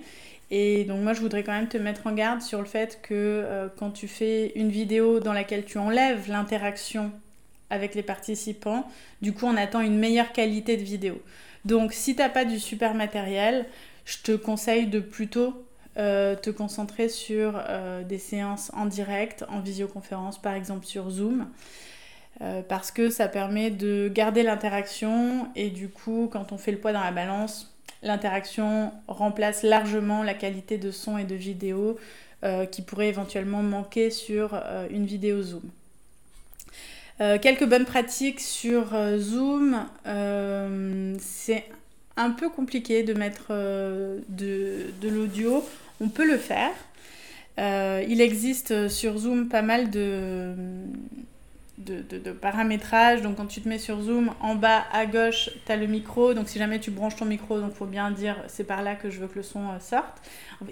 Et 0.50 0.84
donc 0.84 1.00
moi 1.02 1.14
je 1.14 1.20
voudrais 1.20 1.44
quand 1.44 1.52
même 1.52 1.68
te 1.68 1.78
mettre 1.78 2.06
en 2.06 2.12
garde 2.12 2.42
sur 2.42 2.58
le 2.58 2.66
fait 2.66 2.98
que 3.00 3.70
quand 3.78 3.90
tu 3.90 4.06
fais 4.06 4.52
une 4.54 4.68
vidéo 4.68 5.18
dans 5.18 5.32
laquelle 5.32 5.64
tu 5.64 5.78
enlèves 5.78 6.28
l'interaction 6.28 7.10
avec 7.70 7.94
les 7.94 8.02
participants, 8.02 8.86
du 9.22 9.32
coup 9.32 9.46
on 9.46 9.56
attend 9.56 9.80
une 9.80 9.98
meilleure 9.98 10.32
qualité 10.32 10.76
de 10.76 10.82
vidéo. 10.82 11.22
Donc 11.64 11.94
si 11.94 12.16
t'as 12.16 12.28
pas 12.28 12.44
du 12.44 12.58
super 12.60 12.92
matériel, 12.92 13.64
je 14.04 14.18
te 14.22 14.32
conseille 14.32 14.88
de 14.88 15.00
plutôt 15.00 15.64
euh, 15.98 16.36
te 16.36 16.48
concentrer 16.48 17.10
sur 17.10 17.62
euh, 17.68 18.02
des 18.02 18.16
séances 18.16 18.70
en 18.74 18.86
direct, 18.86 19.44
en 19.50 19.60
visioconférence 19.60 20.40
par 20.40 20.54
exemple 20.54 20.86
sur 20.86 21.10
Zoom, 21.10 21.46
euh, 22.40 22.62
parce 22.66 22.90
que 22.90 23.10
ça 23.10 23.28
permet 23.28 23.70
de 23.70 24.10
garder 24.10 24.42
l'interaction 24.42 25.48
et 25.54 25.68
du 25.68 25.90
coup 25.90 26.30
quand 26.32 26.50
on 26.50 26.56
fait 26.56 26.72
le 26.72 26.78
poids 26.78 26.94
dans 26.94 27.02
la 27.02 27.12
balance, 27.12 27.74
l'interaction 28.02 28.90
remplace 29.06 29.64
largement 29.64 30.22
la 30.22 30.32
qualité 30.32 30.78
de 30.78 30.90
son 30.90 31.18
et 31.18 31.24
de 31.24 31.34
vidéo 31.34 31.98
qui 32.72 32.82
pourrait 32.82 33.06
éventuellement 33.06 33.62
manquer 33.62 34.10
sur 34.10 34.60
une 34.90 35.06
vidéo 35.06 35.42
Zoom. 35.42 35.62
quelques 37.40 37.68
bonnes 37.68 37.84
pratiques 37.84 38.40
sur 38.40 38.86
Zoom, 39.18 39.86
c'est 41.20 41.64
un 42.16 42.30
peu 42.30 42.48
compliqué 42.48 43.02
de 43.02 43.14
mettre 43.14 43.48
de, 43.50 44.86
de 45.00 45.08
l'audio 45.08 45.64
on 46.02 46.08
peut 46.08 46.26
le 46.26 46.36
faire. 46.36 46.72
Euh, 47.58 48.04
il 48.08 48.20
existe 48.20 48.88
sur 48.88 49.18
Zoom 49.18 49.48
pas 49.48 49.62
mal 49.62 49.90
de, 49.90 50.54
de. 51.78 52.02
Donc 53.22 53.36
quand 53.36 53.46
tu 53.46 53.60
te 53.60 53.68
mets 53.68 53.78
sur 53.78 54.00
Zoom, 54.00 54.32
en 54.40 54.54
bas 54.54 54.84
à 54.92 55.06
gauche, 55.06 55.50
tu 55.64 55.72
as 55.72 55.76
le 55.76 55.86
micro. 55.86 56.34
Donc 56.34 56.48
si 56.48 56.58
jamais 56.58 56.80
tu 56.80 56.90
branches 56.90 57.16
ton 57.16 57.24
micro, 57.24 57.60
il 57.60 57.70
faut 57.70 57.86
bien 57.86 58.10
dire 58.10 58.36
c'est 58.48 58.64
par 58.64 58.82
là 58.82 58.94
que 58.94 59.10
je 59.10 59.20
veux 59.20 59.28
que 59.28 59.36
le 59.36 59.42
son 59.42 59.70
euh, 59.70 59.78
sorte. 59.78 60.20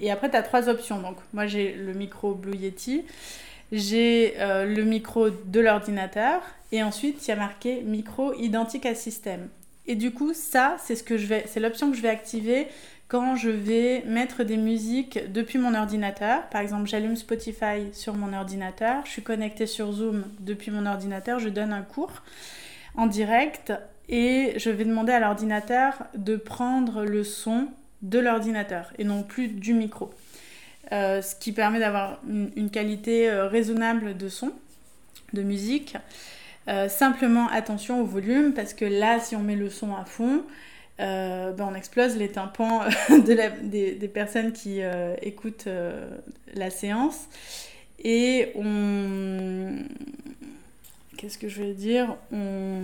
Et 0.00 0.10
après, 0.10 0.30
tu 0.30 0.36
as 0.36 0.42
trois 0.42 0.68
options. 0.68 1.00
Donc 1.00 1.16
moi 1.32 1.46
j'ai 1.46 1.74
le 1.74 1.92
micro 1.92 2.34
Blue 2.34 2.56
Yeti, 2.56 3.04
j'ai 3.70 4.34
euh, 4.38 4.64
le 4.64 4.82
micro 4.84 5.30
de 5.30 5.60
l'ordinateur 5.60 6.42
et 6.72 6.82
ensuite 6.82 7.26
il 7.26 7.28
y 7.28 7.32
a 7.32 7.36
marqué 7.36 7.82
micro 7.82 8.34
identique 8.34 8.86
à 8.86 8.94
système. 8.94 9.48
Et 9.86 9.94
du 9.94 10.12
coup, 10.12 10.32
ça, 10.34 10.76
c'est 10.82 10.94
ce 10.94 11.02
que 11.02 11.16
je 11.16 11.26
vais, 11.26 11.44
c'est 11.46 11.60
l'option 11.60 11.90
que 11.90 11.96
je 11.96 12.02
vais 12.02 12.08
activer 12.08 12.68
quand 13.08 13.34
je 13.34 13.50
vais 13.50 14.04
mettre 14.06 14.44
des 14.44 14.56
musiques 14.56 15.18
depuis 15.32 15.58
mon 15.58 15.74
ordinateur. 15.74 16.48
Par 16.48 16.60
exemple, 16.60 16.88
j'allume 16.88 17.16
Spotify 17.16 17.92
sur 17.92 18.14
mon 18.14 18.32
ordinateur, 18.32 19.04
je 19.04 19.10
suis 19.10 19.22
connectée 19.22 19.66
sur 19.66 19.90
Zoom 19.92 20.24
depuis 20.38 20.70
mon 20.70 20.86
ordinateur, 20.86 21.40
je 21.40 21.48
donne 21.48 21.72
un 21.72 21.82
cours 21.82 22.22
en 22.94 23.06
direct 23.06 23.72
et 24.08 24.54
je 24.56 24.70
vais 24.70 24.84
demander 24.84 25.12
à 25.12 25.20
l'ordinateur 25.20 26.04
de 26.14 26.36
prendre 26.36 27.04
le 27.04 27.24
son 27.24 27.68
de 28.02 28.18
l'ordinateur 28.18 28.92
et 28.98 29.04
non 29.04 29.22
plus 29.22 29.48
du 29.48 29.74
micro. 29.74 30.10
Euh, 30.92 31.22
ce 31.22 31.36
qui 31.36 31.52
permet 31.52 31.78
d'avoir 31.78 32.18
une, 32.28 32.70
qualité 32.70 33.30
euh, 33.30 33.46
raisonnable 33.46 34.16
de 34.16 34.28
son, 34.28 34.52
de 35.32 35.42
musique. 35.42 35.96
Euh, 36.68 36.88
simplement 36.88 37.48
attention 37.48 38.02
au 38.02 38.04
volume 38.04 38.52
parce 38.52 38.74
que 38.74 38.84
là, 38.84 39.18
si 39.18 39.34
on 39.34 39.40
met 39.40 39.56
le 39.56 39.70
son 39.70 39.94
à 39.94 40.04
fond, 40.04 40.42
euh, 41.00 41.52
ben 41.52 41.68
on 41.72 41.74
explose 41.74 42.16
les 42.16 42.28
tympans 42.28 42.82
de 43.08 43.94
des, 43.94 44.08
personnes 44.08 44.52
qui 44.52 44.82
euh, 44.82 45.14
écoutent 45.22 45.68
la 46.54 46.70
séance. 46.70 47.28
Et 48.04 48.52
on. 48.54 49.76
Qu'est-ce 51.16 51.38
que 51.38 51.48
je 51.48 51.62
vais 51.62 51.74
dire? 51.74 52.16
On... 52.32 52.80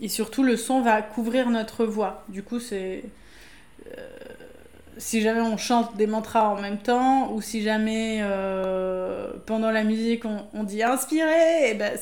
Et 0.00 0.08
surtout, 0.08 0.42
le 0.42 0.56
son 0.56 0.82
va 0.82 1.02
couvrir 1.02 1.50
notre 1.50 1.84
voix. 1.84 2.24
Du 2.28 2.42
coup, 2.42 2.60
c'est. 2.60 3.02
Si 4.98 5.20
jamais 5.20 5.40
on 5.40 5.56
chante 5.56 5.96
des 5.96 6.06
mantras 6.06 6.48
en 6.48 6.60
même 6.60 6.78
temps, 6.78 7.32
ou 7.32 7.40
si 7.40 7.62
jamais 7.62 8.22
pendant 9.46 9.70
la 9.70 9.84
musique 9.84 10.24
on, 10.24 10.64
dit 10.64 10.82
inspirer, 10.82 11.68
et 11.68 11.70
eh 11.70 11.74
ben, 11.74 11.92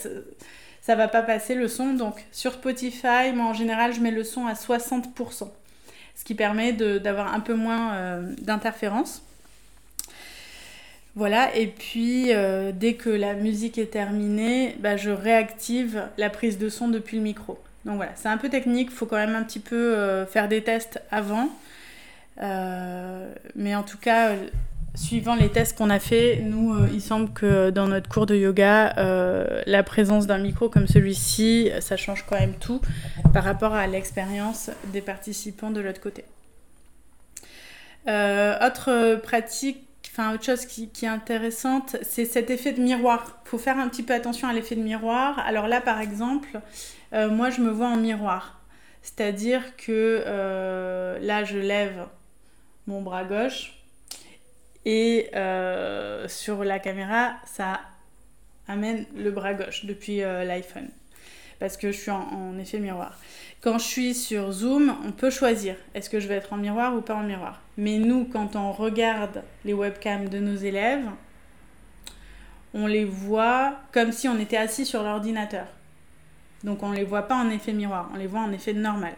ça 0.84 0.96
va 0.96 1.08
pas 1.08 1.22
passer 1.22 1.54
le 1.54 1.66
son. 1.66 1.94
Donc 1.94 2.24
sur 2.30 2.52
Spotify, 2.52 3.32
moi 3.34 3.46
en 3.46 3.54
général, 3.54 3.94
je 3.94 4.00
mets 4.00 4.10
le 4.10 4.22
son 4.22 4.46
à 4.46 4.52
60%, 4.52 5.48
ce 6.14 6.24
qui 6.24 6.34
permet 6.34 6.72
d'avoir 6.72 7.32
un 7.32 7.40
peu 7.40 7.54
moins 7.54 7.94
euh, 7.94 8.34
d'interférences. 8.42 9.22
Voilà, 11.16 11.56
et 11.56 11.68
puis 11.68 12.34
euh, 12.34 12.72
dès 12.74 12.94
que 12.94 13.08
la 13.08 13.34
musique 13.34 13.78
est 13.78 13.92
terminée, 13.92 14.76
bah, 14.80 14.96
je 14.96 15.10
réactive 15.10 16.02
la 16.18 16.28
prise 16.28 16.58
de 16.58 16.68
son 16.68 16.88
depuis 16.88 17.16
le 17.16 17.22
micro. 17.22 17.58
Donc 17.84 17.96
voilà, 17.96 18.12
c'est 18.16 18.28
un 18.28 18.36
peu 18.36 18.48
technique, 18.48 18.88
il 18.90 18.96
faut 18.96 19.06
quand 19.06 19.16
même 19.16 19.36
un 19.36 19.44
petit 19.44 19.60
peu 19.60 19.94
euh, 19.94 20.26
faire 20.26 20.48
des 20.48 20.62
tests 20.62 21.00
avant. 21.10 21.48
Mais 22.36 23.74
en 23.74 23.82
tout 23.82 23.98
cas, 23.98 24.34
Suivant 24.96 25.34
les 25.34 25.48
tests 25.48 25.76
qu'on 25.76 25.90
a 25.90 25.98
fait, 25.98 26.40
nous, 26.44 26.72
euh, 26.72 26.88
il 26.92 27.00
semble 27.00 27.32
que 27.32 27.70
dans 27.70 27.88
notre 27.88 28.08
cours 28.08 28.26
de 28.26 28.36
yoga, 28.36 28.96
euh, 28.96 29.60
la 29.66 29.82
présence 29.82 30.28
d'un 30.28 30.38
micro 30.38 30.68
comme 30.68 30.86
celui-ci, 30.86 31.72
ça 31.80 31.96
change 31.96 32.24
quand 32.28 32.38
même 32.38 32.54
tout 32.54 32.80
par 33.32 33.42
rapport 33.42 33.74
à 33.74 33.88
l'expérience 33.88 34.70
des 34.92 35.00
participants 35.00 35.72
de 35.72 35.80
l'autre 35.80 36.00
côté. 36.00 36.24
Euh, 38.06 38.56
autre 38.64 39.16
pratique, 39.16 39.84
enfin 40.12 40.32
autre 40.32 40.44
chose 40.44 40.64
qui 40.64 40.88
est 41.02 41.08
intéressante, 41.08 41.96
c'est 42.02 42.24
cet 42.24 42.50
effet 42.50 42.70
de 42.70 42.80
miroir. 42.80 43.40
Il 43.46 43.48
faut 43.48 43.58
faire 43.58 43.78
un 43.78 43.88
petit 43.88 44.04
peu 44.04 44.14
attention 44.14 44.46
à 44.46 44.52
l'effet 44.52 44.76
de 44.76 44.82
miroir. 44.82 45.40
Alors 45.40 45.66
là, 45.66 45.80
par 45.80 46.00
exemple, 46.00 46.60
moi, 47.12 47.50
je 47.50 47.60
me 47.60 47.70
vois 47.70 47.88
en 47.88 47.96
miroir. 47.96 48.60
C'est-à-dire 49.02 49.76
que 49.76 50.22
là, 51.20 51.42
je 51.42 51.58
lève 51.58 52.06
mon 52.86 53.02
bras 53.02 53.24
gauche 53.24 53.74
et 54.84 55.30
euh, 55.34 56.28
sur 56.28 56.62
la 56.64 56.78
caméra, 56.78 57.36
ça 57.46 57.80
amène 58.68 59.06
le 59.16 59.30
bras 59.30 59.54
gauche 59.54 59.84
depuis 59.86 60.22
euh, 60.22 60.44
l'iPhone. 60.44 60.88
Parce 61.58 61.76
que 61.76 61.92
je 61.92 61.98
suis 61.98 62.10
en, 62.10 62.58
effet 62.58 62.78
miroir. 62.78 63.18
Quand 63.60 63.78
je 63.78 63.84
suis 63.84 64.14
sur 64.14 64.52
Zoom, 64.52 64.94
on 65.06 65.12
peut 65.12 65.30
choisir 65.30 65.76
est-ce 65.94 66.10
que 66.10 66.20
je 66.20 66.28
vais 66.28 66.34
être 66.34 66.52
en 66.52 66.58
miroir 66.58 66.94
ou 66.94 67.00
pas 67.00 67.14
en 67.14 67.22
miroir? 67.22 67.62
Mais 67.78 67.98
nous, 67.98 68.26
quand 68.26 68.56
on 68.56 68.72
regarde 68.72 69.42
les 69.64 69.72
webcams 69.72 70.28
de 70.28 70.38
nos 70.38 70.56
élèves, 70.56 71.08
on 72.74 72.86
les 72.86 73.04
voit 73.04 73.78
comme 73.92 74.12
si 74.12 74.28
on 74.28 74.38
était 74.38 74.56
assis 74.56 74.84
sur 74.84 75.02
l'ordinateur. 75.02 75.66
Donc 76.64 76.82
on 76.82 76.90
ne 76.90 76.96
les 76.96 77.04
voit 77.04 77.22
pas 77.22 77.36
en 77.36 77.48
effet 77.50 77.72
miroir, 77.72 78.10
on 78.12 78.16
les 78.16 78.26
voit 78.26 78.40
en 78.40 78.52
effet 78.52 78.72
normal. 78.74 79.14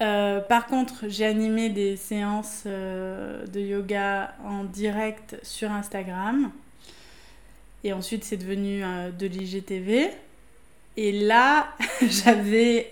Euh, 0.00 0.40
par 0.40 0.66
contre, 0.66 1.08
j'ai 1.08 1.26
animé 1.26 1.70
des 1.70 1.96
séances 1.96 2.62
euh, 2.66 3.44
de 3.46 3.60
yoga 3.60 4.34
en 4.44 4.64
direct 4.64 5.36
sur 5.42 5.72
Instagram. 5.72 6.50
Et 7.84 7.92
ensuite, 7.92 8.24
c'est 8.24 8.36
devenu 8.36 8.84
euh, 8.84 9.10
de 9.10 9.26
l'IGTV. 9.26 10.10
Et 10.96 11.12
là, 11.12 11.68
j'avais 12.02 12.90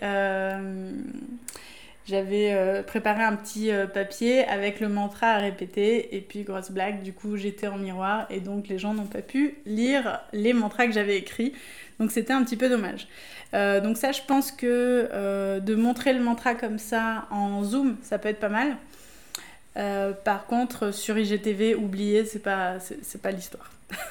j'avais 2.07 2.52
euh, 2.52 2.82
préparé 2.82 3.22
un 3.22 3.34
petit 3.34 3.72
euh, 3.72 3.86
papier 3.86 4.44
avec 4.44 4.80
le 4.80 4.88
mantra 4.88 5.28
à 5.28 5.38
répéter 5.38 6.16
et 6.16 6.20
puis 6.20 6.42
grosse 6.42 6.70
blague, 6.70 7.02
du 7.02 7.12
coup 7.12 7.36
j'étais 7.36 7.66
en 7.66 7.78
miroir 7.78 8.26
et 8.30 8.40
donc 8.40 8.68
les 8.68 8.78
gens 8.78 8.94
n'ont 8.94 9.07
pas 9.07 9.22
pu 9.22 9.54
lire 9.66 10.20
les 10.32 10.52
mantras 10.52 10.86
que 10.86 10.92
j'avais 10.92 11.16
écrits. 11.16 11.52
Donc 11.98 12.12
c'était 12.12 12.32
un 12.32 12.44
petit 12.44 12.57
peu 12.57 12.68
dommage. 12.68 13.09
Euh, 13.54 13.80
donc 13.80 13.96
ça 13.96 14.12
je 14.12 14.20
pense 14.26 14.52
que 14.52 15.59
de 15.61 15.74
montrer 15.74 16.12
le 16.12 16.20
mantra 16.20 16.54
comme 16.54 16.78
ça 16.78 17.26
en 17.30 17.64
zoom, 17.64 17.96
ça 18.02 18.18
peut 18.18 18.28
être 18.28 18.40
pas 18.40 18.48
mal. 18.48 18.76
Par 20.24 20.47
contre 20.47 20.93
sur 20.93 21.18
IGTV, 21.18 21.74
oubliez, 21.74 22.24
c'est 22.24 22.39
pas, 22.39 22.79
c'est 22.81 23.20
pas 23.20 23.31
l'histoire. 23.31 23.70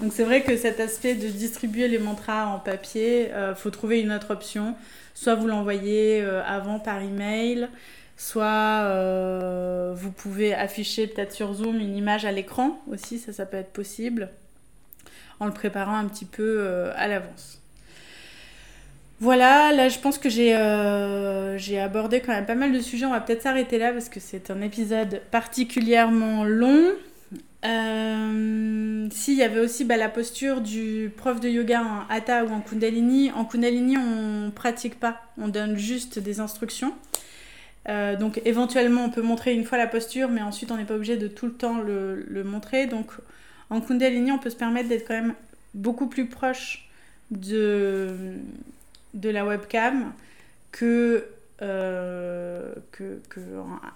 donc 0.00 0.12
c'est 0.12 0.22
vrai 0.22 0.42
que 0.42 0.56
cet 0.56 0.78
aspect 0.78 1.14
de 1.14 1.26
distribuer 1.28 1.88
les 1.88 1.98
mantras 1.98 2.46
en 2.46 2.58
papier, 2.58 3.30
faut 3.56 3.70
trouver 3.70 4.00
une 4.00 4.12
autre 4.12 4.32
option. 4.32 4.76
Soit 5.16 5.34
vous 5.34 5.46
l'envoyez 5.46 6.20
euh, 6.20 6.42
avant 6.44 6.78
par 6.78 7.00
email, 7.00 7.70
soit 8.18 8.82
euh, 8.84 9.94
vous 9.96 10.12
pouvez 10.12 10.52
afficher 10.52 11.06
peut-être 11.06 11.32
sur 11.32 11.54
Zoom 11.54 11.80
une 11.80 11.96
image 11.96 12.26
à 12.26 12.32
l'écran 12.32 12.78
aussi, 12.86 13.18
ça, 13.18 13.32
ça 13.32 13.46
peut 13.46 13.56
être 13.56 13.72
possible, 13.72 14.28
en 15.40 15.46
le 15.46 15.52
préparant 15.52 15.96
un 15.96 16.04
petit 16.04 16.26
peu 16.26 16.58
euh, 16.60 16.92
à 16.96 17.08
l'avance. 17.08 17.62
Voilà, 19.18 19.72
là 19.72 19.88
je 19.88 19.98
pense 19.98 20.18
que 20.18 20.28
j'ai 20.28 20.52
abordé 21.80 22.20
quand 22.20 22.32
même 22.32 22.46
pas 22.46 22.54
mal 22.54 22.72
de 22.72 22.80
sujets. 22.80 23.06
On 23.06 23.10
va 23.10 23.20
peut-être 23.20 23.42
s'arrêter 23.42 23.78
là 23.78 23.92
parce 23.92 24.08
que 24.08 24.20
c'est 24.20 24.50
un 24.50 24.60
épisode 24.60 25.22
particulièrement 25.30 26.44
long. 26.44 26.92
Euh, 27.64 29.08
S'il 29.10 29.34
y 29.34 29.42
avait 29.42 29.60
aussi 29.60 29.84
bah, 29.84 29.96
la 29.96 30.08
posture 30.08 30.60
du 30.60 31.10
prof 31.16 31.40
de 31.40 31.48
yoga 31.48 31.82
en 31.82 32.12
hatha 32.12 32.44
ou 32.44 32.50
en 32.50 32.60
kundalini. 32.60 33.32
En 33.32 33.44
kundalini, 33.44 33.96
on 33.96 34.50
pratique 34.50 35.00
pas, 35.00 35.20
on 35.38 35.48
donne 35.48 35.76
juste 35.76 36.18
des 36.18 36.40
instructions. 36.40 36.92
Euh, 37.88 38.16
donc 38.16 38.40
éventuellement, 38.44 39.04
on 39.04 39.10
peut 39.10 39.22
montrer 39.22 39.54
une 39.54 39.64
fois 39.64 39.78
la 39.78 39.86
posture, 39.86 40.28
mais 40.28 40.42
ensuite, 40.42 40.70
on 40.70 40.76
n'est 40.76 40.84
pas 40.84 40.94
obligé 40.94 41.16
de 41.16 41.28
tout 41.28 41.46
le 41.46 41.52
temps 41.52 41.78
le, 41.80 42.44
montrer. 42.44 42.86
Donc 42.86 43.10
en 43.70 43.80
kundalini, 43.80 44.30
on 44.30 44.38
peut 44.38 44.50
se 44.50 44.56
permettre 44.56 44.88
d'être 44.88 45.06
quand 45.08 45.14
même 45.14 45.34
beaucoup 45.74 46.06
plus 46.06 46.26
proche 46.26 46.88
de, 47.30 48.14
de 49.16 49.30
la 49.30 49.44
webcam 49.44 50.12
que 50.70 51.26
euh, 51.62 52.74
que, 52.92 53.18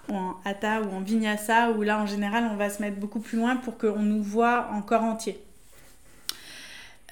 en, 0.09 0.15
en, 0.15 0.35
hatha 0.45 0.81
ou 0.81 0.95
en 0.95 1.01
vinyasa, 1.01 1.69
où 1.69 1.83
là 1.83 1.99
en 1.99 2.07
général 2.07 2.49
on 2.51 2.55
va 2.55 2.71
se 2.71 2.81
mettre 2.81 2.97
beaucoup 2.97 3.19
plus 3.19 3.37
loin 3.37 3.55
pour 3.55 3.77
qu'on 3.77 3.99
nous 3.99 4.23
voit 4.23 4.69
en 4.71 4.81
corps 4.81 5.03
entier. 5.03 5.39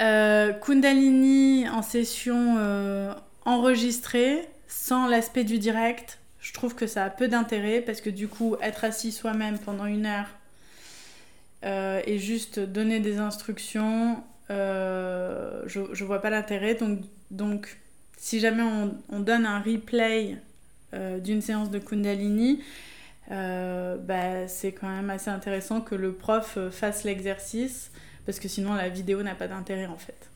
Euh, 0.01 0.51
Kundalini 0.53 1.69
en 1.69 1.83
session 1.83 2.55
euh, 2.57 3.13
enregistrée, 3.45 4.47
sans 4.67 5.05
l'aspect 5.05 5.43
du 5.43 5.59
direct, 5.59 6.17
je 6.39 6.51
trouve 6.51 6.73
que 6.73 6.87
ça 6.87 7.03
a 7.03 7.11
peu 7.11 7.27
d'intérêt 7.27 7.81
parce 7.81 8.01
que 8.01 8.09
du 8.09 8.27
coup, 8.27 8.55
être 8.59 8.85
assis 8.85 9.11
soi-même 9.11 9.59
pendant 9.59 9.85
une 9.85 10.07
heure 10.07 10.29
et 11.61 12.17
juste 12.17 12.59
donner 12.59 13.01
des 13.01 13.19
instructions, 13.19 14.23
je, 14.49 15.89
je 15.91 16.05
vois 16.05 16.21
pas 16.21 16.29
l'intérêt. 16.29 16.73
Donc, 16.73 17.01
donc 17.29 17.77
si 18.19 18.39
jamais 18.39 18.63
on, 18.63 18.95
on 19.09 19.19
donne 19.19 19.45
un 19.45 19.59
replay 19.59 20.37
euh, 20.93 21.19
d'une 21.19 21.41
séance 21.41 21.71
de 21.71 21.79
Kundalini, 21.79 22.61
euh, 23.31 23.97
bah, 23.97 24.47
c'est 24.47 24.71
quand 24.71 24.89
même 24.89 25.09
assez 25.09 25.29
intéressant 25.29 25.81
que 25.81 25.95
le 25.95 26.11
prof 26.13 26.57
fasse 26.71 27.03
l'exercice, 27.03 27.91
parce 28.25 28.39
que 28.39 28.47
sinon 28.47 28.73
la 28.73 28.89
vidéo 28.89 29.23
n'a 29.23 29.35
pas 29.35 29.47
d'intérêt 29.47 29.87
en 29.87 29.97
fait. 29.97 30.29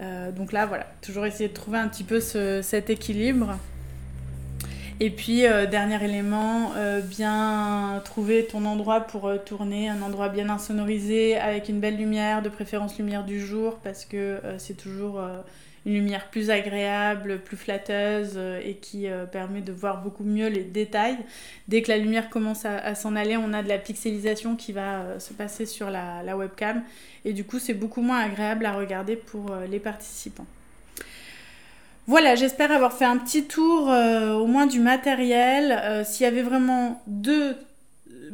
Euh, 0.00 0.32
donc 0.32 0.52
là, 0.52 0.66
voilà, 0.66 0.86
toujours 1.02 1.26
essayer 1.26 1.48
de 1.48 1.54
trouver 1.54 1.78
un 1.78 1.88
petit 1.88 2.04
peu 2.04 2.20
ce, 2.20 2.62
cet 2.62 2.90
équilibre. 2.90 3.58
Et 5.02 5.08
puis, 5.08 5.46
euh, 5.46 5.64
dernier 5.64 6.02
élément, 6.04 6.72
euh, 6.76 7.00
bien 7.00 8.02
trouver 8.04 8.44
ton 8.44 8.66
endroit 8.66 9.00
pour 9.00 9.28
euh, 9.28 9.38
tourner, 9.38 9.88
un 9.88 10.02
endroit 10.02 10.28
bien 10.28 10.50
insonorisé, 10.50 11.38
avec 11.38 11.70
une 11.70 11.80
belle 11.80 11.96
lumière, 11.96 12.42
de 12.42 12.50
préférence 12.50 12.98
lumière 12.98 13.24
du 13.24 13.40
jour, 13.40 13.78
parce 13.82 14.04
que 14.04 14.40
c'est 14.58 14.76
toujours 14.76 15.22
une 15.86 15.94
lumière 15.94 16.28
plus 16.28 16.50
agréable, 16.50 17.40
plus 17.40 17.56
flatteuse 17.56 18.34
euh, 18.36 18.60
et 18.62 18.74
qui 18.74 19.08
euh, 19.08 19.24
permet 19.24 19.62
de 19.62 19.72
voir 19.72 20.02
beaucoup 20.02 20.24
mieux 20.24 20.48
les 20.48 20.62
détails. 20.62 21.16
Dès 21.68 21.82
que 21.82 21.90
la 21.90 21.98
lumière 21.98 22.28
commence 22.28 22.64
à, 22.64 22.94
s'en 22.94 23.16
aller, 23.16 23.36
on 23.36 23.52
a 23.52 23.62
de 23.62 23.68
la 23.68 23.78
pixelisation 23.78 24.56
qui 24.56 24.72
va 24.72 25.00
euh, 25.00 25.18
se 25.18 25.32
passer 25.32 25.64
sur 25.66 25.90
la, 25.90 26.36
webcam 26.36 26.82
et 27.24 27.32
du 27.32 27.44
coup 27.44 27.58
c'est 27.58 27.74
beaucoup 27.74 28.02
moins 28.02 28.20
agréable 28.20 28.64
à 28.64 28.72
regarder 28.72 29.16
pour 29.16 29.52
les 29.68 29.80
participants. 29.80 30.46
Voilà, 32.06 32.36
j'espère 32.36 32.70
avoir 32.70 32.92
fait 32.92 33.04
un 33.04 33.18
petit 33.18 33.44
tour 33.44 33.88
au 33.88 34.46
moins 34.46 34.66
du 34.66 34.78
matériel. 34.78 36.04
S'il 36.06 36.24
y 36.24 36.28
avait 36.28 36.42
vraiment 36.42 37.02
deux 37.08 37.56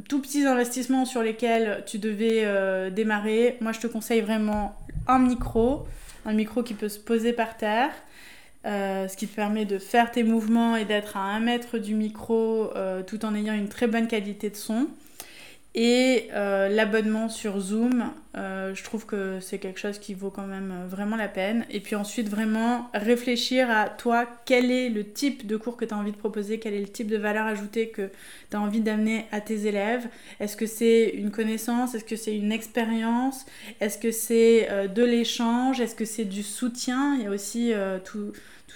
tout 0.08 0.20
petits 0.20 0.46
investissements 0.46 1.06
sur 1.06 1.22
lesquels 1.22 1.82
tu 1.86 1.98
devais 1.98 2.90
démarrer, 2.90 3.56
moi 3.60 3.72
je 3.72 3.80
te 3.80 3.86
conseille 3.86 4.20
vraiment 4.20 4.76
un 5.08 5.18
micro, 5.18 5.86
un 6.26 6.32
micro 6.34 6.62
qui 6.62 6.74
peut 6.74 6.88
se 6.88 6.98
poser 6.98 7.32
par 7.32 7.56
terre, 7.56 7.90
euh, 8.66 9.08
ce 9.08 9.16
qui 9.16 9.28
te 9.28 9.34
permet 9.34 9.64
de 9.64 9.78
faire 9.78 10.10
tes 10.10 10.24
mouvements 10.24 10.76
et 10.76 10.84
d'être 10.84 11.16
à 11.16 11.20
un 11.20 11.40
mètre 11.40 11.78
du 11.78 11.94
micro 11.94 12.72
euh, 12.74 13.02
tout 13.02 13.24
en 13.24 13.34
ayant 13.34 13.54
une 13.54 13.68
très 13.68 13.86
bonne 13.86 14.08
qualité 14.08 14.50
de 14.50 14.56
son. 14.56 14.88
Et 15.78 16.30
euh, 16.32 16.70
l'abonnement 16.70 17.28
sur 17.28 17.60
Zoom, 17.60 18.10
euh, 18.34 18.74
je 18.74 18.82
trouve 18.82 19.04
que 19.04 19.40
c'est 19.40 19.58
quelque 19.58 19.78
chose 19.78 19.98
qui 19.98 20.14
vaut 20.14 20.30
quand 20.30 20.46
même 20.46 20.72
vraiment 20.88 21.16
la 21.16 21.28
peine. 21.28 21.66
Et 21.70 21.80
puis 21.80 21.94
ensuite, 21.94 22.30
vraiment 22.30 22.88
réfléchir 22.94 23.70
à 23.70 23.90
toi, 23.90 24.24
quel 24.46 24.70
est 24.70 24.88
le 24.88 25.04
type 25.04 25.46
de 25.46 25.58
cours 25.58 25.76
que 25.76 25.84
tu 25.84 25.92
as 25.92 25.98
envie 25.98 26.12
de 26.12 26.16
proposer, 26.16 26.58
quel 26.58 26.72
est 26.72 26.80
le 26.80 26.88
type 26.88 27.08
de 27.08 27.18
valeur 27.18 27.44
ajoutée 27.44 27.90
que 27.90 28.08
tu 28.50 28.56
as 28.56 28.60
envie 28.60 28.80
d'amener 28.80 29.26
à 29.32 29.42
tes 29.42 29.66
élèves. 29.66 30.08
Est-ce 30.40 30.56
que 30.56 30.64
c'est 30.64 31.10
une 31.10 31.30
connaissance? 31.30 31.94
Est-ce 31.94 32.04
que 32.04 32.16
c'est 32.16 32.34
une 32.34 32.52
expérience? 32.52 33.44
Est-ce 33.82 33.98
que 33.98 34.12
c'est 34.12 34.68
euh, 34.70 34.88
de 34.88 35.04
l'échange? 35.04 35.82
Est-ce 35.82 35.94
que 35.94 36.06
c'est 36.06 36.24
du 36.24 36.42
soutien? 36.42 37.16
Il 37.16 37.24
y 37.24 37.26
a 37.26 37.30
aussi 37.30 37.74
euh, 37.74 37.98
tout, 38.02 38.32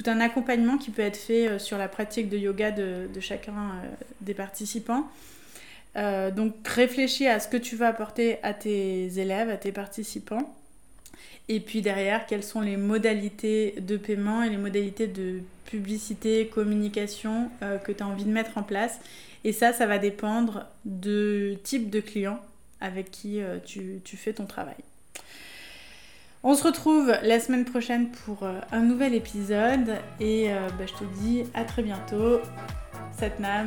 un 0.06 0.20
accompagnement 0.20 0.78
qui 0.78 0.90
peut 0.90 1.02
être 1.02 1.16
fait 1.16 1.48
euh, 1.48 1.58
sur 1.58 1.78
la 1.78 1.88
pratique 1.88 2.28
de 2.28 2.36
yoga 2.36 2.70
de, 2.70 3.08
chacun 3.20 3.52
euh, 3.52 3.88
des 4.20 4.34
participants. 4.34 5.08
Euh, 5.96 6.30
donc 6.30 6.66
réfléchis 6.66 7.26
à 7.26 7.40
ce 7.40 7.48
que 7.48 7.56
tu 7.56 7.76
vas 7.76 7.88
apporter 7.88 8.38
à 8.42 8.54
tes 8.54 9.18
élèves, 9.18 9.48
à 9.50 9.56
tes 9.56 9.72
participants. 9.72 10.54
Et 11.48 11.58
puis 11.58 11.82
derrière, 11.82 12.26
quelles 12.26 12.44
sont 12.44 12.60
les 12.60 12.76
modalités 12.76 13.74
de 13.80 13.96
paiement 13.96 14.42
et 14.42 14.50
les 14.50 14.56
modalités 14.56 15.08
de 15.08 15.40
publicité, 15.66 16.46
communication 16.46 17.50
euh, 17.62 17.78
que 17.78 17.92
tu 17.92 18.02
as 18.02 18.06
envie 18.06 18.24
de 18.24 18.30
mettre 18.30 18.56
en 18.56 18.62
place. 18.62 19.00
Et 19.42 19.52
ça, 19.52 19.72
ça 19.72 19.86
va 19.86 19.98
dépendre 19.98 20.66
du 20.84 21.56
type 21.64 21.90
de 21.90 22.00
client 22.00 22.40
avec 22.80 23.10
qui 23.10 23.40
euh, 23.40 23.58
tu, 23.64 24.00
fais 24.16 24.32
ton 24.32 24.46
travail. 24.46 24.76
On 26.42 26.54
se 26.54 26.62
retrouve 26.64 27.12
la 27.22 27.40
semaine 27.40 27.64
prochaine 27.64 28.10
pour 28.10 28.44
un 28.44 28.80
nouvel 28.80 29.12
épisode 29.14 29.98
et 30.20 30.48
bah, 30.78 30.86
je 30.86 30.94
te 30.94 31.04
dis 31.20 31.42
à 31.52 31.64
très 31.64 31.82
bientôt. 31.82 32.40
Satnam 33.18 33.66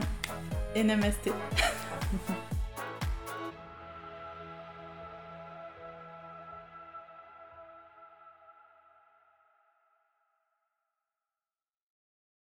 et 0.74 0.84
Namasté. 0.84 1.32
Mm-hmm. 2.14 2.53